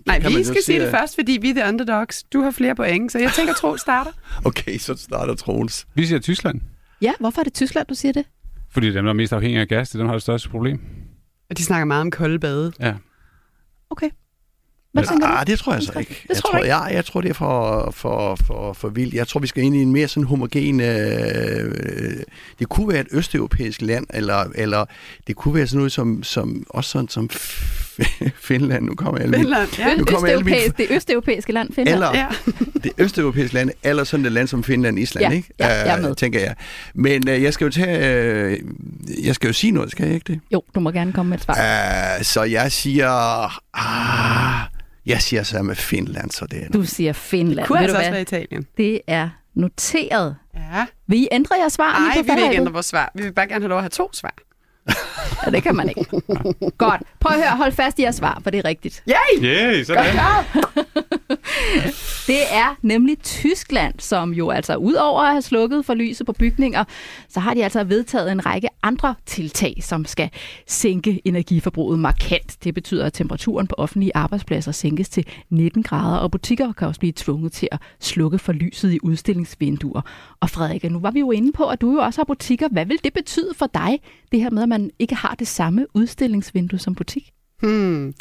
Nej, 0.05 0.19
kan 0.19 0.31
man 0.31 0.39
vi 0.39 0.43
skal 0.43 0.63
sige, 0.63 0.79
det 0.81 0.91
først, 0.91 1.15
fordi 1.15 1.37
vi 1.41 1.49
er 1.49 1.53
the 1.53 1.63
underdogs. 1.69 2.23
Du 2.23 2.41
har 2.41 2.51
flere 2.51 2.75
point, 2.75 3.11
så 3.11 3.19
jeg 3.19 3.31
tænker, 3.35 3.53
tro 3.53 3.77
starter. 3.77 4.11
okay, 4.45 4.77
så 4.77 4.95
starter 4.95 5.35
Troels. 5.35 5.85
Vi 5.95 6.05
siger 6.05 6.19
Tyskland, 6.19 6.61
Ja, 7.01 7.11
hvorfor 7.19 7.39
er 7.39 7.43
det 7.43 7.53
Tyskland, 7.53 7.87
du 7.87 7.93
siger 7.95 8.11
det? 8.11 8.25
fordi 8.71 8.93
dem, 8.93 9.03
der 9.05 9.09
er 9.11 9.15
mest 9.15 9.33
afhængige 9.33 9.61
af 9.61 9.67
gas, 9.67 9.89
det 9.89 9.95
er 9.95 9.99
dem, 9.99 10.05
der 10.05 10.09
har 10.11 10.15
det 10.15 10.21
største 10.21 10.49
problem. 10.49 10.79
Og 11.49 11.57
de 11.57 11.63
snakker 11.63 11.85
meget 11.85 12.01
om 12.01 12.11
kolde 12.11 12.39
bade. 12.39 12.73
Ja. 12.79 12.93
Okay. 13.89 14.09
Hvad 14.93 15.03
tænker 15.03 15.27
du? 15.27 15.33
Ah, 15.33 15.47
det 15.47 15.59
tror 15.59 15.73
jeg 15.73 15.83
så 15.83 15.91
Det 15.91 15.99
ikke. 15.99 16.13
tror 16.27 16.33
jeg, 16.33 16.37
tror, 16.37 16.57
ikke? 16.57 16.67
ja, 16.67 16.81
jeg 16.81 17.05
tror, 17.05 17.21
det 17.21 17.29
er 17.29 17.33
for, 17.33 17.91
for, 17.91 18.35
for, 18.35 18.73
for 18.73 18.89
vildt. 18.89 19.13
Jeg 19.13 19.27
tror, 19.27 19.39
vi 19.39 19.47
skal 19.47 19.63
ind 19.63 19.75
i 19.75 19.81
en 19.81 19.91
mere 19.91 20.07
sådan 20.07 20.27
homogen... 20.27 20.79
Øh, 20.81 22.23
det 22.59 22.69
kunne 22.69 22.87
være 22.87 22.99
et 22.99 23.07
østeuropæisk 23.11 23.81
land, 23.81 24.05
eller, 24.09 24.45
eller 24.55 24.85
det 25.27 25.35
kunne 25.35 25.55
være 25.55 25.67
sådan 25.67 25.77
noget 25.77 25.91
som, 25.91 26.23
som 26.23 26.65
også 26.69 26.89
sådan 26.89 27.07
som 27.09 27.29
Finland. 28.35 28.85
Nu 28.85 28.95
kommer 28.95 29.21
alle 29.21 29.37
Finland, 29.37 29.69
ja. 29.79 29.95
Nu 29.95 30.03
kommer 30.05 30.27
alle 30.29 30.43
mine- 30.43 30.55
Østeuropæisk, 30.57 30.77
det 30.89 30.95
østeuropæiske 30.95 31.51
land, 31.53 31.73
Finland. 31.73 31.93
Eller 31.95 32.11
ja. 32.17 32.27
det 32.83 32.91
østeuropæiske 32.97 33.53
land, 33.53 33.71
eller 33.83 34.03
sådan 34.03 34.25
et 34.25 34.31
land 34.31 34.47
som 34.47 34.63
Finland, 34.63 34.99
Island, 34.99 35.25
Ja, 35.27 35.31
ikke? 35.35 35.49
ja, 35.59 35.67
jeg 35.67 35.87
er 35.87 35.97
Øh, 35.97 36.03
med. 36.03 36.15
tænker 36.15 36.39
jeg. 36.39 36.55
Men 36.95 37.29
øh, 37.29 37.43
jeg 37.43 37.53
skal 37.53 37.65
jo 37.65 37.71
tage... 37.71 38.15
Øh, 38.23 38.59
jeg 39.23 39.35
skal 39.35 39.47
jo 39.47 39.53
sige 39.53 39.71
noget, 39.71 39.91
skal 39.91 40.05
jeg 40.05 40.15
ikke 40.15 40.33
det? 40.33 40.39
Jo, 40.53 40.63
du 40.75 40.79
må 40.79 40.91
gerne 40.91 41.13
komme 41.13 41.29
med 41.29 41.37
et 41.37 41.43
svar. 41.43 41.53
Uh, 42.17 42.23
så 42.23 42.43
jeg 42.43 42.71
siger... 42.71 43.09
Ah, 43.77 44.67
jeg 45.05 45.21
siger 45.21 45.43
så 45.43 45.61
med 45.63 45.75
Finland, 45.75 46.31
så 46.31 46.45
det 46.51 46.63
er... 46.63 46.69
Du 46.69 46.83
siger 46.85 47.13
Finland. 47.13 47.67
Kunne 47.67 47.77
Ved 47.79 47.83
altså 47.83 47.97
også 47.97 48.11
være 48.11 48.21
Italien. 48.21 48.65
Det 48.77 49.01
er 49.07 49.29
noteret. 49.55 50.35
Ja. 50.55 50.85
Vil 51.07 51.19
I 51.19 51.27
ændre 51.31 51.55
jeres 51.59 51.73
svar? 51.73 51.99
Nej, 51.99 52.21
vi 52.21 52.31
vil 52.33 52.43
ikke 52.43 52.55
ændre 52.55 52.73
vores 52.73 52.85
svar. 52.85 53.11
Vi 53.15 53.23
vil 53.23 53.33
bare 53.33 53.47
gerne 53.47 53.61
have 53.63 53.69
lov 53.69 53.77
at 53.77 53.83
have 53.83 53.89
to 53.89 54.09
svar. 54.13 54.33
Ja, 55.45 55.51
det 55.51 55.63
kan 55.63 55.75
man 55.75 55.89
ikke. 55.89 56.05
Godt. 56.77 57.01
Prøv 57.19 57.37
at 57.37 57.43
høre, 57.43 57.57
hold 57.57 57.71
fast 57.71 57.99
i 57.99 58.01
jeres 58.01 58.15
svar, 58.15 58.39
for 58.43 58.49
det 58.49 58.57
er 58.57 58.65
rigtigt. 58.65 59.03
Yay! 59.09 59.43
Yeah, 59.43 59.85
sådan. 59.85 60.15
Det 62.27 62.39
er 62.51 62.75
nemlig 62.81 63.19
Tyskland, 63.19 63.93
som 63.99 64.33
jo 64.33 64.49
altså 64.49 64.75
udover 64.75 65.21
at 65.21 65.31
have 65.31 65.41
slukket 65.41 65.85
for 65.85 65.93
lyset 65.93 66.25
på 66.25 66.33
bygninger, 66.33 66.83
så 67.29 67.39
har 67.39 67.53
de 67.53 67.63
altså 67.63 67.83
vedtaget 67.83 68.31
en 68.31 68.45
række 68.45 68.69
andre 68.83 69.15
tiltag, 69.25 69.77
som 69.81 70.05
skal 70.05 70.29
sænke 70.67 71.21
energiforbruget 71.25 71.99
markant. 71.99 72.63
Det 72.63 72.73
betyder, 72.73 73.05
at 73.05 73.13
temperaturen 73.13 73.67
på 73.67 73.75
offentlige 73.77 74.11
arbejdspladser 74.15 74.71
sænkes 74.71 75.09
til 75.09 75.27
19 75.49 75.83
grader, 75.83 76.17
og 76.17 76.31
butikker 76.31 76.73
kan 76.73 76.87
også 76.87 76.99
blive 76.99 77.13
tvunget 77.15 77.51
til 77.51 77.67
at 77.71 77.79
slukke 77.99 78.39
for 78.39 78.53
lyset 78.53 78.93
i 78.93 78.99
udstillingsvinduer. 79.03 80.01
Og 80.43 80.49
Frederikke, 80.49 80.89
nu 80.89 80.99
var 80.99 81.11
vi 81.11 81.19
jo 81.19 81.31
inde 81.31 81.51
på, 81.51 81.69
at 81.69 81.81
du 81.81 81.91
jo 81.91 81.97
også 81.97 82.19
har 82.19 82.25
butikker. 82.25 82.67
Hvad 82.71 82.85
vil 82.85 82.99
det 83.03 83.13
betyde 83.13 83.53
for 83.55 83.67
dig, 83.73 83.99
det 84.31 84.39
her 84.39 84.49
med, 84.49 84.63
at 84.63 84.69
man 84.69 84.91
ikke 84.99 85.15
har 85.15 85.35
det 85.39 85.47
samme 85.47 85.85
udstillingsvindue 85.93 86.79
som 86.79 86.95
butik? 86.95 87.31
Hmm. 87.61 88.13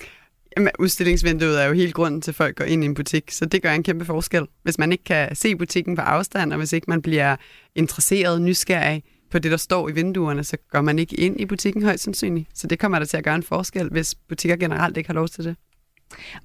Jamen, 0.56 0.72
udstillingsvinduet 0.78 1.62
er 1.62 1.66
jo 1.66 1.72
hele 1.72 1.92
grunden 1.92 2.20
til, 2.20 2.30
at 2.30 2.34
folk 2.34 2.56
går 2.56 2.64
ind 2.64 2.82
i 2.84 2.86
en 2.86 2.94
butik, 2.94 3.30
så 3.30 3.46
det 3.46 3.62
gør 3.62 3.72
en 3.72 3.82
kæmpe 3.82 4.04
forskel. 4.04 4.46
Hvis 4.62 4.78
man 4.78 4.92
ikke 4.92 5.04
kan 5.04 5.36
se 5.36 5.56
butikken 5.56 5.96
på 5.96 6.02
afstand, 6.02 6.52
og 6.52 6.58
hvis 6.58 6.72
ikke 6.72 6.84
man 6.88 7.02
bliver 7.02 7.36
interesseret, 7.74 8.42
nysgerrig 8.42 9.02
på 9.30 9.38
det, 9.38 9.50
der 9.50 9.56
står 9.56 9.88
i 9.88 9.92
vinduerne, 9.92 10.44
så 10.44 10.56
går 10.70 10.80
man 10.80 10.98
ikke 10.98 11.16
ind 11.16 11.40
i 11.40 11.46
butikken 11.46 11.82
højst 11.82 12.04
sandsynligt. 12.04 12.48
Så 12.54 12.66
det 12.66 12.78
kommer 12.78 12.98
der 12.98 13.06
til 13.06 13.16
at 13.16 13.24
gøre 13.24 13.34
en 13.34 13.42
forskel, 13.42 13.88
hvis 13.88 14.14
butikker 14.14 14.56
generelt 14.56 14.96
ikke 14.96 15.08
har 15.08 15.14
lov 15.14 15.28
til 15.28 15.44
det. 15.44 15.56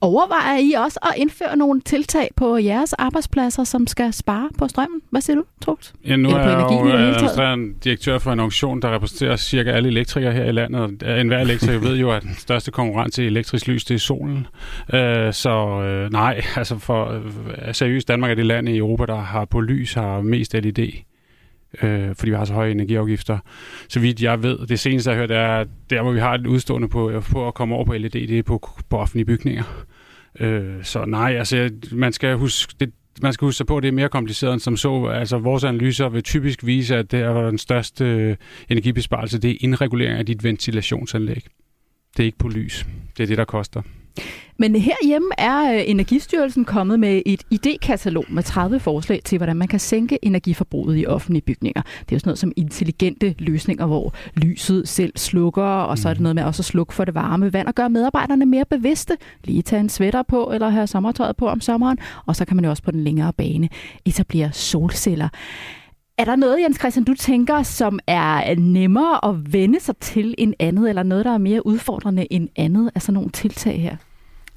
Overvejer 0.01 0.57
I 0.57 0.71
også 0.71 0.99
at 1.03 1.13
indføre 1.17 1.57
nogle 1.57 1.81
tiltag 1.81 2.29
på 2.35 2.57
jeres 2.57 2.93
arbejdspladser, 2.93 3.63
som 3.63 3.87
skal 3.87 4.13
spare 4.13 4.49
på 4.57 4.67
strømmen? 4.67 5.01
Hvad 5.09 5.21
siger 5.21 5.35
du, 5.35 5.43
Troels? 5.61 5.93
Ja, 6.05 6.15
nu 6.15 6.29
Eller 6.29 6.41
er 6.41 6.49
jeg 6.49 6.59
jo 6.61 6.91
taget? 6.91 7.07
administrerende 7.07 7.73
direktør 7.83 8.17
for 8.17 8.31
en 8.31 8.39
auktion, 8.39 8.81
der 8.81 8.95
repræsenterer 8.95 9.35
cirka 9.35 9.71
alle 9.71 9.89
elektrikere 9.89 10.33
her 10.33 10.45
i 10.45 10.51
landet. 10.51 10.81
Og 10.81 11.21
enhver 11.21 11.39
elektriker 11.39 11.79
ved 11.79 11.95
jo, 11.97 12.11
at 12.11 12.23
den 12.23 12.35
største 12.37 12.71
konkurrent 12.71 13.13
til 13.13 13.25
elektrisk 13.25 13.67
lys, 13.67 13.85
det 13.85 13.95
er 13.95 13.99
solen. 13.99 14.47
Øh, 14.93 15.33
så 15.33 15.81
øh, 15.81 16.11
nej, 16.11 16.41
altså 16.55 16.77
for 16.77 17.11
øh, 17.11 17.73
seriøst, 17.73 18.07
Danmark 18.07 18.31
er 18.31 18.35
det 18.35 18.45
land 18.45 18.69
i 18.69 18.77
Europa, 18.77 19.05
der 19.05 19.15
har 19.15 19.45
på 19.45 19.61
lys 19.61 19.93
har 19.93 20.21
mest 20.21 20.53
LED. 20.53 20.89
Øh, 21.83 22.15
fordi 22.15 22.29
vi 22.29 22.35
har 22.35 22.45
så 22.45 22.53
høje 22.53 22.71
energiafgifter. 22.71 23.37
Så 23.89 23.99
vidt 23.99 24.21
jeg 24.21 24.43
ved, 24.43 24.67
det 24.67 24.79
seneste 24.79 25.09
jeg 25.09 25.17
har 25.17 25.21
hørt, 25.21 25.31
er, 25.31 25.47
at 25.47 25.67
der 25.89 26.01
hvor 26.01 26.11
vi 26.11 26.19
har 26.19 26.33
et 26.33 26.47
udstående 26.47 26.89
på, 26.89 27.09
øh, 27.09 27.23
på 27.23 27.47
at 27.47 27.53
komme 27.53 27.75
over 27.75 27.85
på 27.85 27.93
LED, 27.93 28.09
det 28.09 28.39
er 28.39 28.43
på, 28.43 28.69
på 28.89 28.97
offentlige 28.97 29.25
bygninger. 29.25 29.63
Øh, 30.39 30.83
så 30.83 31.05
nej, 31.05 31.35
altså 31.37 31.69
man 31.91 32.13
skal 32.13 32.35
huske, 32.35 32.73
det, 32.79 32.91
man 33.21 33.33
skal 33.33 33.45
huske 33.45 33.57
sig 33.57 33.65
på, 33.65 33.77
at 33.77 33.83
det 33.83 33.87
er 33.87 33.93
mere 33.93 34.09
kompliceret 34.09 34.53
end 34.53 34.59
som 34.61 34.77
så. 34.77 35.05
Altså, 35.05 35.37
vores 35.37 35.63
analyser 35.63 36.09
vil 36.09 36.23
typisk 36.23 36.65
vise, 36.65 36.95
at 36.95 37.11
det 37.11 37.19
er 37.19 37.49
den 37.49 37.57
største 37.57 38.05
øh, 38.05 38.35
energibesparelse, 38.69 39.39
det 39.39 39.51
er 39.51 39.55
indregulering 39.59 40.19
af 40.19 40.25
dit 40.25 40.43
ventilationsanlæg. 40.43 41.45
Det 42.17 42.23
er 42.23 42.25
ikke 42.25 42.37
på 42.37 42.47
lys. 42.47 42.85
Det 43.17 43.23
er 43.23 43.27
det, 43.27 43.37
der 43.37 43.45
koster. 43.45 43.81
Men 44.59 44.75
herhjemme 44.75 45.29
er 45.37 45.73
øh, 45.73 45.83
Energistyrelsen 45.85 46.65
kommet 46.65 46.99
med 46.99 47.21
et 47.25 47.43
idékatalog 47.53 48.33
med 48.33 48.43
30 48.43 48.79
forslag 48.79 49.21
til, 49.25 49.37
hvordan 49.37 49.55
man 49.55 49.67
kan 49.67 49.79
sænke 49.79 50.19
energiforbruget 50.21 50.99
i 50.99 51.05
offentlige 51.05 51.41
bygninger. 51.41 51.81
Det 51.81 52.11
er 52.11 52.15
jo 52.15 52.19
sådan 52.19 52.29
noget 52.29 52.39
som 52.39 52.51
intelligente 52.55 53.35
løsninger, 53.39 53.85
hvor 53.85 54.13
lyset 54.35 54.87
selv 54.87 55.17
slukker, 55.17 55.63
og 55.63 55.97
så 55.97 56.09
er 56.09 56.13
det 56.13 56.21
noget 56.21 56.35
med 56.35 56.43
også 56.43 56.61
at 56.61 56.65
slukke 56.65 56.93
for 56.93 57.05
det 57.05 57.15
varme 57.15 57.53
vand 57.53 57.67
og 57.67 57.75
gøre 57.75 57.89
medarbejderne 57.89 58.45
mere 58.45 58.65
bevidste. 58.69 59.17
Lige 59.43 59.61
tage 59.61 59.79
en 59.79 59.89
sweater 59.89 60.23
på 60.23 60.51
eller 60.53 60.69
have 60.69 60.87
sommertøjet 60.87 61.37
på 61.37 61.47
om 61.47 61.61
sommeren, 61.61 61.97
og 62.25 62.35
så 62.35 62.45
kan 62.45 62.55
man 62.55 62.65
jo 62.65 62.71
også 62.71 62.83
på 62.83 62.91
den 62.91 63.03
længere 63.03 63.33
bane 63.33 63.69
etablere 64.05 64.53
solceller. 64.53 65.29
Er 66.17 66.25
der 66.25 66.35
noget, 66.35 66.61
Jens 66.61 66.77
Christian, 66.79 67.03
du 67.03 67.13
tænker, 67.13 67.63
som 67.63 67.99
er 68.07 68.55
nemmere 68.55 69.29
at 69.29 69.53
vende 69.53 69.79
sig 69.79 69.97
til 69.97 70.35
end 70.37 70.53
andet, 70.59 70.89
eller 70.89 71.03
noget, 71.03 71.25
der 71.25 71.31
er 71.31 71.37
mere 71.37 71.65
udfordrende 71.65 72.33
end 72.33 72.49
andet 72.55 72.91
af 72.95 73.01
sådan 73.01 73.13
nogle 73.13 73.29
tiltag 73.29 73.81
her? 73.81 73.97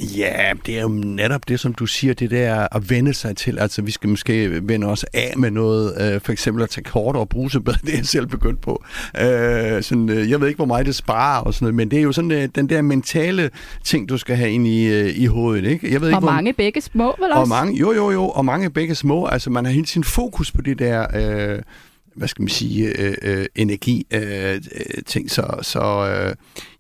Ja, 0.01 0.53
det 0.67 0.79
er 0.79 0.83
jo 0.83 0.89
netop 0.89 1.49
det, 1.49 1.61
som 1.61 1.75
du 1.75 1.87
siger, 1.87 2.15
det 2.15 2.31
der 2.31 2.69
at 2.73 2.91
vende 2.91 3.15
sig 3.15 3.37
til. 3.37 3.59
Altså, 3.59 3.83
vi 3.83 3.91
skal 3.91 4.09
måske 4.11 4.69
vende 4.69 4.87
os 4.87 5.05
af 5.05 5.35
med 5.37 5.51
noget, 5.51 6.15
øh, 6.15 6.21
for 6.21 6.33
eksempel 6.33 6.63
at 6.63 6.71
tage 6.71 6.85
kort 6.85 7.17
og 7.17 7.29
brusebad, 7.29 7.75
det 7.87 7.93
er 7.93 7.97
jeg 7.97 8.07
selv 8.07 8.27
begyndt 8.27 8.61
på. 8.61 8.85
Øh, 9.21 9.83
sådan, 9.83 10.09
øh, 10.09 10.31
jeg 10.31 10.41
ved 10.41 10.49
ikke, 10.49 10.59
hvor 10.59 10.65
meget 10.65 10.87
det 10.87 10.95
sparer 10.95 11.41
og 11.41 11.55
sådan 11.55 11.65
noget, 11.65 11.75
men 11.75 11.91
det 11.91 11.99
er 11.99 12.03
jo 12.03 12.13
sådan 12.13 12.31
øh, 12.31 12.49
den 12.55 12.69
der 12.69 12.83
mentale 12.83 13.51
ting, 13.85 14.09
du 14.09 14.19
skal 14.19 14.37
have 14.37 14.51
ind 14.51 14.67
i, 14.67 14.87
øh, 14.87 15.17
i 15.17 15.27
hovedet, 15.27 15.65
ikke? 15.65 15.93
Jeg 15.93 16.01
ved 16.01 16.09
Og 16.09 16.13
ikke, 16.13 16.21
hvor, 16.21 16.31
mange 16.31 16.53
begge 16.53 16.81
små, 16.81 17.15
vel 17.19 17.31
også? 17.31 17.41
og 17.41 17.49
mange, 17.49 17.79
jo, 17.79 17.93
jo, 17.93 18.11
jo, 18.11 18.29
og 18.29 18.45
mange 18.45 18.71
begge 18.71 18.95
små. 18.95 19.27
Altså, 19.27 19.51
man 19.51 19.65
har 19.65 19.73
hele 19.73 19.87
sin 19.87 20.05
fokus 20.05 20.53
på 20.53 20.63
det 20.63 20.79
der... 20.79 21.07
Øh, 21.15 21.63
hvad 22.15 22.29
skal 22.29 22.43
man 22.43 22.49
sige, 22.49 23.01
øh, 23.01 23.15
øh, 23.23 23.47
energi 23.55 24.07
øh, 24.15 24.23
øh, 24.55 24.61
ting. 25.07 25.31
Så, 25.31 25.59
så 25.63 25.81
øh, 25.81 26.35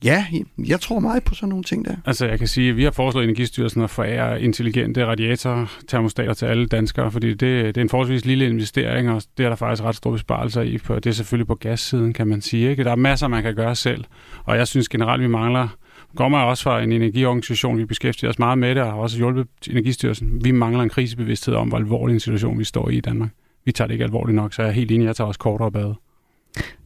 ja, 0.05 0.27
jeg 0.59 0.81
tror 0.81 0.99
meget 0.99 1.25
på 1.25 1.35
sådan 1.35 1.49
nogle 1.49 1.65
ting 1.65 1.85
der. 1.85 1.97
Altså, 2.07 2.27
jeg 2.27 2.39
kan 2.39 2.49
sige, 2.49 2.71
at 2.71 2.77
vi 2.77 2.85
har 2.85 2.91
foreslået 2.91 3.25
Energistyrelsen 3.25 3.83
at 3.83 3.91
forære 3.91 4.43
intelligente 4.43 5.07
radiatorer, 5.07 5.79
termostater 5.89 6.35
til 6.35 6.47
alle 6.47 6.67
danskere, 6.67 7.11
fordi 7.11 7.29
det, 7.29 7.41
det 7.41 7.77
er 7.77 7.81
en 7.83 7.89
forholdsvis 7.89 8.25
lille 8.25 8.47
investering, 8.47 9.11
og 9.11 9.23
det 9.39 9.45
er 9.45 9.49
der 9.49 9.57
faktisk 9.57 9.83
ret 9.85 9.97
store 9.97 10.13
besparelser 10.13 10.63
i. 10.63 10.79
På, 10.79 10.95
det 10.95 11.07
er 11.07 11.15
selvfølgelig 11.15 11.47
på 11.47 11.55
gassiden, 11.55 12.13
kan 12.13 12.29
man 12.29 12.41
sige. 12.41 12.71
Ikke? 12.71 12.85
Der 12.85 12.91
er 12.91 12.97
masser, 12.97 13.29
man 13.29 13.43
kan 13.43 13.55
gøre 13.55 13.77
selv, 13.77 14.05
og 14.45 14.57
jeg 14.57 14.69
synes 14.69 14.89
generelt, 14.89 15.23
vi 15.23 15.29
mangler 15.29 15.69
kommer 16.17 16.39
også 16.39 16.63
fra 16.63 16.83
en 16.83 16.93
energiorganisation, 16.93 17.79
vi 17.79 17.85
beskæftiger 17.85 18.31
os 18.31 18.39
meget 18.39 18.59
med 18.59 18.75
det, 18.75 18.83
og 18.83 18.93
har 18.93 18.99
også 18.99 19.17
hjulpet 19.17 19.47
Energistyrelsen. 19.71 20.45
Vi 20.45 20.51
mangler 20.51 20.83
en 20.83 20.89
krisebevidsthed 20.89 21.55
om, 21.55 21.69
hvor 21.69 21.79
alvorlig 21.79 22.15
en 22.15 22.21
situation 22.21 22.59
vi 22.59 22.65
står 22.65 22.89
i 22.89 22.97
i 22.97 23.01
Danmark. 23.01 23.31
Vi 23.65 23.73
tager 23.73 23.87
det 23.87 23.95
ikke 23.95 24.05
alvorligt 24.05 24.37
nok, 24.37 24.53
så 24.55 24.63
jeg 24.63 24.69
er 24.69 24.73
helt 24.73 24.91
enig, 24.91 25.07
jeg 25.07 25.17
tager 25.17 25.29
også 25.29 25.41
kortere 25.41 25.73
bade. 25.73 25.95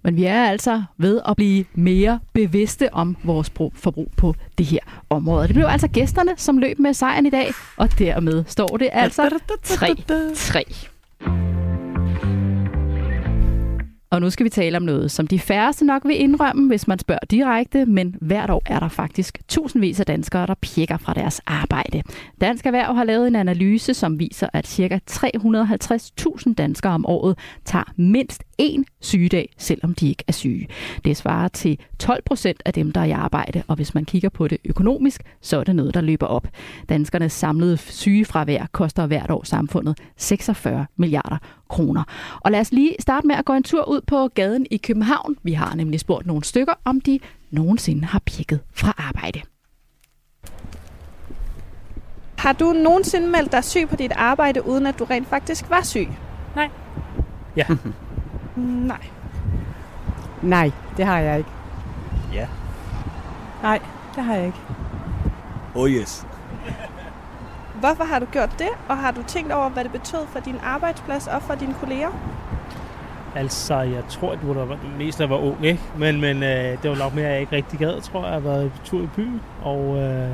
Men 0.03 0.17
vi 0.17 0.25
er 0.25 0.45
altså 0.45 0.83
ved 0.99 1.21
at 1.29 1.37
blive 1.37 1.65
mere 1.75 2.21
bevidste 2.33 2.95
om 2.95 3.17
vores 3.25 3.51
brug- 3.51 3.73
forbrug 3.77 4.13
på 4.17 4.35
det 4.59 4.67
her 4.67 4.79
område. 5.11 5.47
Det 5.47 5.55
blev 5.55 5.67
altså 5.67 5.89
gæsterne, 5.89 6.31
som 6.37 6.59
løb 6.59 6.79
med 6.79 6.95
sejren 6.95 7.27
i 7.27 7.31
dag, 7.31 7.47
og 7.77 7.99
dermed 7.99 8.45
står 8.47 8.77
det 8.77 8.89
altså 8.93 9.31
3-3. 9.65 10.94
Og 14.15 14.21
nu 14.21 14.31
skal 14.31 14.45
vi 14.45 14.51
tale 14.51 14.77
om 14.77 14.83
noget, 14.83 15.11
som 15.11 15.27
de 15.27 15.39
færreste 15.39 15.85
nok 15.85 16.03
vil 16.05 16.21
indrømme, 16.21 16.69
hvis 16.69 16.89
man 16.89 16.99
spørger 16.99 17.27
direkte, 17.31 17.87
men 17.87 18.17
hvert 18.21 18.51
år 18.51 18.63
er 18.67 18.81
der 18.81 18.89
faktisk 18.89 19.39
tusindvis 19.49 20.01
af 20.01 20.07
danskere, 20.07 20.47
der 20.47 20.55
pjekker 20.55 20.97
fra 20.97 21.15
deres 21.15 21.41
arbejde. 21.47 22.03
Dansk 22.41 22.67
Erhverv 22.67 22.95
har 22.95 23.05
lavet 23.05 23.27
en 23.27 23.37
analyse, 23.37 23.95
som 23.95 24.19
viser, 24.19 24.49
at 24.53 24.67
ca. 24.67 25.01
350.000 25.11 26.55
danskere 26.55 26.93
om 26.93 27.07
året 27.07 27.39
tager 27.65 27.93
mindst 27.97 28.45
én 28.63 28.85
sygedag, 29.01 29.55
selvom 29.59 29.95
de 29.95 30.09
ikke 30.09 30.25
er 30.29 30.33
syge. 30.33 30.69
Det 31.05 31.17
svarer 31.17 31.49
til 31.49 31.79
12 31.99 32.23
procent 32.27 32.63
af 32.65 32.73
dem, 32.73 32.93
der 32.93 33.01
er 33.01 33.05
i 33.05 33.11
arbejde, 33.11 33.63
og 33.69 33.77
hvis 33.77 33.95
man 33.95 34.05
kigger 34.05 34.29
på 34.29 34.49
det 34.49 34.59
økonomisk, 34.65 35.23
så 35.41 35.61
er 35.61 35.65
det 35.65 35.77
noget, 35.77 35.95
der 35.95 36.01
løber 36.01 36.27
op. 36.27 36.49
Danskernes 36.89 37.33
samlede 37.33 37.77
sygefravær 37.77 38.67
koster 38.73 39.07
hvert 39.07 39.31
år 39.31 39.45
samfundet 39.45 39.99
46 40.17 40.87
milliarder 40.97 41.39
kroner. 41.69 42.03
Og 42.41 42.51
lad 42.51 42.61
os 42.61 42.73
lige 42.73 42.97
starte 43.01 43.27
med 43.27 43.35
at 43.37 43.45
gå 43.45 43.53
en 43.53 43.63
tur 43.63 43.89
ud 43.89 44.01
på 44.07 44.29
gaden 44.29 44.67
i 44.71 44.77
København. 44.77 45.37
Vi 45.43 45.53
har 45.53 45.75
nemlig 45.75 46.01
spurgt 46.01 46.27
nogle 46.27 46.45
stykker, 46.45 46.75
om 46.85 47.01
de 47.01 47.19
nogensinde 47.51 48.05
har 48.05 48.23
pjekket 48.27 48.61
fra 48.73 48.95
arbejde. 48.99 49.41
Har 52.39 52.53
du 52.53 52.73
nogensinde 52.73 53.29
meldt 53.29 53.53
dig 53.53 53.65
syg 53.65 53.89
på 53.89 53.97
dit 53.97 54.13
arbejde, 54.17 54.67
uden 54.67 54.87
at 54.87 54.99
du 54.99 55.05
rent 55.05 55.29
faktisk 55.29 55.71
var 55.71 55.83
syg? 55.83 56.09
Nej. 56.57 56.69
Ja. 57.57 57.65
Nej. 58.57 59.07
Nej, 60.43 60.71
det 60.97 61.05
har 61.05 61.19
jeg 61.19 61.39
ikke. 61.39 61.51
Ja. 62.33 62.47
Nej, 63.63 63.81
det 64.17 64.25
har 64.25 64.35
jeg 64.35 64.47
ikke. 64.47 64.59
Oh 65.75 65.91
yes. 65.91 66.27
Hvorfor 67.75 68.05
har 68.05 68.19
du 68.19 68.27
gjort 68.27 68.59
det, 68.59 68.69
og 68.89 68.97
har 68.97 69.11
du 69.11 69.23
tænkt 69.23 69.53
over, 69.53 69.69
hvad 69.69 69.85
det 69.85 69.93
betød 69.93 70.27
for 70.27 70.41
din 70.41 70.57
arbejdsplads 70.63 71.27
og 71.27 71.43
for 71.43 71.55
dine 71.55 71.75
kolleger? 71.81 72.11
Altså, 73.37 73.81
jeg 73.81 74.03
tror, 74.09 74.33
at 74.33 74.39
du 74.43 74.53
var 74.53 74.79
mest, 74.99 75.19
der 75.19 75.27
var 75.27 75.37
ung, 75.37 75.65
ikke? 75.65 75.81
Men, 75.99 76.21
men 76.21 76.43
øh, 76.43 76.83
det 76.83 76.91
var 76.91 76.97
nok 76.97 77.15
mere, 77.15 77.27
at 77.27 77.33
jeg 77.33 77.41
ikke 77.41 77.57
rigtig 77.57 77.79
gad, 77.79 78.01
tror 78.01 78.21
jeg. 78.21 78.27
Jeg 78.27 78.35
har 78.35 78.41
været 78.41 78.73
på 78.73 78.79
tur 78.85 79.03
i 79.03 79.09
byen, 79.17 79.41
og 79.63 79.97
øh, 79.97 80.31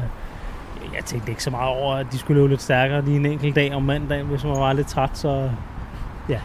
jeg 0.94 1.04
tænkte 1.04 1.30
ikke 1.30 1.42
så 1.42 1.50
meget 1.50 1.68
over, 1.68 1.94
at 1.94 2.06
de 2.12 2.18
skulle 2.18 2.40
løbe 2.40 2.48
lidt 2.48 2.62
stærkere 2.62 3.04
lige 3.04 3.16
en 3.16 3.26
enkelt 3.26 3.56
dag 3.56 3.74
om 3.74 3.82
mandagen, 3.82 4.26
hvis 4.26 4.44
man 4.44 4.52
var 4.52 4.72
lidt 4.72 4.88
træt, 4.88 5.10
så 5.18 5.50
ja. 6.28 6.40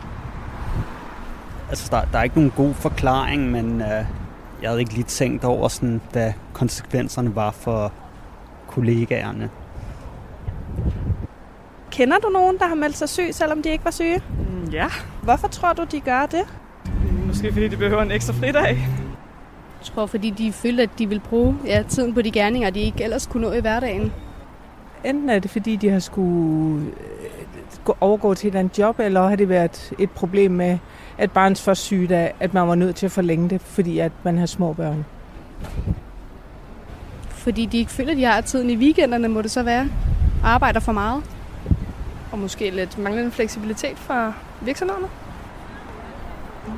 Altså, 1.69 1.87
der, 1.91 2.01
der 2.11 2.19
er 2.19 2.23
ikke 2.23 2.35
nogen 2.35 2.51
god 2.55 2.73
forklaring, 2.73 3.51
men 3.51 3.81
øh, 3.81 3.87
jeg 4.61 4.69
havde 4.69 4.79
ikke 4.79 4.93
lige 4.93 5.03
tænkt 5.03 5.43
over, 5.43 5.67
sådan, 5.67 6.01
hvad 6.11 6.33
konsekvenserne 6.53 7.35
var 7.35 7.51
for 7.51 7.91
kollegaerne. 8.67 9.49
Kender 11.91 12.17
du 12.17 12.29
nogen, 12.29 12.57
der 12.59 12.67
har 12.67 12.75
meldt 12.75 12.97
sig 12.97 13.09
syg, 13.09 13.27
selvom 13.31 13.61
de 13.61 13.69
ikke 13.69 13.85
var 13.85 13.91
syge? 13.91 14.21
Mm, 14.39 14.69
Ja, 14.71 14.87
Hvorfor 15.23 15.47
tror 15.47 15.73
du, 15.73 15.83
de 15.91 15.99
gør 15.99 16.25
det? 16.25 16.41
måske 17.27 17.53
fordi 17.53 17.67
de 17.67 17.77
behøver 17.77 18.01
en 18.01 18.11
ekstra 18.11 18.33
fridag. 18.33 18.77
Jeg 19.79 19.93
tror, 19.93 20.05
fordi 20.05 20.29
de 20.29 20.51
følte, 20.51 20.83
at 20.83 20.89
de 20.99 21.07
ville 21.07 21.21
bruge 21.29 21.55
ja, 21.65 21.83
tiden 21.89 22.13
på 22.13 22.21
de 22.21 22.31
gerninger, 22.31 22.69
de 22.69 22.79
ikke 22.79 23.03
ellers 23.03 23.27
kunne 23.27 23.47
nå 23.47 23.53
i 23.53 23.59
hverdagen. 23.59 24.13
Enten 25.05 25.29
er 25.29 25.39
det, 25.39 25.51
fordi 25.51 25.75
de 25.75 25.89
har 25.89 25.99
skulle 25.99 26.85
øh, 26.85 26.93
gå- 27.85 27.97
overgå 28.01 28.33
til 28.33 28.47
et 28.47 28.51
eller 28.51 28.59
andet 28.59 28.79
job, 28.79 28.99
eller 28.99 29.27
har 29.27 29.35
det 29.35 29.49
været 29.49 29.93
et 29.99 30.11
problem 30.11 30.51
med, 30.51 30.77
at 31.17 31.31
barns 31.31 31.61
første 31.61 31.83
sygedag, 31.83 32.33
at 32.39 32.53
man 32.53 32.67
var 32.67 32.75
nødt 32.75 32.95
til 32.95 33.05
at 33.05 33.11
forlænge 33.11 33.49
det, 33.49 33.61
fordi 33.61 33.99
at 33.99 34.11
man 34.23 34.37
har 34.37 34.45
små 34.45 34.73
børn. 34.73 35.05
Fordi 37.29 37.65
de 37.65 37.77
ikke 37.77 37.91
føler, 37.91 38.11
at 38.11 38.17
de 38.17 38.23
har 38.23 38.41
tiden 38.41 38.69
i 38.69 38.75
weekenderne, 38.75 39.27
må 39.27 39.41
det 39.41 39.51
så 39.51 39.63
være. 39.63 39.89
Arbejder 40.43 40.79
for 40.79 40.91
meget. 40.91 41.23
Og 42.31 42.39
måske 42.39 42.69
lidt 42.69 42.97
manglende 42.97 43.31
fleksibilitet 43.31 43.97
fra 43.97 44.33
virksomhederne. 44.61 45.07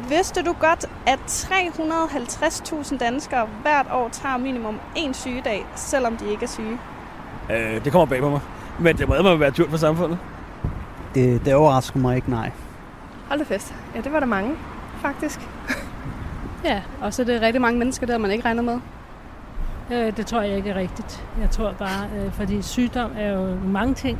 Vidste 0.09 0.43
du 0.43 0.53
godt, 0.59 0.85
at 1.05 1.19
350.000 1.19 2.97
danskere 2.97 3.47
hvert 3.61 3.85
år 3.91 4.09
tager 4.09 4.37
minimum 4.37 4.79
én 4.97 5.13
sygedag, 5.13 5.65
selvom 5.75 6.17
de 6.17 6.31
ikke 6.31 6.43
er 6.43 6.49
syge? 6.49 6.77
Øh, 7.51 7.83
det 7.83 7.91
kommer 7.91 8.05
bag 8.05 8.19
på 8.21 8.29
mig. 8.29 8.39
Men 8.79 8.97
det 8.97 9.07
må 9.07 9.21
må 9.21 9.35
være 9.35 9.49
dyrt 9.49 9.69
for 9.69 9.77
samfundet. 9.77 10.17
Det, 11.15 11.45
det 11.45 11.55
overrasker 11.55 11.99
mig 11.99 12.15
ikke, 12.15 12.29
nej. 12.29 12.51
Hold 13.29 13.39
da 13.39 13.45
fest. 13.45 13.75
Ja, 13.95 14.01
det 14.01 14.11
var 14.11 14.19
der 14.19 14.27
mange, 14.27 14.55
faktisk. 15.01 15.39
Ja, 16.63 16.81
og 17.01 17.13
så 17.13 17.21
er 17.21 17.25
det 17.25 17.41
rigtig 17.41 17.61
mange 17.61 17.79
mennesker 17.79 18.07
der, 18.07 18.17
man 18.17 18.31
ikke 18.31 18.45
regner 18.45 18.63
med. 18.63 18.79
Øh, 19.91 20.17
det 20.17 20.25
tror 20.25 20.41
jeg 20.41 20.57
ikke 20.57 20.69
er 20.69 20.75
rigtigt. 20.75 21.25
Jeg 21.41 21.49
tror 21.49 21.71
bare, 21.71 22.09
øh, 22.17 22.31
fordi 22.31 22.61
sygdom 22.61 23.11
er 23.17 23.31
jo 23.31 23.55
mange 23.55 23.93
ting, 23.93 24.19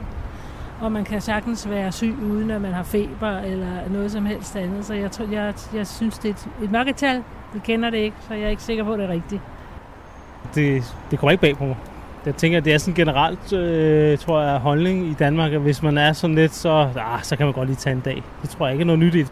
og 0.81 0.91
man 0.91 1.05
kan 1.05 1.21
sagtens 1.21 1.69
være 1.69 1.91
syg, 1.91 2.15
uden 2.21 2.51
at 2.51 2.61
man 2.61 2.73
har 2.73 2.83
feber 2.83 3.37
eller 3.37 3.89
noget 3.89 4.11
som 4.11 4.25
helst 4.25 4.55
andet. 4.55 4.85
Så 4.85 4.93
jeg, 4.93 5.11
tror, 5.11 5.25
jeg, 5.31 5.53
jeg 5.73 5.87
synes, 5.87 6.17
det 6.17 6.29
er 6.29 6.33
et, 6.33 6.47
et 6.63 6.71
mørketal. 6.71 7.23
Vi 7.53 7.59
kender 7.59 7.89
det 7.89 7.97
ikke, 7.97 8.17
så 8.27 8.33
jeg 8.33 8.43
er 8.43 8.49
ikke 8.49 8.63
sikker 8.63 8.83
på, 8.83 8.93
at 8.93 8.99
det 8.99 9.05
er 9.05 9.11
rigtigt. 9.11 9.41
Det, 10.55 10.95
det 11.11 11.19
kommer 11.19 11.31
ikke 11.31 11.41
bag 11.41 11.57
på 11.57 11.63
mig. 11.65 11.75
Jeg 12.27 12.35
tænker, 12.35 12.59
det 12.59 12.73
er 12.73 12.77
sådan 12.77 12.93
generelt, 12.93 13.53
øh, 13.53 14.17
tror 14.17 14.41
jeg, 14.41 14.57
holdning 14.57 15.07
i 15.07 15.13
Danmark, 15.13 15.53
at 15.53 15.61
hvis 15.61 15.83
man 15.83 15.97
er 15.97 16.13
sådan 16.13 16.35
lidt, 16.35 16.53
så, 16.53 16.69
ah, 16.95 17.23
så 17.23 17.35
kan 17.35 17.45
man 17.45 17.53
godt 17.53 17.67
lige 17.67 17.75
tage 17.75 17.93
en 17.95 17.99
dag. 17.99 18.23
Det 18.41 18.49
tror 18.49 18.65
jeg 18.65 18.73
ikke 18.73 18.81
er 18.81 18.85
noget 18.85 18.99
nyt 18.99 19.15
i. 19.15 19.25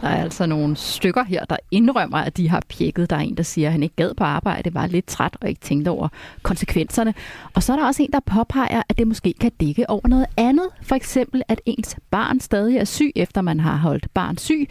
Der 0.00 0.08
er 0.08 0.22
altså 0.22 0.46
nogle 0.46 0.76
stykker 0.76 1.24
her, 1.24 1.44
der 1.44 1.56
indrømmer, 1.70 2.18
at 2.18 2.36
de 2.36 2.48
har 2.48 2.62
pjekket. 2.68 3.10
Der 3.10 3.16
er 3.16 3.20
en, 3.20 3.36
der 3.36 3.42
siger, 3.42 3.68
at 3.68 3.72
han 3.72 3.82
ikke 3.82 3.96
gad 3.96 4.14
på 4.14 4.24
arbejde, 4.24 4.74
var 4.74 4.86
lidt 4.86 5.06
træt 5.06 5.36
og 5.40 5.48
ikke 5.48 5.60
tænkte 5.60 5.88
over 5.88 6.08
konsekvenserne. 6.42 7.14
Og 7.54 7.62
så 7.62 7.72
er 7.72 7.76
der 7.76 7.86
også 7.86 8.02
en, 8.02 8.10
der 8.12 8.20
påpeger, 8.26 8.82
at 8.88 8.98
det 8.98 9.06
måske 9.06 9.34
kan 9.40 9.52
dække 9.60 9.90
over 9.90 10.08
noget 10.08 10.26
andet. 10.36 10.66
For 10.82 10.94
eksempel, 10.94 11.42
at 11.48 11.60
ens 11.66 11.96
barn 12.10 12.40
stadig 12.40 12.76
er 12.76 12.84
syg, 12.84 13.12
efter 13.16 13.42
man 13.42 13.60
har 13.60 13.76
holdt 13.76 14.06
barn 14.14 14.38
syg. 14.38 14.68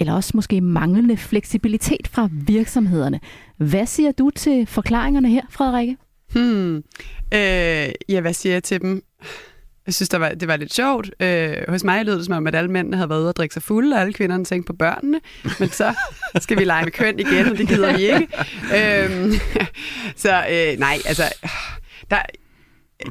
Eller 0.00 0.14
også 0.14 0.30
måske 0.34 0.60
manglende 0.60 1.16
fleksibilitet 1.16 2.08
fra 2.08 2.28
virksomhederne. 2.32 3.20
Hvad 3.56 3.86
siger 3.86 4.12
du 4.12 4.30
til 4.30 4.66
forklaringerne 4.66 5.28
her, 5.28 5.42
Frederikke? 5.50 5.96
Hmm. 6.32 6.76
Øh, 7.34 7.88
ja, 8.08 8.20
hvad 8.20 8.32
siger 8.32 8.52
jeg 8.52 8.62
til 8.62 8.80
dem? 8.80 9.02
Jeg 9.86 9.94
synes, 9.94 10.08
der 10.08 10.18
var, 10.18 10.28
det 10.28 10.48
var 10.48 10.56
lidt 10.56 10.74
sjovt. 10.74 11.10
Øh, 11.20 11.56
hos 11.68 11.84
mig 11.84 12.04
lød 12.04 12.16
det 12.16 12.24
som 12.24 12.34
om, 12.34 12.46
at 12.46 12.54
alle 12.54 12.70
mændene 12.70 12.96
havde 12.96 13.08
været 13.08 13.20
ude 13.20 13.28
og 13.28 13.36
drikke 13.36 13.52
sig 13.52 13.62
fulde, 13.62 13.96
og 13.96 14.00
alle 14.00 14.12
kvinderne 14.12 14.44
tænkte 14.44 14.66
på 14.66 14.76
børnene. 14.76 15.20
Men 15.60 15.68
så 15.68 15.94
skal 16.40 16.58
vi 16.58 16.64
lege 16.64 16.84
med 16.84 16.92
køn 16.92 17.18
igen, 17.18 17.46
og 17.46 17.58
det 17.58 17.68
gider 17.68 17.96
vi 17.96 18.02
ikke. 18.02 18.28
Øh, 18.76 19.32
så 20.24 20.44
øh, 20.50 20.78
nej, 20.78 20.98
altså... 21.06 21.22
Der, 22.10 22.18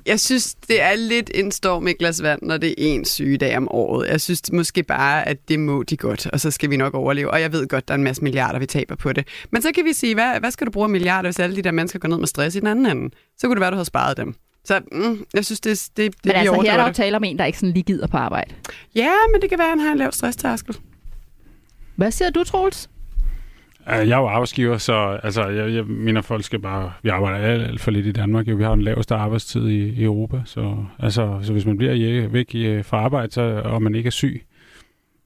jeg 0.05 0.19
synes, 0.19 0.55
det 0.55 0.81
er 0.81 0.95
lidt 0.95 1.31
en 1.33 1.51
storm 1.51 1.87
i 1.87 1.93
glas 1.93 2.23
vand, 2.23 2.41
når 2.41 2.57
det 2.57 2.69
er 2.69 2.73
en 2.77 3.05
sygedag 3.05 3.57
om 3.57 3.71
året. 3.71 4.07
Jeg 4.07 4.21
synes 4.21 4.51
måske 4.51 4.83
bare, 4.83 5.27
at 5.27 5.49
det 5.49 5.59
må 5.59 5.83
de 5.83 5.97
godt, 5.97 6.27
og 6.27 6.39
så 6.39 6.51
skal 6.51 6.69
vi 6.69 6.77
nok 6.77 6.93
overleve. 6.93 7.31
Og 7.31 7.41
jeg 7.41 7.51
ved 7.51 7.67
godt, 7.67 7.87
der 7.87 7.93
er 7.93 7.97
en 7.97 8.03
masse 8.03 8.23
milliarder, 8.23 8.59
vi 8.59 8.65
taber 8.65 8.95
på 8.95 9.13
det. 9.13 9.27
Men 9.51 9.61
så 9.61 9.71
kan 9.75 9.85
vi 9.85 9.93
sige, 9.93 10.13
hvad, 10.13 10.39
hvad 10.39 10.51
skal 10.51 10.67
du 10.67 10.71
bruge 10.71 10.89
milliarder, 10.89 11.27
hvis 11.27 11.39
alle 11.39 11.55
de 11.55 11.61
der 11.61 11.71
mennesker 11.71 11.99
går 11.99 12.09
ned 12.09 12.17
med 12.17 12.27
stress 12.27 12.55
i 12.55 12.59
den 12.59 12.67
anden 12.67 12.85
ende? 12.85 13.15
Så 13.37 13.47
kunne 13.47 13.55
det 13.55 13.61
være, 13.61 13.71
du 13.71 13.75
havde 13.75 13.85
sparet 13.85 14.17
dem. 14.17 14.35
Så 14.65 14.81
mm, 14.91 15.25
jeg 15.33 15.45
synes, 15.45 15.59
det, 15.59 15.89
det, 15.97 16.13
det 16.15 16.25
Men 16.25 16.35
altså, 16.35 16.61
her 16.61 16.73
er 16.73 16.77
der 16.77 16.87
jo 16.87 16.93
tale 16.93 17.17
om 17.17 17.23
en, 17.23 17.37
der 17.37 17.45
ikke 17.45 17.59
sådan 17.59 17.73
lige 17.73 17.83
gider 17.83 18.07
på 18.07 18.17
arbejde. 18.17 18.53
Ja, 18.95 19.11
men 19.33 19.41
det 19.41 19.49
kan 19.49 19.59
være, 19.59 19.67
at 19.67 19.71
han 19.71 19.79
har 19.79 19.91
en 19.91 19.97
lav 19.97 20.11
stresstærskel. 20.11 20.75
Hvad 21.95 22.11
siger 22.11 22.29
du, 22.29 22.43
Troels? 22.43 22.89
Jeg 23.87 23.99
er 23.99 24.17
jo 24.17 24.27
arbejdsgiver, 24.27 24.77
så 24.77 25.19
altså, 25.23 25.47
jeg, 25.47 25.73
jeg 25.73 25.85
mener, 25.85 26.21
folk 26.21 26.43
skal 26.43 26.59
bare... 26.59 26.91
Vi 27.03 27.09
arbejder 27.09 27.37
alt, 27.37 27.63
alt 27.63 27.81
for 27.81 27.91
lidt 27.91 28.05
i 28.05 28.11
Danmark. 28.11 28.47
Jo. 28.47 28.55
Vi 28.55 28.63
har 28.63 28.75
den 28.75 28.81
laveste 28.81 29.15
arbejdstid 29.15 29.67
i, 29.67 29.89
i 29.89 30.03
Europa. 30.03 30.41
Så, 30.45 30.85
altså, 30.99 31.39
så 31.41 31.53
hvis 31.53 31.65
man 31.65 31.77
bliver 31.77 32.27
væk 32.27 32.55
i, 32.55 32.83
fra 32.83 32.97
arbejde, 32.97 33.31
så, 33.31 33.61
og 33.65 33.81
man 33.81 33.95
ikke 33.95 34.07
er 34.07 34.11
syg, 34.11 34.45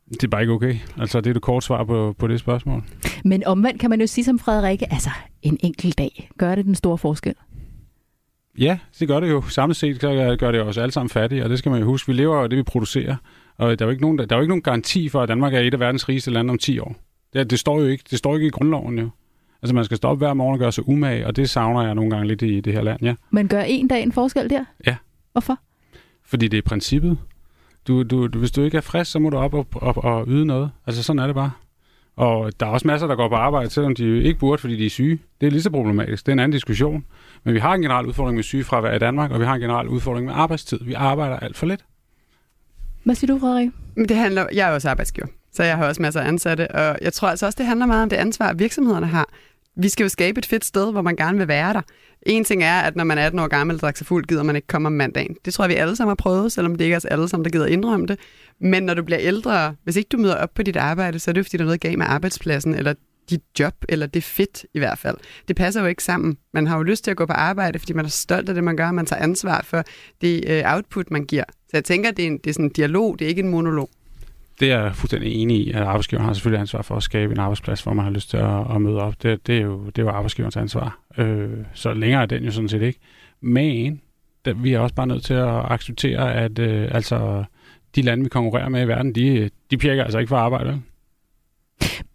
det 0.10 0.24
er 0.24 0.28
bare 0.28 0.42
ikke 0.42 0.54
okay. 0.54 0.76
Altså, 0.98 1.22
det 1.22 1.30
er 1.30 1.34
det 1.34 1.42
kort 1.42 1.64
svar 1.64 1.84
på, 1.84 2.16
på 2.20 2.28
det 2.28 2.40
spørgsmål. 2.40 2.84
Men 3.24 3.44
omvendt 3.44 3.82
kan 3.82 3.90
man 3.90 4.02
jo 4.02 4.08
sige 4.08 4.26
som 4.26 4.40
Frederikke, 4.40 4.94
altså 4.94 5.10
en 5.42 5.58
enkelt 5.64 5.98
dag, 5.98 6.30
gør 6.38 6.56
det 6.56 6.66
den 6.66 6.76
store 6.76 6.98
forskel? 6.98 7.36
Ja, 8.58 8.78
det 9.00 9.08
gør 9.08 9.20
det 9.20 9.30
jo. 9.30 9.42
Samlet 9.42 9.78
set 9.78 10.02
så 10.02 10.36
gør 10.40 10.52
det 10.52 10.62
os 10.62 10.78
alle 10.78 10.92
sammen 10.92 11.10
fattige, 11.10 11.44
og 11.44 11.50
det 11.50 11.60
skal 11.60 11.72
man 11.72 11.80
jo 11.80 11.86
huske. 11.86 12.08
Vi 12.08 12.14
lever 12.14 12.38
af 12.38 12.50
det, 12.50 12.58
vi 12.58 12.64
producerer. 12.64 13.16
Og 13.58 13.80
der 13.80 13.86
er 13.86 13.88
jo 13.88 13.92
ikke 13.92 14.02
nogen, 14.02 14.18
der, 14.18 14.26
der 14.26 14.36
er 14.36 14.40
jo 14.40 14.42
ikke 14.42 14.50
nogen 14.50 14.62
garanti 14.62 15.10
for, 15.10 15.22
at 15.22 15.30
Danmark 15.30 15.54
er 15.54 15.60
et 15.60 15.74
af 15.74 15.80
verdens 15.80 16.10
rigeste 16.10 16.32
lande 16.32 16.52
om 16.52 16.58
10 16.58 16.80
år. 16.80 16.96
Det, 17.34 17.50
det 17.50 17.60
står 17.60 17.80
jo 17.80 17.86
ikke. 17.86 18.04
Det 18.10 18.18
står 18.18 18.36
ikke 18.36 18.48
i 18.48 18.50
grundloven 18.50 19.00
jo. 19.00 19.10
Altså 19.62 19.76
man 19.76 19.86
skal 19.86 19.98
stoppe 19.98 20.26
hver 20.26 20.34
morgen 20.34 20.54
og 20.54 20.60
gøre 20.60 20.72
sig 20.72 20.90
umage, 20.90 21.28
og 21.28 21.36
det 21.36 21.50
savner 21.50 21.86
jeg 21.86 21.96
nogle 21.96 22.12
gange 22.12 22.28
lidt 22.28 22.42
i 22.42 22.60
det 22.60 22.74
her 22.74 22.82
land, 22.82 23.04
ja. 23.04 23.16
Men 23.30 23.48
gør 23.48 23.62
en 23.62 23.88
dag 23.88 24.04
en 24.04 24.12
forskel 24.12 24.50
der? 24.50 24.64
Ja. 24.88 24.96
Hvorfor? 25.32 25.60
Fordi 26.26 26.48
det 26.48 26.58
er 26.58 26.62
princippet. 26.62 27.18
Du, 27.88 28.04
du, 28.04 28.28
du, 28.28 28.40
hvis 28.40 28.52
du 28.52 28.62
ikke 28.62 28.78
er 28.78 28.82
frisk, 28.82 29.12
så 29.12 29.20
må 29.20 29.30
du 29.30 29.38
op 29.38 29.54
og, 29.54 29.68
op 29.76 29.98
og 29.98 30.26
yde 30.28 30.46
noget. 30.46 30.72
Altså 30.88 31.04
sådan 31.04 31.20
er 31.20 31.26
det 31.26 31.36
bare. 31.36 31.52
Og 32.16 32.52
der 32.60 32.66
er 32.66 32.70
også 32.70 32.88
masser, 32.88 33.08
der 33.08 33.16
går 33.16 33.30
på 33.30 33.36
arbejde, 33.36 33.70
selvom 33.70 33.96
de 33.96 34.24
ikke 34.24 34.40
burde, 34.40 34.62
fordi 34.62 34.76
de 34.78 34.86
er 34.86 34.90
syge. 34.90 35.20
Det 35.42 35.48
er 35.48 35.52
lige 35.52 35.62
så 35.62 35.70
problematisk. 35.70 36.26
Det 36.26 36.32
er 36.32 36.34
en 36.34 36.40
anden 36.40 36.54
diskussion. 36.54 37.06
Men 37.44 37.54
vi 37.54 37.60
har 37.60 37.74
en 37.74 37.82
generel 37.82 38.06
udfordring 38.06 38.36
med 38.36 38.44
sygefravær 38.44 38.94
i 38.94 39.00
Danmark, 39.00 39.32
og 39.32 39.40
vi 39.40 39.46
har 39.46 39.54
en 39.54 39.62
generel 39.62 39.88
udfordring 39.88 40.26
med 40.26 40.34
arbejdstid. 40.34 40.80
Vi 40.82 40.94
arbejder 40.94 41.38
alt 41.38 41.58
for 41.58 41.66
lidt. 41.66 41.86
Hvad 43.04 43.16
siger 43.16 43.34
du, 43.34 43.40
Frederik? 43.40 43.70
Det 44.10 44.18
handler, 44.18 44.48
jeg 44.54 44.70
er 44.70 44.74
også 44.74 44.90
arbejdsgiver, 44.90 45.28
så 45.54 45.64
jeg 45.64 45.78
har 45.78 45.88
også 45.88 46.02
masser 46.02 46.22
af 46.22 46.28
ansatte, 46.28 46.72
og 46.72 46.98
jeg 47.02 47.14
tror 47.14 47.28
altså 47.28 47.46
også, 47.46 47.58
det 47.58 47.66
handler 47.66 47.86
meget 47.86 48.04
om 48.04 48.10
det 48.10 48.18
ansvar, 48.18 48.54
virksomhederne 48.54 49.08
har. 49.08 49.30
Vi 49.78 49.90
skal 49.90 50.04
jo 50.04 50.10
skabe 50.10 50.38
et 50.38 50.46
fedt 50.46 50.66
sted, 50.66 50.92
hvor 50.92 51.02
man 51.02 51.16
gerne 51.16 51.38
vil 51.38 51.48
være 51.48 51.74
der. 51.74 51.82
En 52.22 52.44
ting 52.44 52.64
er, 52.64 52.80
at 52.80 52.96
når 52.96 53.04
man 53.04 53.18
er 53.18 53.26
18 53.26 53.40
år 53.40 53.48
gammel 53.48 53.76
og 53.76 53.82
drikker 53.82 53.98
sig 53.98 54.08
fuld, 54.08 54.26
gider 54.26 54.44
man 54.44 54.56
ikke 54.56 54.68
komme 54.68 54.86
om 54.86 54.92
mandagen. 54.92 55.36
Det 55.46 55.54
tror 55.54 55.64
jeg, 55.64 55.70
vi 55.70 55.76
alle 55.76 55.96
sammen 55.96 56.10
har 56.10 56.16
prøvet, 56.16 56.52
selvom 56.52 56.76
det 56.76 56.86
ikke 56.86 56.94
er 56.94 56.98
os 56.98 57.06
alle 57.06 57.28
sammen, 57.28 57.46
der 57.46 57.52
gider 57.52 57.66
indrømme 57.66 58.08
det. 58.08 58.20
Men 58.60 58.84
når 58.84 58.94
du 58.94 59.04
bliver 59.04 59.20
ældre, 59.22 59.76
hvis 59.84 59.96
ikke 59.96 60.08
du 60.08 60.18
møder 60.18 60.36
op 60.36 60.54
på 60.54 60.64
dit 60.64 60.76
arbejde, 60.76 61.20
så 61.20 61.32
er 61.32 61.34
det 61.34 61.40
jo, 61.40 61.44
fordi 61.44 61.58
der 61.58 61.64
er 61.64 61.66
noget 61.66 61.82
galt 61.82 61.98
med 61.98 62.06
arbejdspladsen, 62.10 62.76
eller 62.76 62.94
dit 63.30 63.42
job, 63.60 63.74
eller 63.90 64.08
det 64.08 64.24
fedt 64.24 64.66
i 64.74 64.80
hvert 64.80 64.98
fald. 64.98 65.18
Det 65.48 65.56
passer 65.56 65.82
jo 65.82 65.88
ikke 65.88 66.04
sammen. 66.04 66.38
Man 66.54 66.68
har 66.68 66.78
jo 66.78 66.84
lyst 66.84 67.04
til 67.04 67.12
at 67.12 67.18
gå 67.18 67.26
på 67.26 67.34
arbejde, 67.34 67.80
fordi 67.80 67.94
man 67.94 68.06
er 68.06 68.10
stolt 68.10 68.50
af 68.50 68.56
det, 68.56 68.64
man 68.64 68.78
gør, 68.78 68.92
man 68.92 69.06
tager 69.06 69.24
ansvar 69.24 69.62
for 69.64 69.84
det 70.22 70.44
øh, 70.48 70.64
output, 70.66 71.12
man 71.12 71.26
giver. 71.26 71.44
Så 71.50 71.72
jeg 71.74 71.84
tænker, 71.84 72.12
det 72.12 72.24
er, 72.24 72.28
en, 72.28 72.38
det 72.38 72.50
er 72.50 72.54
sådan 72.54 72.66
en 72.66 72.72
dialog, 72.72 73.20
det 73.20 73.26
er 73.26 73.30
ikke 73.30 73.42
en 73.42 73.50
monolog. 73.50 73.90
Det 74.60 74.72
er 74.72 74.84
jeg 74.84 74.96
fuldstændig 74.96 75.34
enig 75.34 75.68
i, 75.68 75.72
at 75.72 75.82
arbejdsgiveren 75.82 76.26
har 76.26 76.34
selvfølgelig 76.34 76.60
ansvar 76.60 76.82
for 76.82 76.96
at 76.96 77.04
skabe 77.04 77.34
en 77.34 77.40
arbejdsplads, 77.40 77.82
hvor 77.82 77.94
man 77.94 78.06
har 78.06 78.12
lyst 78.12 78.30
til 78.30 78.38
at, 78.38 78.76
at 78.76 78.82
møde 78.82 79.02
op. 79.02 79.24
Det, 79.24 79.48
det, 79.48 79.58
er 79.58 79.62
jo, 79.62 79.86
det 79.86 79.98
er 79.98 80.04
jo 80.04 80.10
arbejdsgiverens 80.10 80.58
ansvar. 80.58 81.00
Øh, 81.18 81.50
så 81.74 81.94
længere 81.94 82.22
er 82.22 82.26
den 82.26 82.44
jo 82.44 82.52
sådan 82.52 82.70
set 82.70 82.82
ikke. 82.82 83.00
Men 83.42 84.02
der, 84.46 84.54
vi 84.54 84.74
er 84.74 84.80
også 84.80 84.96
bare 84.96 85.08
nødt 85.08 85.24
til 85.24 85.34
at 85.34 85.72
acceptere, 85.72 86.34
at 86.34 86.60
øh, 86.60 86.88
altså, 86.92 87.44
de 87.96 88.02
lande, 88.02 88.24
vi 88.24 88.30
konkurrerer 88.30 88.70
med 88.70 88.84
i 88.84 88.88
verden, 88.88 89.16
de, 89.16 89.50
de 89.72 89.78
pjekker 89.78 90.04
altså 90.04 90.20
ikke 90.20 90.30
for 90.30 90.38
arbejde. 90.38 90.82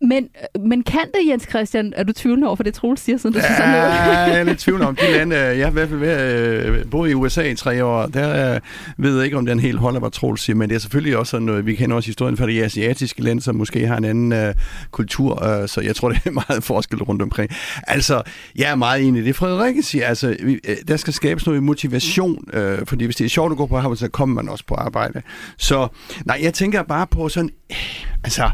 Men, 0.03 0.29
men 0.66 0.83
kan 0.83 1.01
det, 1.14 1.29
Jens 1.31 1.47
Christian? 1.49 1.93
Er 1.97 2.05
du 2.05 2.12
tvivlende 2.12 2.47
over 2.47 2.57
for 2.57 2.62
det, 2.62 2.75
Troels 2.75 3.01
siger, 3.01 3.18
sådan, 3.18 3.33
du 3.33 3.39
ja, 3.39 3.57
sådan 3.57 3.71
noget? 3.71 3.91
jeg 3.91 4.39
er 4.41 4.45
lidt 4.45 4.59
tvivl 4.59 4.83
om 4.83 4.97
de 4.97 5.12
lande. 5.12 5.37
Jeg 5.37 5.66
har 5.66 5.71
i 5.71 5.73
hvert 5.73 5.89
fald 5.89 6.01
været, 6.01 6.91
boet 6.91 7.11
i 7.11 7.14
USA 7.14 7.43
i 7.43 7.55
tre 7.55 7.85
år. 7.85 8.07
Der 8.07 8.55
øh, 8.55 8.61
ved 8.97 9.16
jeg 9.16 9.25
ikke, 9.25 9.37
om 9.37 9.47
den 9.47 9.61
helt 9.61 9.79
holder, 9.79 10.01
hvad 10.01 10.11
Troels 10.11 10.41
siger, 10.41 10.57
men 10.57 10.68
det 10.68 10.75
er 10.75 10.81
selvfølgelig 10.81 11.16
også 11.16 11.31
sådan 11.31 11.47
noget, 11.47 11.66
vi 11.66 11.75
kender 11.75 11.97
også 11.97 12.07
historien 12.07 12.37
fra 12.37 12.47
de 12.47 12.64
asiatiske 12.64 13.23
lande, 13.23 13.43
som 13.43 13.55
måske 13.55 13.87
har 13.87 13.97
en 13.97 14.05
anden 14.05 14.49
uh, 14.49 14.55
kultur, 14.91 15.61
uh, 15.61 15.68
så 15.68 15.81
jeg 15.81 15.97
tror, 15.97 16.09
det 16.12 16.21
er 16.25 16.31
meget 16.31 16.64
forskel 16.64 17.03
rundt 17.03 17.23
omkring. 17.23 17.51
Altså, 17.87 18.23
jeg 18.57 18.71
er 18.71 18.75
meget 18.75 19.03
enig 19.03 19.23
i 19.23 19.25
det, 19.25 19.37
Frederikke 19.37 19.83
siger. 19.83 20.07
Altså, 20.07 20.37
vi, 20.43 20.59
uh, 20.68 20.75
der 20.89 20.97
skal 20.97 21.12
skabes 21.12 21.47
noget 21.47 21.62
motivation, 21.62 22.45
uh, 22.57 22.87
fordi 22.87 23.05
hvis 23.05 23.16
det 23.16 23.25
er 23.25 23.29
sjovt 23.29 23.53
at 23.53 23.59
gå 23.59 23.66
på 23.66 23.77
arbejde, 23.77 23.97
så 23.97 24.09
kommer 24.09 24.43
man 24.43 24.49
også 24.49 24.64
på 24.66 24.75
arbejde. 24.75 25.23
Så, 25.59 25.89
nej, 26.25 26.39
jeg 26.43 26.55
tænker 26.55 26.83
bare 26.83 27.07
på 27.07 27.29
sådan, 27.29 27.51
altså, 28.25 28.51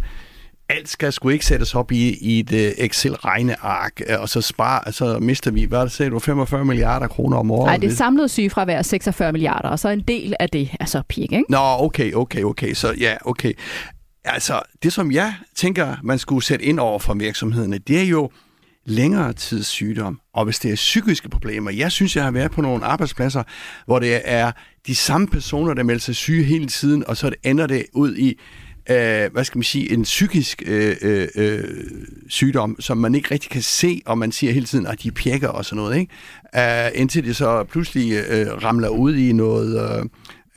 alt 0.69 0.89
skal 0.89 1.13
sgu 1.13 1.29
ikke 1.29 1.47
sættes 1.47 1.75
op 1.75 1.93
i, 1.93 2.17
i 2.21 2.41
et 2.41 2.53
uh, 2.53 2.85
Excel-regneark, 2.85 4.01
uh, 4.11 4.21
og 4.21 4.29
så 4.29 4.41
spare, 4.41 4.93
så 4.93 5.19
mister 5.19 5.51
vi, 5.51 5.65
hvad 5.65 5.89
sagde 5.89 6.11
du, 6.11 6.19
45 6.19 6.65
milliarder 6.65 7.07
kroner 7.07 7.37
om 7.37 7.51
året? 7.51 7.67
Nej, 7.67 7.77
det 7.77 7.91
er 7.91 7.95
samlet 7.95 8.31
sygefravær 8.31 8.83
46 8.83 9.33
milliarder, 9.33 9.69
og 9.69 9.79
så 9.79 9.89
en 9.89 10.01
del 10.01 10.35
af 10.41 10.49
det 10.49 10.71
er 10.81 10.85
så 10.85 11.03
pik, 11.09 11.33
ikke? 11.33 11.45
Nå, 11.49 11.59
okay, 11.59 12.13
okay, 12.13 12.43
okay, 12.43 12.75
så 12.75 12.95
ja, 13.01 13.17
okay. 13.25 13.53
Altså, 14.25 14.63
det 14.83 14.93
som 14.93 15.13
jeg 15.13 15.35
tænker, 15.57 15.97
man 16.03 16.19
skulle 16.19 16.45
sætte 16.45 16.65
ind 16.65 16.81
over 16.81 16.99
for 16.99 17.15
virksomhederne, 17.15 17.79
det 17.79 18.01
er 18.01 18.05
jo 18.05 18.31
længere 18.87 19.33
tids 19.33 19.67
sygdom, 19.67 20.21
og 20.35 20.45
hvis 20.45 20.59
det 20.59 20.71
er 20.71 20.75
psykiske 20.75 21.29
problemer. 21.29 21.71
Jeg 21.71 21.93
synes, 21.93 22.17
jeg 22.17 22.25
har 22.25 22.31
været 22.31 22.51
på 22.51 22.61
nogle 22.61 22.85
arbejdspladser, 22.85 23.43
hvor 23.87 23.99
det 23.99 24.21
er 24.25 24.53
de 24.87 24.95
samme 24.95 25.27
personer, 25.27 25.75
der 25.75 25.83
melder 25.83 26.01
sig 26.01 26.17
syge 26.17 26.45
hele 26.45 26.67
tiden, 26.67 27.05
og 27.07 27.17
så 27.17 27.33
ender 27.43 27.67
det 27.67 27.87
ud 27.93 28.17
i 28.17 28.39
øh, 28.91 29.33
hvad 29.33 29.45
skal 29.45 29.59
man 29.59 29.65
sige, 29.65 29.93
en 29.93 30.03
psykisk 30.03 30.63
øh, 30.67 30.97
øh, 31.35 31.65
sygdom, 32.29 32.77
som 32.81 32.99
man 32.99 33.15
ikke 33.15 33.31
rigtig 33.31 33.51
kan 33.51 33.63
se, 33.63 34.03
og 34.07 34.19
man 34.19 34.33
siger 34.33 34.53
hele 34.53 34.67
tiden, 34.67 34.87
at 34.87 35.03
de 35.03 35.11
pjekker 35.11 35.49
og 35.49 35.65
sådan 35.65 35.77
noget, 35.77 35.99
ikke? 35.99 36.13
Uh, 36.57 37.01
indtil 37.01 37.25
det 37.25 37.37
så 37.37 37.65
pludselig 37.65 38.13
øh, 38.29 38.47
ramler 38.65 38.89
ud 38.89 39.17
i 39.17 39.33
noget... 39.33 39.99
Øh, 39.99 40.05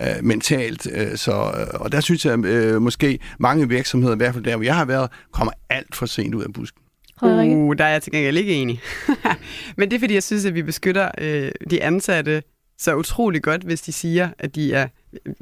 øh, 0.02 0.24
mentalt. 0.24 0.88
Øh, 0.92 1.18
så, 1.18 1.32
øh, 1.32 1.82
og 1.82 1.92
der 1.92 2.02
synes 2.02 2.26
jeg 2.26 2.46
øh, 2.46 2.82
måske 2.82 3.20
mange 3.40 3.70
virksomheder, 3.70 4.16
i 4.16 4.18
hvert 4.18 4.34
fald 4.34 4.44
der, 4.44 4.56
hvor 4.56 4.66
jeg 4.66 4.76
har 4.76 4.86
været, 4.86 5.10
kommer 5.32 5.52
alt 5.70 5.96
for 5.96 6.06
sent 6.06 6.36
ud 6.36 6.44
af 6.44 6.54
busken. 6.54 6.82
Uh, 7.22 7.76
der 7.78 7.86
er 7.86 7.90
jeg 7.90 8.02
til 8.02 8.12
gengæld 8.12 8.38
ikke 8.38 8.54
enig. 8.54 8.82
Men 9.78 9.92
det 9.92 9.96
er 9.96 10.00
fordi, 10.00 10.14
jeg 10.14 10.24
synes, 10.24 10.46
at 10.46 10.56
vi 10.56 10.62
beskytter 10.62 11.12
øh, 11.18 11.52
de 11.70 11.84
ansatte 11.84 12.44
så 12.78 12.96
utrolig 12.96 13.44
godt, 13.44 13.64
hvis 13.64 13.82
de 13.82 13.92
siger, 13.92 14.30
at 14.40 14.56
de 14.56 14.74
er 14.74 14.88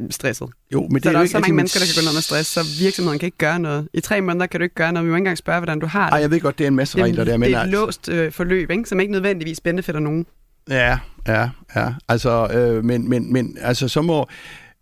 stresset. 0.09 0.47
Jo, 0.74 0.82
men 0.82 0.95
det 0.95 1.03
så 1.03 1.09
er 1.09 1.13
der 1.13 1.20
er 1.20 1.24
ikke 1.24 1.32
så 1.32 1.39
mange 1.39 1.55
mennesker, 1.55 1.80
der 1.80 1.86
kan 1.86 2.03
gå 2.03 2.05
ned 2.05 2.13
med 2.13 2.22
stress, 2.22 2.49
så 2.49 2.59
virksomheden 2.80 3.20
kan 3.20 3.28
ikke 3.28 3.38
gøre 3.38 3.59
noget. 3.59 3.88
I 3.93 4.01
tre 4.01 4.22
måneder 4.22 4.45
kan 4.45 4.59
du 4.59 4.63
ikke 4.63 4.76
gøre 4.76 4.93
noget. 4.93 5.05
Vi 5.05 5.09
må 5.09 5.15
ikke 5.15 5.22
engang 5.22 5.38
spørge, 5.38 5.59
hvordan 5.59 5.80
du 5.80 5.86
har 5.86 6.05
det. 6.05 6.13
Ej, 6.13 6.20
jeg 6.20 6.32
ved 6.32 6.39
godt, 6.39 6.57
det 6.57 6.63
er 6.63 6.68
en 6.68 6.76
masse 6.76 7.03
regler 7.03 7.24
der. 7.24 7.38
Men 7.38 7.49
det 7.49 7.57
er 7.57 7.63
et 7.63 7.70
låst 7.70 8.09
øh, 8.09 8.32
forløb, 8.32 8.72
ikke? 8.72 8.89
som 8.89 8.99
ikke 8.99 9.11
nødvendigvis 9.11 9.59
benefiter 9.59 9.99
nogen. 9.99 10.26
Ja, 10.70 10.99
ja, 11.28 11.49
ja. 11.76 11.93
Altså, 12.09 12.47
øh, 12.47 12.86
men, 12.86 13.09
men, 13.09 13.34
men 13.34 13.57
altså, 13.61 13.88
så 13.88 14.01
må 14.01 14.28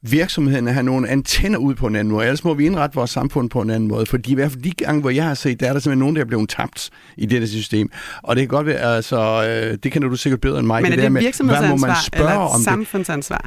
virksomhederne 0.01 0.73
have 0.73 0.83
nogle 0.83 1.09
antenner 1.09 1.59
ud 1.59 1.75
på 1.75 1.87
en 1.87 1.95
anden 1.95 2.11
måde. 2.11 2.25
Ellers 2.25 2.43
må 2.43 2.53
vi 2.53 2.65
indrette 2.65 2.95
vores 2.95 3.09
samfund 3.09 3.49
på 3.49 3.61
en 3.61 3.69
anden 3.69 3.89
måde. 3.89 4.05
Fordi 4.05 4.31
i 4.31 4.35
hvert 4.35 4.51
fald 4.51 4.63
de 4.63 4.71
gange, 4.71 5.01
hvor 5.01 5.09
jeg 5.09 5.23
har 5.23 5.33
set, 5.33 5.59
der 5.59 5.67
er 5.67 5.73
der 5.73 5.79
simpelthen 5.79 5.99
nogen, 5.99 6.15
der 6.15 6.21
er 6.21 6.25
blevet 6.25 6.49
tabt 6.49 6.89
i 7.17 7.25
dette 7.25 7.47
system. 7.47 7.89
Og 8.23 8.35
det 8.35 8.41
kan 8.41 8.47
godt 8.47 8.67
være, 8.67 8.95
altså, 8.95 9.47
øh, 9.47 9.77
det 9.83 9.91
kender 9.91 10.07
du 10.07 10.15
sikkert 10.15 10.41
bedre 10.41 10.59
end 10.59 10.67
mig. 10.67 10.81
Men 10.81 10.91
er 10.91 10.95
det 10.95 11.11
med, 11.11 11.21
virksomhedsansvar 11.21 11.67
hvad 11.67 11.79
må 11.79 11.87
man 11.87 11.95
spørge 12.05 12.31
eller 12.31 12.41
om 12.41 13.19
det? 13.37 13.41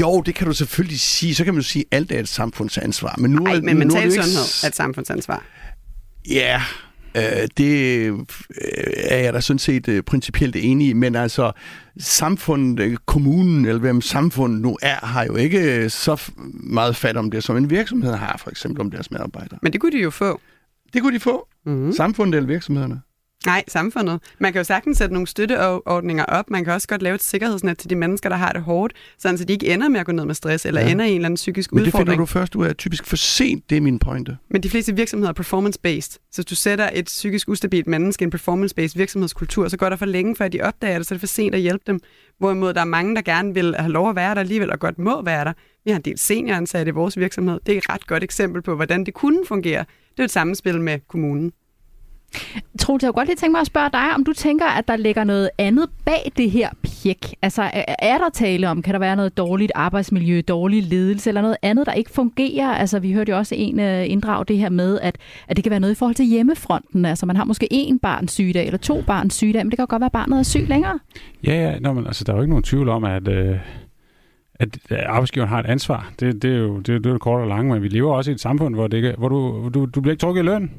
Jo, 0.00 0.22
det 0.26 0.34
kan 0.34 0.46
du 0.46 0.52
selvfølgelig 0.52 1.00
sige. 1.00 1.34
Så 1.34 1.44
kan 1.44 1.54
man 1.54 1.60
jo 1.62 1.68
sige, 1.68 1.84
at 1.90 1.96
alt 1.96 2.12
er 2.12 2.20
et 2.20 2.28
samfundsansvar. 2.28 3.14
Men 3.18 3.30
nu, 3.30 3.44
er- 3.44 3.60
men 3.60 3.62
nu 3.64 3.70
er 3.70 3.74
mental 3.74 4.00
det 4.02 4.06
jo 4.06 4.12
ikke 4.12 4.22
sundhed 4.24 4.64
er 4.64 4.68
et 4.68 4.76
samfundsansvar. 4.76 5.44
Ja, 6.30 6.62
øh, 7.16 7.48
det 7.56 7.70
øh, 8.06 8.18
er 8.96 9.16
jeg 9.16 9.32
da 9.32 9.40
sådan 9.40 9.58
set 9.58 9.88
øh, 9.88 10.02
principielt 10.02 10.56
enig 10.56 10.88
i, 10.88 10.92
men 10.92 11.14
altså 11.16 11.52
samfundet, 11.98 12.80
øh, 12.84 12.96
kommunen 13.06 13.64
eller 13.66 13.80
hvem 13.80 14.00
samfundet 14.00 14.60
nu 14.62 14.78
er, 14.82 15.06
har 15.06 15.24
jo 15.24 15.36
ikke 15.36 15.60
øh, 15.76 15.90
så 15.90 16.22
meget 16.52 16.96
fat 16.96 17.16
om 17.16 17.30
det, 17.30 17.44
som 17.44 17.56
en 17.56 17.70
virksomhed 17.70 18.14
har, 18.14 18.36
for 18.42 18.50
eksempel 18.50 18.80
om 18.80 18.90
deres 18.90 19.10
medarbejdere. 19.10 19.58
Men 19.62 19.72
det 19.72 19.80
kunne 19.80 19.92
de 19.92 20.02
jo 20.02 20.10
få. 20.10 20.40
Det 20.92 21.02
kunne 21.02 21.14
de 21.14 21.20
få. 21.20 21.48
Mm-hmm. 21.66 21.92
Samfundet 21.92 22.36
eller 22.36 22.48
virksomhederne. 22.48 23.00
Nej, 23.46 23.64
samfundet. 23.68 24.20
Man 24.38 24.52
kan 24.52 24.60
jo 24.60 24.64
sagtens 24.64 24.98
sætte 24.98 25.14
nogle 25.14 25.26
støtteordninger 25.26 26.24
op. 26.24 26.50
Man 26.50 26.64
kan 26.64 26.72
også 26.72 26.88
godt 26.88 27.02
lave 27.02 27.14
et 27.14 27.22
sikkerhedsnet 27.22 27.78
til 27.78 27.90
de 27.90 27.96
mennesker, 27.96 28.28
der 28.28 28.36
har 28.36 28.52
det 28.52 28.62
hårdt, 28.62 28.92
sådan 29.18 29.38
så 29.38 29.44
de 29.44 29.52
ikke 29.52 29.66
ender 29.74 29.88
med 29.88 30.00
at 30.00 30.06
gå 30.06 30.12
ned 30.12 30.24
med 30.24 30.34
stress, 30.34 30.66
eller 30.66 30.80
Ja. 30.80 30.90
ender 30.90 31.04
i 31.04 31.08
en 31.08 31.14
eller 31.14 31.26
anden 31.26 31.36
psykisk 31.36 31.72
Men 31.72 31.78
det 31.80 31.86
udfordring. 31.86 32.08
finder 32.08 32.18
du 32.18 32.26
først 32.26 32.54
ud 32.54 32.66
af 32.66 32.76
typisk 32.76 33.06
for 33.06 33.16
sent, 33.16 33.70
det 33.70 33.76
er 33.76 33.80
min 33.80 33.98
pointe. 33.98 34.36
Men 34.50 34.62
de 34.62 34.70
fleste 34.70 34.96
virksomheder 34.96 35.28
er 35.30 35.34
performance-based. 35.42 36.18
Så 36.32 36.36
hvis 36.36 36.46
du 36.46 36.54
sætter 36.54 36.90
et 36.92 37.04
psykisk 37.04 37.48
ustabilt 37.48 37.86
menneske 37.86 38.22
i 38.22 38.24
en 38.24 38.30
performance-based 38.34 38.96
virksomhedskultur, 38.96 39.68
så 39.68 39.76
går 39.76 39.88
der 39.88 39.96
for 39.96 40.06
længe, 40.06 40.36
før 40.36 40.48
de 40.48 40.60
opdager 40.62 40.98
det, 40.98 41.06
så 41.06 41.14
er 41.14 41.16
det 41.16 41.20
for 41.20 41.26
sent 41.26 41.54
at 41.54 41.60
hjælpe 41.60 41.84
dem. 41.86 42.00
Hvorimod 42.38 42.74
der 42.74 42.80
er 42.80 42.84
mange, 42.84 43.14
der 43.16 43.22
gerne 43.22 43.54
vil 43.54 43.74
have 43.78 43.92
lov 43.92 44.10
at 44.10 44.16
være 44.16 44.34
der 44.34 44.40
alligevel, 44.40 44.72
og 44.72 44.78
godt 44.80 44.98
må 44.98 45.22
være 45.22 45.44
der. 45.44 45.52
Vi 45.84 45.90
har 45.90 45.96
en 45.96 46.02
del 46.04 46.18
senioransatte 46.18 46.90
i 46.90 46.92
vores 46.92 47.18
virksomhed. 47.18 47.60
Det 47.66 47.72
er 47.74 47.78
et 47.78 47.88
ret 47.90 48.06
godt 48.06 48.22
eksempel 48.24 48.62
på, 48.62 48.74
hvordan 48.76 49.04
det 49.06 49.14
kunne 49.14 49.38
fungere. 49.48 49.84
Det 50.10 50.20
er 50.20 50.24
et 50.24 50.30
samspil 50.30 50.80
med 50.80 50.98
kommunen. 51.08 51.52
Troels, 52.78 53.02
jeg 53.02 53.08
kunne 53.08 53.20
godt 53.20 53.28
lige 53.28 53.36
tænke 53.36 53.52
mig 53.52 53.60
at 53.60 53.66
spørge 53.66 53.90
dig, 53.92 54.14
om 54.14 54.24
du 54.24 54.32
tænker, 54.32 54.66
at 54.66 54.88
der 54.88 54.96
ligger 54.96 55.24
noget 55.24 55.50
andet 55.58 55.88
bag 56.04 56.32
det 56.36 56.50
her 56.50 56.68
pjek. 56.82 57.34
Altså, 57.42 57.62
er- 57.98 58.18
der 58.18 58.28
tale 58.32 58.68
om, 58.68 58.82
kan 58.82 58.94
der 58.94 59.00
være 59.00 59.16
noget 59.16 59.36
dårligt 59.36 59.72
arbejdsmiljø, 59.74 60.40
dårlig 60.48 60.82
ledelse, 60.82 61.30
eller 61.30 61.40
noget 61.42 61.56
andet, 61.62 61.86
der 61.86 61.92
ikke 61.92 62.10
fungerer? 62.10 62.68
Altså, 62.68 62.98
vi 62.98 63.12
hørte 63.12 63.30
jo 63.32 63.38
også 63.38 63.54
en 63.58 63.80
øh, 63.80 64.10
inddrag 64.10 64.48
det 64.48 64.58
her 64.58 64.68
med, 64.68 65.00
at, 65.00 65.18
at 65.48 65.56
det 65.56 65.64
kan 65.64 65.70
være 65.70 65.80
noget 65.80 65.92
i 65.94 65.98
forhold 65.98 66.14
til 66.14 66.24
hjemmefronten. 66.26 67.04
Altså, 67.04 67.26
man 67.26 67.36
har 67.36 67.44
måske 67.44 67.68
én 67.72 67.98
barns 68.02 68.32
sygedag, 68.32 68.66
eller 68.66 68.78
to 68.78 69.02
barns 69.06 69.34
sygedag, 69.34 69.64
men 69.64 69.70
det 69.70 69.78
kan 69.78 69.82
jo 69.82 69.86
godt 69.90 70.00
være, 70.00 70.06
at 70.06 70.12
barnet 70.12 70.38
er 70.38 70.42
syg 70.42 70.66
længere. 70.68 70.98
Ja, 71.46 71.54
ja. 71.54 71.78
Nå, 71.78 71.92
men, 71.92 72.06
altså, 72.06 72.24
der 72.24 72.32
er 72.32 72.36
jo 72.36 72.42
ikke 72.42 72.50
nogen 72.50 72.64
tvivl 72.64 72.88
om, 72.88 73.04
at, 73.04 73.28
øh, 73.28 73.56
at 74.60 74.78
arbejdsgiveren 75.06 75.48
har 75.48 75.60
et 75.60 75.66
ansvar. 75.66 76.12
Det, 76.20 76.42
det 76.42 76.54
er 76.54 76.58
jo 76.58 76.76
det, 76.78 77.04
det, 77.04 77.12
er 77.12 77.18
kort 77.18 77.40
og 77.40 77.48
langt, 77.48 77.72
men 77.72 77.82
vi 77.82 77.88
lever 77.88 78.12
også 78.14 78.30
i 78.30 78.34
et 78.34 78.40
samfund, 78.40 78.74
hvor, 78.74 78.86
det 78.86 78.96
ikke, 78.96 79.14
hvor 79.18 79.28
du, 79.28 79.70
du, 79.74 79.84
du 79.86 80.00
bliver 80.00 80.12
ikke 80.12 80.20
trukket 80.20 80.42
i 80.42 80.44
løn. 80.44 80.70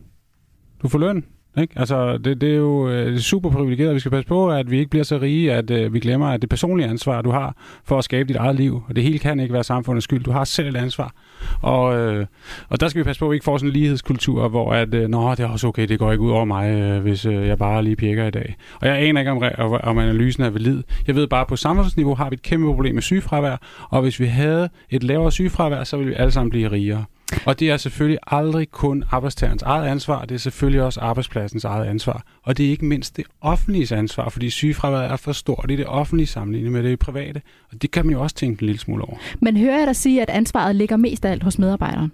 Du 0.82 0.88
får 0.88 1.00
løn. 1.00 1.24
Ikke? 1.62 1.74
Altså, 1.80 2.18
det, 2.18 2.42
det 2.42 2.52
er 2.52 2.56
jo 2.56 2.90
øh, 2.90 3.18
super 3.18 3.50
privilegeret. 3.50 3.94
Vi 3.96 4.00
skal 4.00 4.12
passe 4.12 4.28
på, 4.28 4.50
at 4.52 4.72
vi 4.72 4.78
ikke 4.80 4.90
bliver 4.90 5.04
så 5.04 5.18
rige, 5.18 5.54
at 5.54 5.72
øh, 5.72 5.94
vi 5.94 6.00
glemmer, 6.00 6.28
at 6.28 6.42
det 6.42 6.50
personlige 6.50 6.88
ansvar, 6.90 7.22
du 7.22 7.32
har 7.32 7.56
for 7.86 7.98
at 7.98 8.04
skabe 8.04 8.28
dit 8.28 8.36
eget 8.36 8.56
liv, 8.56 8.82
og 8.90 8.96
det 8.96 9.04
hele 9.04 9.20
kan 9.20 9.40
ikke 9.40 9.54
være 9.54 9.64
samfundets 9.64 10.04
skyld. 10.04 10.24
Du 10.24 10.32
har 10.32 10.44
selv 10.44 10.68
et 10.68 10.76
ansvar. 10.78 11.14
Og, 11.62 11.96
øh, 11.98 12.26
og 12.70 12.80
der 12.80 12.88
skal 12.88 13.00
vi 13.00 13.04
passe 13.04 13.20
på, 13.20 13.26
at 13.26 13.32
vi 13.32 13.36
ikke 13.36 13.44
får 13.44 13.58
sådan 13.58 13.70
en 13.70 13.74
lighedskultur, 13.74 14.48
hvor 14.48 14.74
at, 14.74 14.94
øh, 14.94 15.10
Nå, 15.10 15.32
det 15.32 15.40
er 15.40 15.48
også 15.48 15.68
okay, 15.68 15.88
det 15.88 16.00
går 16.00 16.12
ikke 16.12 16.22
ud 16.24 16.32
over 16.32 16.46
mig, 16.46 16.70
øh, 16.70 17.02
hvis 17.02 17.26
øh, 17.26 17.48
jeg 17.48 17.58
bare 17.58 17.84
lige 17.84 17.96
pjekker 17.96 18.26
i 18.26 18.32
dag. 18.32 18.56
Og 18.82 18.88
jeg 18.88 18.98
aner 18.98 19.22
ikke, 19.22 19.32
om, 19.32 19.44
om- 19.58 19.80
om 19.84 19.98
analysen 19.98 20.44
er 20.44 20.50
valid. 20.50 20.84
Jeg 21.08 21.16
ved 21.16 21.28
bare, 21.28 21.42
at 21.42 21.48
på 21.48 21.56
samfundsniveau 21.56 22.16
har 22.16 22.30
vi 22.30 22.34
et 22.34 22.42
kæmpe 22.42 22.66
problem 22.66 22.94
med 22.96 23.02
sygefravær, 23.02 23.58
og 23.90 24.02
hvis 24.02 24.20
vi 24.20 24.26
havde 24.26 24.70
et 24.90 25.04
lavere 25.04 25.32
sygefravær, 25.32 25.84
så 25.84 25.98
ville 25.98 26.10
vi 26.10 26.16
alle 26.18 26.32
sammen 26.32 26.50
blive 26.50 26.72
rigere. 26.72 27.06
Og 27.46 27.60
det 27.60 27.70
er 27.70 27.78
selvfølgelig 27.78 28.20
aldrig 28.28 28.72
kun 28.72 29.04
arbejdstagerens 29.12 29.62
eget 29.62 29.88
ansvar, 29.88 30.26
det 30.26 30.36
er 30.36 30.40
selvfølgelig 30.40 30.82
også 30.82 31.00
arbejdspladsens 31.00 31.64
eget 31.64 31.86
ansvar. 31.86 32.24
Og 32.44 32.58
det 32.58 32.66
er 32.66 32.70
ikke 32.70 32.86
mindst 32.86 33.18
det 33.18 33.26
offentlige 33.42 33.96
ansvar, 33.96 34.30
fordi 34.30 34.50
sygefraværet 34.50 35.12
er 35.12 35.16
for 35.16 35.32
stort 35.32 35.72
i 35.72 35.76
det 35.76 35.86
offentlige 35.86 36.28
sammenlignet 36.28 36.72
med 36.72 36.84
det 36.84 37.00
private. 37.00 37.42
Og 37.72 37.82
det 37.82 37.92
kan 37.92 38.06
man 38.06 38.14
jo 38.14 38.22
også 38.22 38.36
tænke 38.36 38.62
en 38.62 38.66
lille 38.68 38.80
smule 38.80 39.04
over. 39.04 39.18
Men 39.40 39.58
hører 39.58 39.78
jeg 39.78 39.88
dig 39.88 39.96
sige, 39.96 40.22
at 40.22 40.30
ansvaret 40.30 40.76
ligger 40.76 40.98
mest 40.98 41.26
af 41.26 41.32
alt 41.32 41.44
hos 41.44 41.60
medarbejderen? 41.60 42.12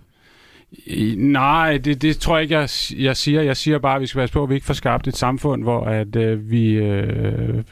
Nej, 1.17 1.77
det, 1.77 2.01
det 2.01 2.17
tror 2.17 2.37
jeg 2.37 2.43
ikke, 2.43 2.55
jeg, 2.55 2.69
jeg 2.97 3.17
siger. 3.17 3.41
Jeg 3.41 3.57
siger 3.57 3.79
bare, 3.79 3.95
at 3.95 4.01
vi 4.01 4.07
skal 4.07 4.19
passe 4.19 4.33
på, 4.33 4.43
at 4.43 4.49
vi 4.49 4.55
ikke 4.55 4.65
får 4.65 4.73
skabt 4.73 5.07
et 5.07 5.17
samfund, 5.17 5.63
hvor, 5.63 5.85
at, 5.85 6.15
øh, 6.15 6.51
vi, 6.51 6.71
øh, 6.71 7.63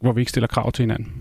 hvor 0.00 0.12
vi 0.12 0.20
ikke 0.20 0.30
stiller 0.30 0.46
krav 0.46 0.72
til 0.72 0.82
hinanden. 0.82 1.12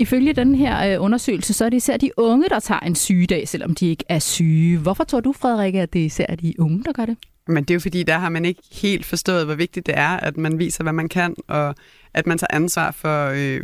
Ifølge 0.00 0.32
den 0.32 0.54
her 0.54 0.94
øh, 0.94 1.04
undersøgelse, 1.04 1.52
så 1.52 1.64
er 1.64 1.68
det 1.68 1.76
især 1.76 1.96
de 1.96 2.10
unge, 2.16 2.48
der 2.48 2.60
tager 2.60 2.80
en 2.80 2.94
sygedag, 2.94 3.48
selvom 3.48 3.74
de 3.74 3.86
ikke 3.88 4.04
er 4.08 4.18
syge. 4.18 4.78
Hvorfor 4.78 5.04
tror 5.04 5.20
du, 5.20 5.32
Frederik, 5.32 5.74
at 5.74 5.92
det 5.92 6.00
især 6.00 6.26
er 6.28 6.36
de 6.36 6.54
unge, 6.58 6.84
der 6.84 6.92
gør 6.92 7.06
det? 7.06 7.16
Men 7.48 7.64
det 7.64 7.70
er 7.70 7.74
jo 7.74 7.80
fordi, 7.80 8.02
der 8.02 8.18
har 8.18 8.28
man 8.28 8.44
ikke 8.44 8.62
helt 8.72 9.06
forstået, 9.06 9.44
hvor 9.44 9.54
vigtigt 9.54 9.86
det 9.86 9.98
er, 9.98 10.08
at 10.08 10.36
man 10.36 10.58
viser, 10.58 10.82
hvad 10.82 10.92
man 10.92 11.08
kan, 11.08 11.34
og 11.48 11.74
at 12.14 12.26
man 12.26 12.38
tager 12.38 12.54
ansvar 12.56 12.90
for 12.90 13.32
øh, 13.34 13.60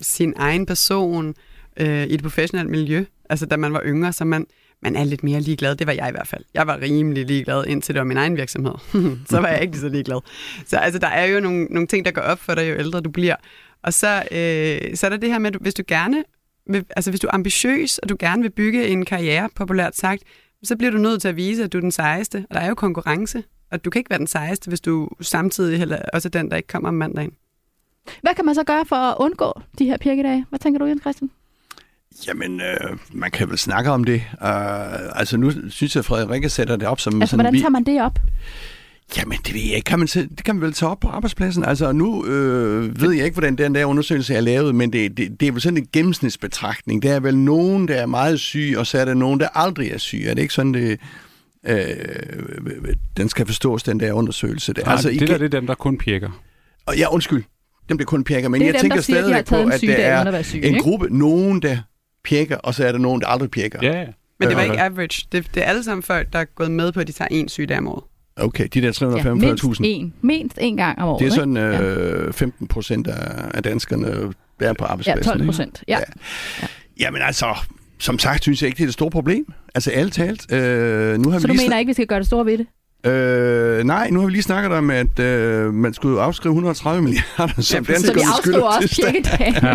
sin 0.00 0.34
egen 0.36 0.66
person 0.66 1.34
øh, 1.76 2.06
i 2.06 2.14
et 2.14 2.22
professionelt 2.22 2.70
miljø. 2.70 3.04
Altså, 3.30 3.46
da 3.46 3.56
man 3.56 3.72
var 3.72 3.82
yngre, 3.84 4.12
så 4.12 4.24
man, 4.24 4.46
man 4.82 4.96
er 4.96 5.04
lidt 5.04 5.24
mere 5.24 5.40
ligeglad. 5.40 5.76
Det 5.76 5.86
var 5.86 5.92
jeg 5.92 6.08
i 6.08 6.12
hvert 6.12 6.28
fald. 6.28 6.44
Jeg 6.54 6.66
var 6.66 6.80
rimelig 6.80 7.26
ligeglad, 7.26 7.66
indtil 7.66 7.94
det 7.94 8.00
var 8.00 8.06
min 8.06 8.16
egen 8.16 8.36
virksomhed. 8.36 8.74
så 9.30 9.40
var 9.40 9.48
jeg 9.48 9.60
ikke 9.60 9.72
lige 9.72 9.80
så 9.80 9.88
ligeglad. 9.88 10.20
Så 10.66 10.76
altså, 10.76 10.98
der 10.98 11.08
er 11.08 11.26
jo 11.26 11.40
nogle, 11.40 11.64
nogle 11.64 11.86
ting, 11.86 12.04
der 12.04 12.10
går 12.10 12.22
op 12.22 12.38
for 12.38 12.54
dig, 12.54 12.70
jo 12.70 12.74
ældre 12.78 13.00
du 13.00 13.10
bliver. 13.10 13.36
Og 13.82 13.92
så, 13.94 14.22
øh, 14.30 14.96
så 14.96 15.06
er 15.06 15.10
der 15.10 15.16
det 15.16 15.30
her 15.30 15.38
med, 15.38 15.46
at 15.46 15.54
du- 15.54 15.58
hvis 15.58 15.74
du 15.74 15.82
gerne 15.88 16.24
vil, 16.66 16.84
altså 16.96 17.10
hvis 17.10 17.20
du 17.20 17.26
er 17.26 17.34
ambitiøs, 17.34 17.98
og 17.98 18.08
du 18.08 18.16
gerne 18.18 18.42
vil 18.42 18.50
bygge 18.50 18.86
en 18.88 19.04
karriere, 19.04 19.48
populært 19.54 19.96
sagt, 19.96 20.22
så 20.62 20.76
bliver 20.76 20.90
du 20.90 20.98
nødt 20.98 21.20
til 21.20 21.28
at 21.28 21.36
vise, 21.36 21.64
at 21.64 21.72
du 21.72 21.78
er 21.78 21.82
den 21.82 21.92
sejeste. 21.92 22.46
Og 22.50 22.54
der 22.54 22.60
er 22.60 22.68
jo 22.68 22.74
konkurrence, 22.74 23.44
og 23.70 23.84
du 23.84 23.90
kan 23.90 24.00
ikke 24.00 24.10
være 24.10 24.18
den 24.18 24.26
sejeste, 24.26 24.68
hvis 24.68 24.80
du 24.80 25.08
samtidig 25.20 25.78
heller 25.78 25.98
også 26.12 26.28
er 26.28 26.30
den, 26.30 26.50
der 26.50 26.56
ikke 26.56 26.66
kommer 26.66 26.88
om 26.88 26.94
mandagen. 26.94 27.32
Hvad 28.22 28.34
kan 28.34 28.44
man 28.44 28.54
så 28.54 28.64
gøre 28.64 28.84
for 28.86 28.96
at 28.96 29.16
undgå 29.20 29.60
de 29.78 29.84
her 29.84 29.96
pirkedage? 29.96 30.46
Hvad 30.48 30.58
tænker 30.58 30.78
du, 30.78 30.84
Jens 30.86 31.00
Christian? 31.00 31.30
Jamen, 32.26 32.60
øh, 32.60 32.98
man 33.12 33.30
kan 33.30 33.48
vel 33.50 33.58
snakke 33.58 33.90
om 33.90 34.04
det. 34.04 34.14
Uh, 34.32 35.18
altså, 35.18 35.36
nu 35.36 35.70
synes 35.70 35.94
jeg, 35.96 36.00
at 36.00 36.04
Frederikke 36.04 36.48
sætter 36.48 36.76
det 36.76 36.88
op 36.88 37.00
som 37.00 37.22
Altså, 37.22 37.30
sådan... 37.30 37.44
hvordan 37.46 37.60
tager 37.60 37.70
man 37.70 37.84
det 37.84 38.02
op? 38.02 38.18
Jamen, 39.16 39.38
det 39.46 39.54
ved 39.54 39.60
jeg 39.60 39.76
ikke. 39.76 39.86
Kan 39.86 39.98
man, 39.98 40.08
sætte- 40.08 40.28
det 40.36 40.44
kan 40.44 40.54
man 40.54 40.62
vel 40.62 40.72
tage 40.72 40.90
op 40.90 41.00
på 41.00 41.08
arbejdspladsen. 41.08 41.64
Altså, 41.64 41.92
nu 41.92 42.26
øh, 42.26 43.00
ved 43.00 43.12
jeg 43.12 43.24
ikke, 43.24 43.34
hvordan 43.34 43.56
den 43.56 43.74
der 43.74 43.84
undersøgelse 43.84 44.34
er 44.34 44.40
lavet, 44.40 44.74
men 44.74 44.92
det, 44.92 45.16
det, 45.16 45.40
det 45.40 45.48
er 45.48 45.52
vel 45.52 45.60
sådan 45.60 45.76
en 45.76 45.86
gennemsnitsbetragtning. 45.92 47.02
Der 47.02 47.14
er 47.14 47.20
vel 47.20 47.36
nogen, 47.38 47.88
der 47.88 47.94
er 47.94 48.06
meget 48.06 48.40
syge, 48.40 48.78
og 48.78 48.86
så 48.86 48.98
er 48.98 49.04
der 49.04 49.14
nogen, 49.14 49.40
der 49.40 49.48
aldrig 49.54 49.90
er 49.90 49.98
syge. 49.98 50.28
Er 50.30 50.34
det 50.34 50.42
ikke 50.42 50.54
sådan, 50.54 50.74
det... 50.74 51.00
Øh, 51.68 51.86
den 53.16 53.28
skal 53.28 53.46
forstås, 53.46 53.82
den 53.82 54.00
der 54.00 54.12
undersøgelse. 54.12 54.72
Der. 54.72 54.82
Nej, 54.84 54.92
altså, 54.92 55.10
det 55.10 55.20
der 55.28 55.38
det 55.38 55.44
er 55.54 55.60
dem, 55.60 55.66
der 55.66 55.74
kun 55.74 55.98
pjekker. 55.98 56.42
og 56.86 56.96
ja, 56.96 57.12
undskyld. 57.12 57.42
Dem 57.88 57.96
bliver 57.96 58.06
kun 58.06 58.24
pjekker, 58.24 58.48
men 58.48 58.62
jeg 58.62 58.72
dem, 58.74 58.80
tænker 58.80 58.96
der 58.96 59.02
siger, 59.02 59.20
stadig 59.22 59.44
på, 59.44 59.56
en 59.56 59.72
at 59.72 59.80
der 59.80 60.38
er 60.38 60.42
syge, 60.42 60.64
en 60.64 60.74
ikke? 60.74 60.80
gruppe, 60.80 61.08
nogen, 61.18 61.62
der 61.62 61.78
pjekker, 62.24 62.56
og 62.56 62.74
så 62.74 62.84
er 62.86 62.92
der 62.92 62.98
nogen, 62.98 63.20
der 63.20 63.26
aldrig 63.26 63.50
pjekker. 63.50 63.78
Ja, 63.82 64.00
ja. 64.00 64.06
Men 64.40 64.48
det 64.48 64.56
var 64.56 64.62
ikke 64.62 64.80
average. 64.80 65.26
Det, 65.32 65.54
det 65.54 65.62
er 65.62 65.66
alle 65.66 65.84
sammen 65.84 66.02
folk, 66.02 66.32
der 66.32 66.38
er 66.38 66.44
gået 66.44 66.70
med 66.70 66.92
på, 66.92 67.00
at 67.00 67.06
de 67.06 67.12
tager 67.12 67.28
en 67.30 67.48
sygedag 67.48 67.78
om 67.78 67.88
året. 67.88 68.04
Okay, 68.36 68.68
de 68.74 68.80
der 68.82 69.18
Ja, 69.24 69.34
mindst 69.34 69.64
345.000. 69.64 69.76
en. 69.84 70.14
Mindst 70.20 70.58
en 70.60 70.76
gang 70.76 70.98
om 70.98 71.08
året. 71.08 71.18
Det 71.20 71.24
er 71.24 71.30
ikke? 71.30 71.34
sådan 71.34 71.56
Ja. 71.56 71.82
øh, 71.82 72.32
15 72.32 72.66
procent 72.66 73.06
af, 73.54 73.62
danskerne, 73.62 74.06
der 74.60 74.68
er 74.68 74.72
på 74.72 74.84
Ja, 74.84 74.90
arbejdspladsen. 74.90 75.24
12 75.24 75.36
ikke? 75.40 75.46
procent. 75.46 75.84
Ja. 75.88 75.98
Jamen 77.00 77.22
altså, 77.22 77.46
som 77.98 78.18
sagt, 78.18 78.42
synes 78.42 78.62
jeg 78.62 78.66
ikke, 78.68 78.76
det 78.76 78.82
er 78.84 78.88
et 78.88 78.92
stort 78.92 79.12
problem. 79.12 79.52
Altså, 79.74 79.90
ærligt 79.94 80.14
talt. 80.14 80.52
Øh, 80.52 81.18
nu 81.18 81.30
har 81.30 81.38
Så 81.38 81.46
vi 81.46 81.52
du 81.56 81.62
mener 81.62 81.78
ikke, 81.78 81.88
vi 81.88 81.92
skal 81.92 82.06
gøre 82.06 82.18
det 82.18 82.26
store 82.26 82.46
ved 82.46 82.58
det? 82.58 82.66
Øh, 83.06 83.84
nej, 83.84 84.10
nu 84.10 84.18
har 84.20 84.26
vi 84.26 84.32
lige 84.32 84.42
snakket 84.42 84.72
om, 84.72 84.90
at 84.90 85.18
øh, 85.18 85.74
man 85.74 85.94
skulle 85.94 86.20
afskrive 86.20 86.50
130 86.52 87.02
milliarder, 87.02 87.62
som 87.62 87.88
vi 87.88 87.92
danskerne 87.92 88.20
skylder 88.42 88.62
også 88.62 89.02
pirkedage. 89.12 89.66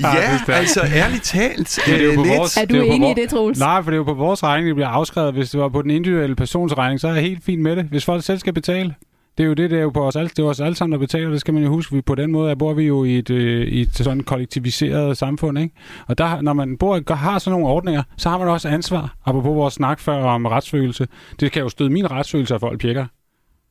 Ja, 0.00 0.52
altså 0.60 0.80
ærligt 0.94 1.22
talt. 1.24 1.78
Men 1.86 1.94
det 1.94 2.00
er 2.00 2.04
jo 2.04 2.10
øh, 2.10 2.16
på 2.16 2.24
vores- 2.24 2.56
Er 2.56 2.64
det 2.64 2.76
er 2.76 2.80
du 2.80 2.84
jo 2.84 2.90
på 2.90 2.94
enig 2.96 3.10
i 3.18 3.20
det, 3.22 3.30
Troels? 3.30 3.58
Nej, 3.58 3.82
for 3.82 3.90
det 3.90 3.94
er 3.96 3.98
jo 3.98 4.04
på 4.04 4.14
vores 4.14 4.42
regning, 4.42 4.66
det 4.66 4.74
bliver 4.74 4.88
afskrevet. 4.88 5.34
Hvis 5.34 5.50
det 5.50 5.60
var 5.60 5.68
på 5.68 5.82
den 5.82 5.90
individuelle 5.90 6.36
persons 6.36 6.78
regning, 6.78 7.00
så 7.00 7.08
er 7.08 7.12
jeg 7.12 7.22
helt 7.22 7.44
fint 7.44 7.62
med 7.62 7.76
det. 7.76 7.84
Hvis 7.84 8.04
folk 8.04 8.24
selv 8.24 8.38
skal 8.38 8.52
betale. 8.52 8.94
Det 9.38 9.44
er 9.44 9.48
jo 9.48 9.54
det, 9.54 9.70
det 9.70 9.78
er 9.78 9.82
jo 9.82 9.90
på 9.90 10.06
os 10.06 10.16
alle, 10.16 10.28
det 10.28 10.38
er 10.38 10.44
os 10.44 10.60
alle 10.60 10.74
sammen, 10.74 10.92
der 10.92 10.98
betaler, 10.98 11.30
det 11.30 11.40
skal 11.40 11.54
man 11.54 11.62
jo 11.62 11.68
huske. 11.68 11.94
Vi, 11.94 12.00
på 12.00 12.14
den 12.14 12.32
måde 12.32 12.56
bor 12.56 12.74
vi 12.74 12.82
jo 12.82 13.04
i 13.04 13.18
et, 13.18 13.30
øh, 13.30 13.66
i 13.68 13.80
et 13.80 13.94
sådan 13.94 14.20
kollektiviseret 14.22 15.16
samfund, 15.18 15.58
ikke? 15.58 15.74
Og 16.06 16.18
der, 16.18 16.40
når 16.40 16.52
man 16.52 16.76
bor, 16.78 17.14
har 17.14 17.38
sådan 17.38 17.52
nogle 17.52 17.74
ordninger, 17.74 18.02
så 18.16 18.28
har 18.28 18.38
man 18.38 18.48
også 18.48 18.68
ansvar. 18.68 19.16
Apropos 19.24 19.54
vores 19.56 19.74
snak 19.74 20.00
før 20.00 20.14
om 20.24 20.46
retsfølelse. 20.46 21.06
Det 21.40 21.52
kan 21.52 21.62
jo 21.62 21.68
støde 21.68 21.90
min 21.90 22.10
retsfølelse, 22.10 22.54
at 22.54 22.60
folk 22.60 22.80
pjekker. 22.80 23.06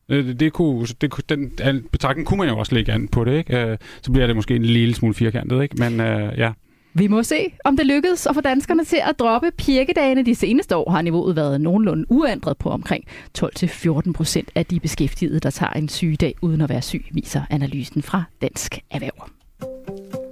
Øh, 0.10 0.26
det, 0.28 0.40
det 0.40 0.54
kunne, 0.54 0.86
det, 1.02 1.12
kunne- 1.12 1.24
den 1.58 1.84
betragtning 1.92 2.28
kunne 2.28 2.38
man 2.38 2.48
jo 2.50 2.58
også 2.58 2.76
lægge 2.76 2.92
an 2.92 3.08
på 3.08 3.24
det, 3.24 3.38
ikke? 3.38 3.58
Øh, 3.66 3.78
så 4.02 4.12
bliver 4.12 4.28
det 4.28 4.36
måske 4.36 4.56
en 4.56 4.66
lille 4.66 4.96
smule 4.96 5.14
firkantet, 5.14 5.64
ikke? 5.64 5.76
Men 5.80 6.00
øh, 6.00 6.38
ja. 6.38 6.52
Vi 6.96 7.08
må 7.08 7.24
se, 7.24 7.54
om 7.66 7.78
det 7.78 7.86
lykkedes 7.86 8.28
at 8.28 8.36
få 8.36 8.42
danskerne 8.42 8.84
til 8.86 9.00
at 9.10 9.20
droppe 9.20 9.52
pirkedagene. 9.58 10.24
De 10.24 10.36
seneste 10.36 10.76
år 10.76 10.92
har 10.92 11.02
niveauet 11.02 11.36
været 11.36 11.62
nogenlunde 11.62 12.06
uændret 12.10 12.58
på 12.58 12.70
omkring 12.70 13.04
12-14 13.40 14.12
procent 14.12 14.50
af 14.56 14.66
de 14.66 14.80
beskæftigede, 14.80 15.40
der 15.40 15.50
tager 15.50 15.74
en 15.74 15.90
sygedag 15.90 16.36
uden 16.42 16.62
at 16.62 16.70
være 16.70 16.82
syg, 16.82 17.06
viser 17.12 17.42
analysen 17.50 18.02
fra 18.02 18.24
Dansk 18.42 18.80
Erhverv. 18.92 20.23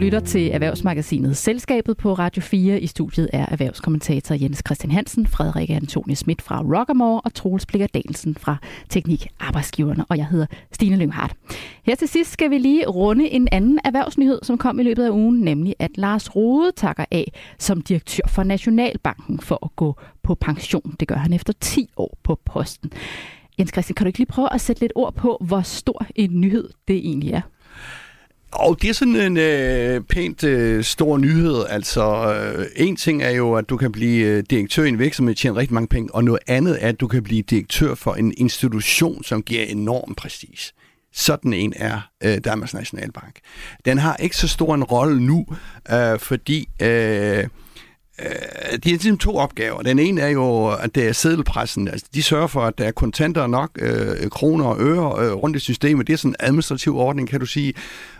Lytter 0.00 0.20
til 0.20 0.50
Erhvervsmagasinet 0.50 1.36
Selskabet 1.36 1.96
på 1.96 2.14
Radio 2.14 2.42
4. 2.42 2.80
I 2.80 2.86
studiet 2.86 3.30
er 3.32 3.46
erhvervskommentator 3.46 4.34
Jens 4.34 4.62
Christian 4.66 4.90
Hansen, 4.90 5.26
Frederik 5.26 5.70
Antonie 5.70 6.16
Schmidt 6.16 6.42
fra 6.42 6.62
Rockamore 6.62 7.20
og 7.20 7.34
Troels 7.34 7.66
Blikker 7.66 7.86
Dalsen 7.86 8.34
fra 8.34 8.56
Teknik 8.88 9.26
Arbejdsgiverne. 9.40 10.04
Og 10.08 10.16
jeg 10.16 10.26
hedder 10.26 10.46
Stine 10.72 10.96
Lynghardt. 10.96 11.34
Her 11.82 11.94
til 11.94 12.08
sidst 12.08 12.32
skal 12.32 12.50
vi 12.50 12.58
lige 12.58 12.86
runde 12.86 13.28
en 13.28 13.48
anden 13.52 13.80
erhvervsnyhed, 13.84 14.38
som 14.42 14.58
kom 14.58 14.80
i 14.80 14.82
løbet 14.82 15.04
af 15.04 15.10
ugen, 15.10 15.40
nemlig 15.40 15.74
at 15.78 15.90
Lars 15.94 16.36
Rode 16.36 16.72
takker 16.76 17.04
af 17.10 17.32
som 17.58 17.80
direktør 17.80 18.24
for 18.28 18.42
Nationalbanken 18.42 19.40
for 19.40 19.58
at 19.62 19.76
gå 19.76 19.96
på 20.22 20.34
pension. 20.34 20.96
Det 21.00 21.08
gør 21.08 21.16
han 21.16 21.32
efter 21.32 21.52
10 21.60 21.88
år 21.96 22.18
på 22.22 22.40
posten. 22.44 22.92
Jens 23.58 23.70
Christian, 23.72 23.94
kan 23.94 24.04
du 24.04 24.08
ikke 24.08 24.18
lige 24.18 24.26
prøve 24.26 24.52
at 24.54 24.60
sætte 24.60 24.82
lidt 24.82 24.92
ord 24.94 25.14
på, 25.14 25.38
hvor 25.40 25.60
stor 25.60 26.06
en 26.14 26.40
nyhed 26.40 26.68
det 26.88 26.96
egentlig 26.96 27.30
er? 27.30 27.40
Og 28.52 28.82
det 28.82 28.90
er 28.90 28.94
sådan 28.94 29.16
en 29.16 29.36
øh, 29.36 30.00
pænt 30.00 30.44
øh, 30.44 30.84
stor 30.84 31.18
nyhed. 31.18 31.64
Altså, 31.68 32.34
øh, 32.34 32.66
en 32.76 32.96
ting 32.96 33.22
er 33.22 33.30
jo, 33.30 33.54
at 33.54 33.68
du 33.68 33.76
kan 33.76 33.92
blive 33.92 34.26
øh, 34.26 34.44
direktør 34.50 34.84
i 34.84 34.88
en 34.88 34.98
virksomhed, 34.98 35.34
tjene 35.34 35.56
rigtig 35.56 35.74
mange 35.74 35.88
penge, 35.88 36.14
og 36.14 36.24
noget 36.24 36.40
andet 36.46 36.84
er, 36.84 36.88
at 36.88 37.00
du 37.00 37.08
kan 37.08 37.22
blive 37.22 37.42
direktør 37.42 37.94
for 37.94 38.14
en 38.14 38.34
institution, 38.36 39.24
som 39.24 39.42
giver 39.42 39.64
enorm 39.64 40.14
prestige. 40.14 40.72
Sådan 41.12 41.52
en 41.52 41.72
er 41.76 42.00
øh, 42.24 42.38
Danmarks 42.44 42.74
Nationalbank. 42.74 43.34
Den 43.84 43.98
har 43.98 44.16
ikke 44.16 44.36
så 44.36 44.48
stor 44.48 44.74
en 44.74 44.84
rolle 44.84 45.20
nu, 45.20 45.46
øh, 45.92 46.18
fordi... 46.18 46.68
Øh, 46.82 47.44
Øh, 48.22 48.78
de 48.84 48.90
har 48.90 48.96
ligesom 48.96 49.18
to 49.18 49.36
opgaver. 49.36 49.82
Den 49.82 49.98
ene 49.98 50.20
er 50.20 50.28
jo, 50.28 50.68
at 50.68 50.94
det 50.94 51.08
er 51.08 51.12
sædelpressen. 51.12 51.88
Altså, 51.88 52.06
de 52.14 52.22
sørger 52.22 52.46
for, 52.46 52.60
at 52.60 52.78
der 52.78 52.84
er 52.84 52.90
kontanter 52.90 53.46
nok, 53.46 53.70
øh, 53.80 54.30
kroner 54.30 54.64
og 54.64 54.76
øre 54.80 55.24
øh, 55.24 55.32
rundt 55.32 55.56
i 55.56 55.60
systemet. 55.60 56.06
Det 56.06 56.12
er 56.12 56.16
sådan 56.16 56.30
en 56.30 56.36
administrativ 56.46 56.96
ordning, 56.96 57.28
kan 57.28 57.40
du 57.40 57.46
sige. 57.46 57.74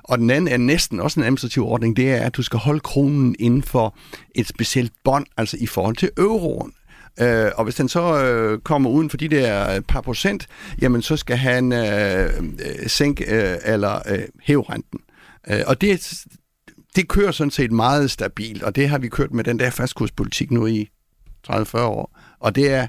Og 0.04 0.18
den 0.18 0.30
anden 0.30 0.52
er 0.52 0.56
næsten 0.56 1.00
også 1.00 1.20
en 1.20 1.24
administrativ 1.24 1.66
ordning. 1.66 1.96
Det 1.96 2.10
er, 2.10 2.20
at 2.26 2.36
du 2.36 2.42
skal 2.42 2.58
holde 2.58 2.80
kronen 2.80 3.36
inden 3.38 3.62
for 3.62 3.94
et 4.34 4.48
specielt 4.48 4.92
bånd, 5.04 5.26
altså 5.36 5.56
i 5.60 5.66
forhold 5.66 5.96
til 5.96 6.10
euroen. 6.16 6.72
Øh, 7.20 7.50
og 7.56 7.64
hvis 7.64 7.74
den 7.74 7.88
så 7.88 8.24
øh, 8.24 8.58
kommer 8.58 8.90
uden 8.90 9.10
for 9.10 9.16
de 9.16 9.28
der 9.28 9.74
øh, 9.74 9.80
par 9.80 10.00
procent, 10.00 10.46
jamen 10.82 11.02
så 11.02 11.16
skal 11.16 11.36
han 11.36 11.72
øh, 11.72 12.32
øh, 12.36 12.86
sænke 12.86 13.24
øh, 13.24 13.56
eller 13.64 14.00
øh, 14.08 14.22
hæve 14.42 14.62
renten. 14.62 15.00
Øh, 15.50 15.60
og 15.66 15.80
det, 15.80 16.12
det 16.96 17.08
kører 17.08 17.30
sådan 17.30 17.50
set 17.50 17.72
meget 17.72 18.10
stabilt, 18.10 18.62
og 18.62 18.76
det 18.76 18.88
har 18.88 18.98
vi 18.98 19.08
kørt 19.08 19.32
med 19.32 19.44
den 19.44 19.58
der 19.58 19.70
fastkurspolitik 19.70 20.50
nu 20.50 20.66
i 20.66 20.88
30-40 21.48 21.78
år. 21.78 22.18
Og 22.40 22.54
det 22.54 22.70
er 22.70 22.86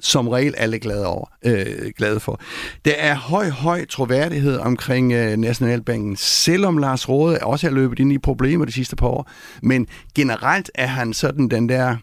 som 0.00 0.28
regel 0.28 0.54
alle 0.56 0.78
glade, 0.78 1.06
over, 1.06 1.26
øh, 1.44 1.92
glade 1.96 2.20
for. 2.20 2.40
Der 2.84 2.92
er 2.92 3.14
høj, 3.14 3.48
høj 3.48 3.86
troværdighed 3.86 4.58
omkring 4.58 5.12
øh, 5.12 5.36
Nationalbanken, 5.36 6.16
selvom 6.16 6.78
Lars 6.78 7.08
Råde 7.08 7.38
også 7.42 7.66
har 7.66 7.74
løbet 7.74 7.98
ind 7.98 8.12
i 8.12 8.18
problemer 8.18 8.64
de 8.64 8.72
sidste 8.72 8.96
par 8.96 9.06
år. 9.06 9.30
Men 9.62 9.86
generelt 10.14 10.70
er 10.74 10.86
han 10.86 11.12
sådan 11.12 11.48
den 11.48 11.68
der 11.68 11.96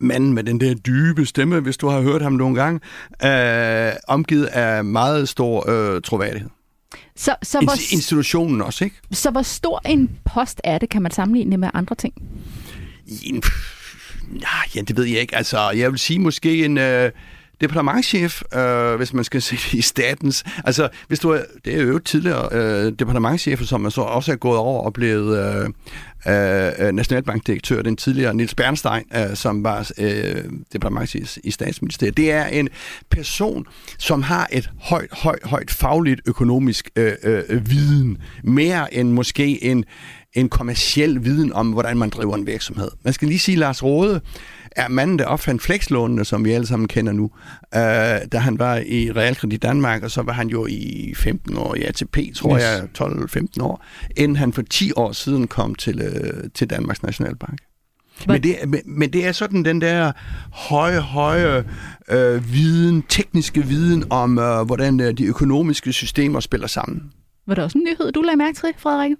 mand 0.00 0.32
med 0.32 0.44
den 0.44 0.60
der 0.60 0.74
dybe 0.74 1.26
stemme, 1.26 1.60
hvis 1.60 1.76
du 1.76 1.88
har 1.88 2.00
hørt 2.00 2.22
ham 2.22 2.32
nogle 2.32 2.62
gange, 2.62 2.80
øh, 3.24 3.92
omgivet 4.08 4.46
af 4.46 4.84
meget 4.84 5.28
stor 5.28 5.70
øh, 5.70 6.02
troværdighed. 6.02 6.50
Så, 7.16 7.36
så 7.42 7.60
hvor, 7.60 7.72
institutionen 7.72 8.62
også, 8.62 8.84
ikke? 8.84 8.96
Så 9.12 9.30
hvor 9.30 9.42
stor 9.42 9.80
en 9.88 10.10
post 10.24 10.60
er 10.64 10.78
det, 10.78 10.88
kan 10.88 11.02
man 11.02 11.12
sammenligne 11.12 11.56
med 11.56 11.70
andre 11.74 11.94
ting? 11.94 12.14
Ja, 14.74 14.80
det 14.80 14.96
ved 14.96 15.04
jeg 15.04 15.20
ikke. 15.20 15.36
Altså, 15.36 15.70
jeg 15.70 15.90
vil 15.90 15.98
sige 15.98 16.18
måske 16.18 16.64
en... 16.64 16.78
Øh, 16.78 17.10
departementchef, 17.60 18.42
øh, 18.54 18.94
hvis 18.94 19.12
man 19.12 19.24
skal 19.24 19.42
se 19.42 19.56
det 19.56 19.72
i 19.72 19.80
statens. 19.80 20.44
Altså, 20.64 20.88
hvis 21.08 21.18
du 21.18 21.30
er, 21.30 21.40
det 21.64 21.74
er 21.74 21.82
jo 21.82 21.98
tidligere 21.98 22.48
øh, 22.52 22.92
departementchef, 22.98 23.62
som 23.62 23.90
så 23.90 24.00
også 24.00 24.32
er 24.32 24.36
gået 24.36 24.58
over 24.58 24.84
og 24.84 24.92
blevet 24.92 25.38
øh, 25.38 25.68
øh, 26.26 26.86
øh 26.86 26.92
nationalbankdirektør, 26.92 27.82
den 27.82 27.96
tidligere 27.96 28.34
Nils 28.34 28.54
Bernstein, 28.54 29.04
øh, 29.16 29.36
som 29.36 29.64
var 29.64 29.90
øh, 29.98 30.44
departementchef 30.72 31.36
i 31.44 31.50
statsministeriet. 31.50 32.16
Det 32.16 32.30
er 32.30 32.46
en 32.46 32.68
person, 33.10 33.66
som 33.98 34.22
har 34.22 34.48
et 34.52 34.70
højt, 34.80 35.08
højt, 35.12 35.44
højt 35.44 35.70
fagligt 35.70 36.20
økonomisk 36.26 36.90
øh, 36.96 37.12
øh, 37.22 37.70
viden, 37.70 38.18
mere 38.44 38.94
end 38.94 39.12
måske 39.12 39.64
en 39.64 39.84
en 40.34 40.48
kommersiel 40.48 41.24
viden 41.24 41.52
om, 41.52 41.70
hvordan 41.70 41.98
man 41.98 42.10
driver 42.10 42.34
en 42.34 42.46
virksomhed. 42.46 42.88
Man 43.04 43.12
skal 43.12 43.28
lige 43.28 43.38
sige, 43.38 43.56
Lars 43.56 43.82
Rode 43.82 44.20
er 44.76 44.88
manden, 44.88 45.18
der 45.18 45.24
opfandt 45.24 45.62
flekslånene, 45.62 46.24
som 46.24 46.44
vi 46.44 46.52
alle 46.52 46.66
sammen 46.66 46.88
kender 46.88 47.12
nu. 47.12 47.24
Uh, 47.24 47.80
da 48.32 48.38
han 48.38 48.58
var 48.58 48.76
i 48.76 49.12
Realkredit 49.12 49.62
Danmark, 49.62 50.02
og 50.02 50.10
så 50.10 50.22
var 50.22 50.32
han 50.32 50.48
jo 50.48 50.66
i 50.66 51.14
15 51.16 51.56
år 51.56 51.74
i 51.74 51.82
ATP, 51.82 52.18
tror 52.34 52.56
yes. 52.56 52.62
jeg, 52.62 52.88
12-15 52.98 53.62
år, 53.62 53.84
inden 54.16 54.36
han 54.36 54.52
for 54.52 54.62
10 54.62 54.92
år 54.96 55.12
siden 55.12 55.46
kom 55.46 55.74
til, 55.74 56.02
uh, 56.02 56.50
til 56.54 56.70
Danmarks 56.70 57.02
Nationalbank. 57.02 57.58
Men 58.26 58.42
det, 58.42 58.56
men, 58.66 58.80
men 58.86 59.12
det 59.12 59.26
er 59.26 59.32
sådan 59.32 59.64
den 59.64 59.80
der 59.80 60.12
høje, 60.52 61.00
høje 61.00 61.64
øh, 62.10 62.52
viden, 62.52 63.02
tekniske 63.02 63.62
viden 63.62 64.04
om, 64.10 64.38
øh, 64.38 64.66
hvordan 64.66 65.00
øh, 65.00 65.12
de 65.18 65.24
økonomiske 65.24 65.92
systemer 65.92 66.40
spiller 66.40 66.66
sammen. 66.66 67.12
Var 67.46 67.54
det 67.54 67.64
også 67.64 67.78
en 67.78 67.84
nyhed, 67.84 68.12
du 68.12 68.22
lagde 68.22 68.36
mærke 68.36 68.56
til, 68.56 68.68
Frederik? 68.78 69.12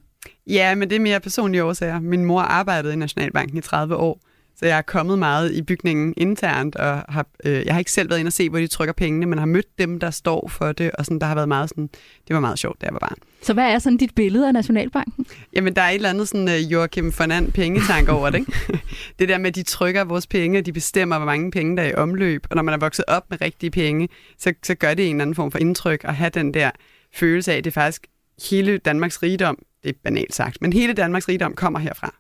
Ja, 0.46 0.74
men 0.74 0.90
det 0.90 0.96
er 0.96 1.00
mere 1.00 1.20
personlige 1.20 1.64
årsager. 1.64 2.00
Min 2.00 2.24
mor 2.24 2.40
arbejdede 2.40 2.92
i 2.92 2.96
Nationalbanken 2.96 3.58
i 3.58 3.60
30 3.60 3.96
år, 3.96 4.20
så 4.56 4.66
jeg 4.66 4.78
er 4.78 4.82
kommet 4.82 5.18
meget 5.18 5.52
i 5.52 5.62
bygningen 5.62 6.14
internt, 6.16 6.76
og 6.76 7.04
har, 7.08 7.26
øh, 7.44 7.66
jeg 7.66 7.74
har 7.74 7.78
ikke 7.78 7.92
selv 7.92 8.10
været 8.10 8.18
inde 8.18 8.28
og 8.28 8.32
se, 8.32 8.50
hvor 8.50 8.58
de 8.58 8.66
trykker 8.66 8.92
pengene, 8.92 9.26
men 9.26 9.38
har 9.38 9.46
mødt 9.46 9.78
dem, 9.78 10.00
der 10.00 10.10
står 10.10 10.48
for 10.48 10.72
det, 10.72 10.90
og 10.90 11.04
sådan, 11.04 11.18
der 11.18 11.26
har 11.26 11.34
været 11.34 11.48
meget 11.48 11.68
sådan, 11.68 11.88
det 12.28 12.34
var 12.34 12.40
meget 12.40 12.58
sjovt, 12.58 12.80
da 12.80 12.86
jeg 12.86 12.92
var 12.92 12.98
barn. 12.98 13.16
Så 13.42 13.52
hvad 13.52 13.64
er 13.64 13.78
sådan 13.78 13.96
dit 13.96 14.14
billede 14.14 14.46
af 14.46 14.52
Nationalbanken? 14.52 15.26
Jamen, 15.52 15.76
der 15.76 15.82
er 15.82 15.88
et 15.88 15.94
eller 15.94 16.10
andet 16.10 16.28
sådan 16.28 16.48
uh, 16.48 16.72
Joachim 16.72 17.12
Fernand 17.12 17.52
pengetank 17.52 18.08
over 18.08 18.30
det, 18.30 18.38
ikke? 18.38 18.52
det 19.18 19.28
der 19.28 19.38
med, 19.38 19.46
at 19.46 19.54
de 19.54 19.62
trykker 19.62 20.04
vores 20.04 20.26
penge, 20.26 20.58
og 20.58 20.66
de 20.66 20.72
bestemmer, 20.72 21.18
hvor 21.18 21.26
mange 21.26 21.50
penge 21.50 21.76
der 21.76 21.82
er 21.82 21.88
i 21.88 21.94
omløb, 21.94 22.46
og 22.50 22.56
når 22.56 22.62
man 22.62 22.74
er 22.74 22.78
vokset 22.78 23.04
op 23.08 23.30
med 23.30 23.40
rigtige 23.40 23.70
penge, 23.70 24.08
så, 24.38 24.52
så 24.62 24.74
gør 24.74 24.94
det 24.94 25.04
en 25.04 25.16
eller 25.16 25.22
anden 25.22 25.34
form 25.34 25.50
for 25.50 25.58
indtryk 25.58 26.04
at 26.04 26.14
have 26.14 26.30
den 26.30 26.54
der 26.54 26.70
følelse 27.14 27.52
af, 27.52 27.56
at 27.56 27.64
det 27.64 27.70
er 27.70 27.74
faktisk 27.80 28.06
hele 28.50 28.78
Danmarks 28.78 29.22
rigdom, 29.22 29.58
det 29.84 29.90
er 29.90 29.98
banalt 30.04 30.34
sagt, 30.34 30.58
men 30.60 30.72
hele 30.72 30.92
Danmarks 30.92 31.28
rigdom 31.28 31.54
kommer 31.54 31.78
herfra. 31.78 32.14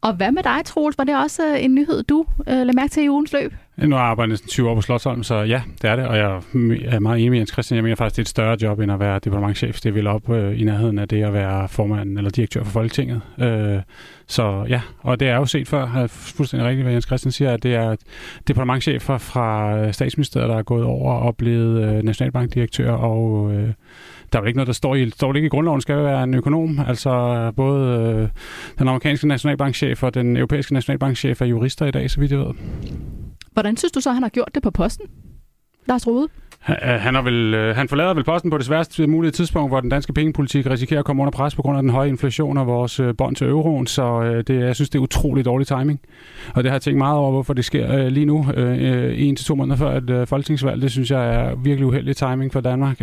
Og 0.00 0.14
hvad 0.14 0.32
med 0.32 0.42
dig, 0.42 0.64
Troels? 0.64 0.98
Var 0.98 1.04
det 1.04 1.16
også 1.16 1.46
øh, 1.46 1.64
en 1.64 1.74
nyhed, 1.74 2.02
du 2.02 2.26
øh, 2.40 2.54
lagde 2.54 2.76
mærke 2.76 2.90
til 2.90 3.02
i 3.02 3.08
ugens 3.08 3.32
løb? 3.32 3.52
Nu 3.76 3.96
har 3.96 4.02
jeg 4.02 4.10
arbejdet 4.10 4.30
næsten 4.30 4.48
20 4.48 4.70
år 4.70 4.74
på 4.74 4.80
Slottsholm, 4.80 5.22
så 5.22 5.34
ja, 5.34 5.62
det 5.82 5.90
er 5.90 5.96
det. 5.96 6.06
Og 6.06 6.16
jeg 6.16 6.40
er 6.84 6.98
meget 6.98 7.18
enig 7.18 7.30
med 7.30 7.38
Jens 7.38 7.52
Christian. 7.52 7.76
Jeg 7.76 7.82
mener 7.84 7.96
faktisk, 7.96 8.16
det 8.16 8.18
er 8.18 8.24
et 8.24 8.28
større 8.28 8.56
job, 8.62 8.80
end 8.80 8.92
at 8.92 9.00
være 9.00 9.18
departementchef. 9.18 9.80
Det 9.80 9.94
vil 9.94 10.06
op 10.06 10.30
øh, 10.30 10.60
i 10.60 10.64
nærheden 10.64 10.98
af 10.98 11.08
det 11.08 11.22
at 11.22 11.32
være 11.32 11.68
formand 11.68 12.18
eller 12.18 12.30
direktør 12.30 12.64
for 12.64 12.70
Folketinget. 12.70 13.20
Øh, 13.38 13.80
så 14.26 14.66
ja, 14.68 14.80
og 14.98 15.20
det 15.20 15.28
er 15.28 15.36
jo 15.36 15.46
set 15.46 15.68
før, 15.68 15.82
er 15.96 16.06
fuldstændig 16.06 16.68
rigtigt, 16.68 16.84
hvad 16.84 16.92
Jens 16.92 17.04
Christian 17.04 17.32
siger, 17.32 17.52
at 17.52 17.62
det 17.62 17.74
er 17.74 17.96
departementchefer 18.48 19.18
fra 19.18 19.78
øh, 19.78 19.92
statsministeriet, 19.92 20.48
der 20.48 20.56
er 20.56 20.62
gået 20.62 20.84
over 20.84 21.12
og 21.12 21.36
blevet 21.36 21.84
øh, 21.84 22.02
nationalbankdirektør 22.02 22.90
og 22.92 23.52
øh, 23.52 23.68
der 24.32 24.38
er 24.38 24.42
vel 24.42 24.48
ikke 24.48 24.56
noget, 24.56 24.66
der 24.66 24.72
står 24.72 24.94
i, 24.94 25.10
står 25.10 25.34
ikke 25.34 25.46
i 25.46 25.48
grundloven, 25.48 25.80
skal 25.80 25.96
være 25.96 26.24
en 26.24 26.34
økonom. 26.34 26.80
Altså 26.86 27.52
både 27.56 27.98
øh, 27.98 28.28
den 28.78 28.88
amerikanske 28.88 29.28
nationalbankchef 29.28 30.02
og 30.02 30.14
den 30.14 30.36
europæiske 30.36 30.74
nationalbankchef 30.74 31.42
er 31.42 31.46
jurister 31.46 31.86
i 31.86 31.90
dag, 31.90 32.10
så 32.10 32.20
vidt 32.20 32.32
jeg 32.32 32.38
ved. 32.38 32.54
Hvordan 33.54 33.76
synes 33.76 33.92
du 33.92 34.00
så, 34.00 34.12
han 34.12 34.22
har 34.22 34.30
gjort 34.30 34.50
det 34.54 34.62
på 34.62 34.70
posten, 34.70 35.06
Lars 35.86 36.06
Rode? 36.06 36.28
Han, 36.64 37.16
er 37.16 37.22
vel, 37.22 37.54
øh, 37.54 37.76
han 37.76 37.88
forlader 37.88 38.14
vel 38.14 38.24
posten 38.24 38.50
på 38.50 38.58
det 38.58 38.66
sværeste 38.66 39.06
mulige 39.06 39.30
tidspunkt, 39.30 39.70
hvor 39.70 39.80
den 39.80 39.90
danske 39.90 40.12
pengepolitik 40.12 40.66
risikerer 40.66 41.00
at 41.00 41.04
komme 41.04 41.22
under 41.22 41.30
pres 41.30 41.54
på 41.54 41.62
grund 41.62 41.76
af 41.76 41.82
den 41.82 41.90
høje 41.90 42.08
inflation 42.08 42.58
og 42.58 42.66
vores 42.66 43.00
øh, 43.00 43.16
bånd 43.16 43.36
til 43.36 43.46
euroen, 43.46 43.86
så 43.86 44.22
øh, 44.22 44.44
det, 44.46 44.60
jeg 44.60 44.74
synes, 44.74 44.90
det 44.90 44.98
er 44.98 45.02
utrolig 45.02 45.44
dårlig 45.44 45.66
timing. 45.66 46.00
Og 46.54 46.64
det 46.64 46.70
har 46.70 46.74
jeg 46.74 46.82
tænkt 46.82 46.98
meget 46.98 47.18
over, 47.18 47.30
hvorfor 47.30 47.52
det 47.54 47.64
sker 47.64 48.08
lige 48.08 48.26
nu, 48.26 48.46
en 49.16 49.36
til 49.36 49.46
to 49.46 49.54
måneder 49.54 49.76
før 49.76 49.96
et 49.96 50.28
folketingsvalg. 50.28 50.82
Det 50.82 50.90
synes 50.90 51.10
jeg 51.10 51.34
er 51.34 51.54
virkelig 51.54 51.86
uheldig 51.86 52.16
timing 52.16 52.52
for 52.52 52.60
Danmark. 52.60 53.00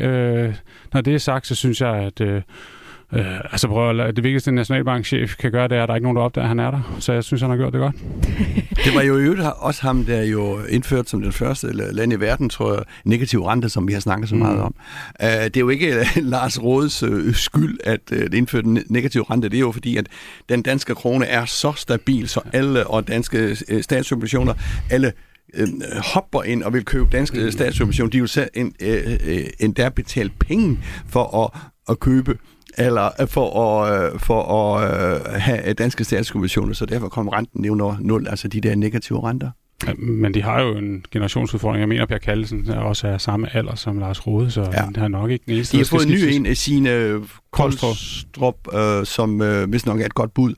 Når 0.94 1.02
det 1.02 1.14
er 1.14 1.18
sagt, 1.18 1.48
så 1.48 1.56
synes 1.56 1.82
jeg, 1.82 1.96
at 1.96 2.44
Øh, 3.14 3.40
altså 3.52 3.68
prøv 3.68 4.00
at, 4.00 4.16
det 4.16 4.24
vigtigste 4.24 4.50
en 4.50 4.56
nationalbankchef 4.56 5.36
kan 5.36 5.52
gøre, 5.52 5.68
det 5.68 5.78
er, 5.78 5.84
at 5.84 5.88
der 5.88 5.94
er 5.94 5.96
ikke 5.96 6.06
nogen, 6.06 6.16
der 6.16 6.22
opdager, 6.22 6.44
at 6.44 6.48
han 6.48 6.60
er 6.60 6.72
der. 6.72 6.98
Så 7.00 7.14
jeg 7.14 7.24
synes, 7.24 7.42
han 7.42 7.50
har 7.50 7.58
gjort 7.58 7.74
det 7.74 7.82
godt. 7.82 7.96
det 8.86 8.96
var 8.96 9.02
jo 9.02 9.18
i 9.18 9.22
øvrigt 9.22 9.42
også 9.58 9.82
ham, 9.82 10.06
der 10.06 10.24
jo 10.24 10.64
indført 10.64 11.10
som 11.10 11.22
den 11.22 11.32
første 11.32 11.72
land 11.72 12.14
i 12.14 12.16
verden, 12.16 12.50
tror 12.50 12.74
jeg, 12.74 12.84
negativ 13.06 13.44
rente, 13.44 13.70
som 13.70 13.88
vi 13.88 13.94
har 13.94 14.00
snakket 14.00 14.30
så 14.30 14.36
meget 14.36 14.58
mm. 14.58 14.64
om. 14.64 14.76
Uh, 15.24 15.28
det 15.28 15.58
er 15.58 15.60
jo 15.60 15.70
ikke 15.70 16.06
Lars 16.34 16.64
Rådes 16.64 17.04
uh, 17.04 17.34
skyld, 17.34 17.80
at 17.84 18.02
uh, 18.12 18.18
det 18.18 18.34
indførte 18.34 18.68
negativ 18.70 19.22
rente. 19.22 19.50
Det 19.50 19.58
er 19.58 19.60
jo 19.60 19.72
fordi, 19.72 19.98
at 19.98 20.08
den 20.50 20.62
danske 20.62 20.96
krone 20.96 21.26
er 21.26 21.46
så 21.46 21.74
stabil, 21.76 22.30
så 22.30 22.42
alle 22.54 22.88
og 22.88 23.08
danske 23.08 23.58
statsobligationer, 23.82 24.54
alle 24.90 25.14
hopper 26.14 26.44
ind 26.44 26.64
og 26.64 26.74
vil 26.74 26.86
købe 26.86 27.10
danske 27.12 27.52
statsobligationer, 27.52 28.10
de 28.10 28.20
vil 28.20 28.30
selv 28.30 28.50
en, 28.54 28.74
øh, 28.82 29.18
endda 29.60 29.90
betale 29.90 30.30
penge 30.40 30.80
for 31.08 31.44
at, 31.44 31.62
at 31.90 32.00
købe 32.00 32.38
eller 32.86 33.10
øh, 33.22 33.28
for 33.28 33.82
at, 33.84 34.14
øh, 34.14 34.20
for 34.20 34.44
at 34.44 34.84
øh, 34.84 35.42
have 35.42 35.74
danske 35.74 36.04
statskommissioner, 36.04 36.74
så 36.74 36.86
derfor 36.86 37.10
kom 37.10 37.28
renten 37.28 37.70
under 37.70 37.98
nul, 38.00 38.28
altså 38.28 38.48
de 38.48 38.62
der 38.62 38.76
negative 38.76 39.30
renter. 39.30 39.50
Ja, 39.88 39.94
men 39.94 40.34
de 40.34 40.42
har 40.42 40.62
jo 40.62 40.78
en 40.78 41.06
generationsudfordring. 41.12 41.80
Jeg 41.80 41.90
mener, 41.90 42.06
Per 42.06 42.18
Kallesen 42.18 42.70
også 42.70 43.08
er 43.08 43.18
samme 43.18 43.56
alder 43.56 43.76
som 43.76 44.00
Lars 44.00 44.28
Rode, 44.28 44.52
så 44.52 44.62
ja. 44.62 44.84
han 44.84 44.96
er 44.98 45.08
nok 45.08 45.32
ikke 45.32 45.46
den 45.46 45.54
eneste, 45.54 45.78
De 45.78 45.78
har 45.78 45.86
fået 45.86 46.06
en 46.06 46.12
ny 46.12 46.24
en 46.24 46.46
af 46.46 46.58
sine 46.58 47.22
Koldstrup, 47.52 48.56
øh, 48.74 49.06
som 49.06 49.42
øh, 49.42 49.74
vist 49.74 49.86
nok 49.86 50.02
er 50.02 50.06
et 50.06 50.14
godt 50.14 50.34
bud, 50.34 50.54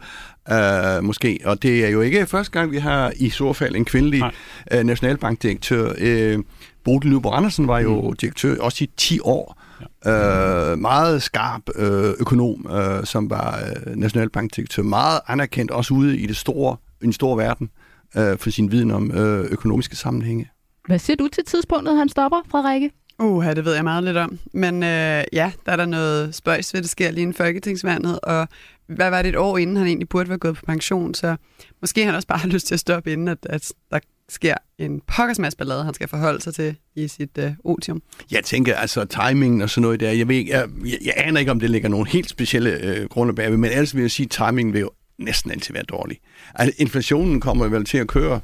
øh, 0.51 1.03
måske. 1.03 1.39
Og 1.45 1.63
det 1.63 1.85
er 1.85 1.89
jo 1.89 2.01
ikke 2.01 2.25
første 2.25 2.51
gang, 2.51 2.71
vi 2.71 2.77
har 2.77 3.13
i 3.15 3.29
så 3.29 3.53
fald 3.53 3.75
en 3.75 3.85
kvindelig 3.85 4.23
øh, 4.71 4.83
nationalbankdirektør. 4.83 5.93
Øh, 5.97 6.39
Bodil 6.83 7.11
Nyborg 7.11 7.37
Andersen 7.37 7.67
var 7.67 7.79
jo 7.79 8.01
mm. 8.01 8.15
direktør 8.15 8.55
også 8.59 8.83
i 8.83 8.89
10 8.97 9.19
år. 9.23 9.62
Øh, 10.07 10.79
meget 10.79 11.23
skarp 11.23 11.61
øh, 11.75 12.13
økonom, 12.19 12.67
øh, 12.71 13.05
som 13.05 13.29
var 13.29 13.59
øh, 13.59 13.95
nationalbankdirektør. 13.95 14.83
Meget 14.83 15.19
anerkendt 15.27 15.71
også 15.71 15.93
ude 15.93 16.17
i 16.17 16.27
det 16.27 16.37
store, 16.37 16.77
i 17.01 17.05
den 17.05 17.13
store 17.13 17.37
verden 17.37 17.69
øh, 18.17 18.37
for 18.37 18.49
sin 18.49 18.71
viden 18.71 18.91
om 18.91 19.11
øh, 19.11 19.45
økonomiske 19.51 19.95
sammenhænge. 19.95 20.49
Hvad 20.87 20.99
siger 20.99 21.17
du 21.17 21.27
til 21.27 21.45
tidspunktet, 21.45 21.97
han 21.97 22.09
stopper, 22.09 22.41
Frederikke? 22.51 22.91
Uh, 23.19 23.45
det 23.45 23.65
ved 23.65 23.75
jeg 23.75 23.83
meget 23.83 24.03
lidt 24.03 24.17
om. 24.17 24.39
Men 24.53 24.83
øh, 24.83 25.23
ja, 25.33 25.51
der 25.65 25.71
er 25.71 25.75
der 25.75 25.85
noget 25.85 26.35
spøjs 26.35 26.73
ved, 26.73 26.81
det 26.81 26.89
sker 26.89 27.11
lige 27.11 27.21
inden 27.21 27.33
folketingsvandet, 27.33 28.19
og 28.19 28.47
hvad 28.87 29.09
var 29.09 29.21
det 29.21 29.29
et 29.29 29.35
år 29.35 29.57
inden, 29.57 29.77
han 29.77 29.87
egentlig 29.87 30.09
burde 30.09 30.29
være 30.29 30.37
gået 30.37 30.55
på 30.55 30.65
pension, 30.65 31.13
så 31.13 31.35
måske 31.81 32.05
han 32.05 32.15
også 32.15 32.27
bare 32.27 32.39
har 32.39 32.47
lyst 32.47 32.67
til 32.67 32.73
at 32.73 32.79
stoppe 32.79 33.11
inden, 33.11 33.27
at, 33.27 33.37
at 33.49 33.73
der 33.91 33.99
sker 34.29 34.55
en 34.77 35.01
pokkersmads 35.07 35.55
ballade, 35.55 35.83
han 35.83 35.93
skal 35.93 36.07
forholde 36.07 36.41
sig 36.41 36.53
til 36.55 36.75
i 36.95 37.07
sit 37.07 37.37
øh, 37.37 37.51
otium. 37.63 38.01
Jeg 38.31 38.43
tænker, 38.43 38.75
altså 38.75 39.05
timingen 39.05 39.61
og 39.61 39.69
sådan 39.69 39.81
noget 39.81 39.99
der, 39.99 40.11
jeg, 40.11 40.27
ved, 40.27 40.35
ikke- 40.35 40.51
jeg, 40.51 40.67
jeg, 40.85 40.97
jeg 41.05 41.13
aner 41.17 41.39
ikke, 41.39 41.51
om 41.51 41.59
det 41.59 41.69
ligger 41.69 41.89
nogle 41.89 42.09
helt 42.09 42.29
specielle 42.29 42.69
øh, 42.83 43.09
grunde 43.09 43.33
bagved, 43.35 43.57
men 43.57 43.71
ellers 43.71 43.95
vil 43.95 44.01
jeg 44.01 44.11
sige, 44.11 44.25
at 44.25 44.31
timingen 44.31 44.73
vil 44.73 44.81
jo 44.81 44.89
næsten 45.19 45.51
altid 45.51 45.73
være 45.73 45.83
dårlig. 45.83 46.17
Altså, 46.55 46.75
inflationen 46.81 47.39
kommer 47.41 47.67
vel 47.67 47.85
til 47.85 47.97
at 47.97 48.07
køre 48.07 48.39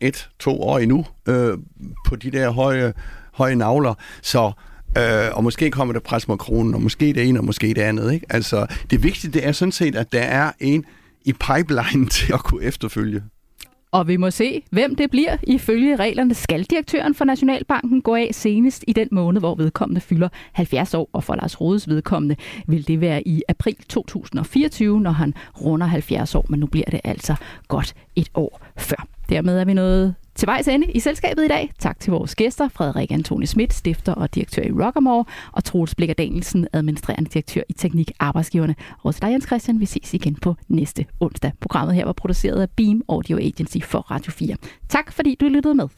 et, 0.00 0.28
to 0.38 0.62
år 0.62 0.78
endnu 0.78 1.06
øh, 1.28 1.58
på 2.08 2.16
de 2.16 2.30
der 2.30 2.50
høje, 2.50 2.92
høje 3.32 3.54
navler, 3.54 3.94
så 4.22 4.52
Øh, 4.98 5.28
og 5.36 5.44
måske 5.44 5.70
kommer 5.70 5.92
der 5.92 6.00
pres 6.00 6.28
mod 6.28 6.38
kronen, 6.38 6.74
og 6.74 6.82
måske 6.82 7.06
det 7.12 7.28
ene, 7.28 7.40
og 7.40 7.44
måske 7.44 7.66
det 7.68 7.78
andet. 7.78 8.12
Ikke? 8.12 8.26
Altså, 8.30 8.66
det 8.90 9.02
vigtige 9.02 9.32
det 9.32 9.46
er 9.46 9.52
sådan 9.52 9.72
set, 9.72 9.96
at 9.96 10.12
der 10.12 10.20
er 10.20 10.52
en 10.60 10.84
i 11.24 11.32
pipeline 11.32 12.08
til 12.16 12.32
at 12.32 12.40
kunne 12.44 12.62
efterfølge. 12.64 13.22
Og 13.92 14.08
vi 14.08 14.16
må 14.16 14.30
se, 14.30 14.62
hvem 14.70 14.94
det 14.94 15.10
bliver. 15.10 15.36
Ifølge 15.42 15.96
reglerne 15.96 16.34
skal 16.34 16.62
direktøren 16.62 17.14
for 17.14 17.24
Nationalbanken 17.24 18.02
gå 18.02 18.14
af 18.14 18.28
senest 18.32 18.84
i 18.88 18.92
den 18.92 19.08
måned, 19.10 19.40
hvor 19.40 19.54
vedkommende 19.54 20.00
fylder 20.00 20.28
70 20.52 20.94
år. 20.94 21.10
Og 21.12 21.24
for 21.24 21.34
Lars 21.34 21.60
Rodes 21.60 21.88
vedkommende 21.88 22.36
vil 22.66 22.88
det 22.88 23.00
være 23.00 23.28
i 23.28 23.42
april 23.48 23.76
2024, 23.88 25.00
når 25.00 25.10
han 25.10 25.34
runder 25.60 25.86
70 25.86 26.34
år. 26.34 26.46
Men 26.48 26.60
nu 26.60 26.66
bliver 26.66 26.90
det 26.90 27.00
altså 27.04 27.34
godt 27.68 27.94
et 28.16 28.28
år 28.34 28.60
før. 28.76 29.06
Dermed 29.28 29.58
er 29.58 29.64
vi 29.64 29.74
nået 29.74 30.14
til 30.34 30.46
vejs 30.46 30.68
ende 30.68 30.86
i 30.86 31.00
selskabet 31.00 31.44
i 31.44 31.48
dag. 31.48 31.72
Tak 31.78 32.00
til 32.00 32.10
vores 32.10 32.34
gæster, 32.34 32.68
Frederik 32.68 33.12
Antoni 33.12 33.46
Schmidt, 33.46 33.74
stifter 33.74 34.14
og 34.14 34.34
direktør 34.34 34.62
i 34.62 34.70
Rockamore, 34.70 35.24
og 35.52 35.64
Troels 35.64 35.94
Blikker 35.94 36.14
Danielsen, 36.14 36.68
administrerende 36.72 37.30
direktør 37.30 37.60
i 37.68 37.72
Teknik 37.72 38.12
Arbejdsgiverne. 38.20 38.74
Og 39.02 39.14
dig, 39.22 39.30
Jens 39.32 39.46
Christian, 39.46 39.80
vi 39.80 39.86
ses 39.86 40.14
igen 40.14 40.34
på 40.34 40.54
næste 40.68 41.06
onsdag. 41.20 41.52
Programmet 41.60 41.94
her 41.94 42.04
var 42.04 42.12
produceret 42.12 42.62
af 42.62 42.70
Beam 42.70 43.02
Audio 43.08 43.38
Agency 43.38 43.78
for 43.82 43.98
Radio 43.98 44.32
4. 44.32 44.56
Tak 44.88 45.12
fordi 45.12 45.36
du 45.40 45.44
lyttede 45.48 45.74
med. 45.74 45.88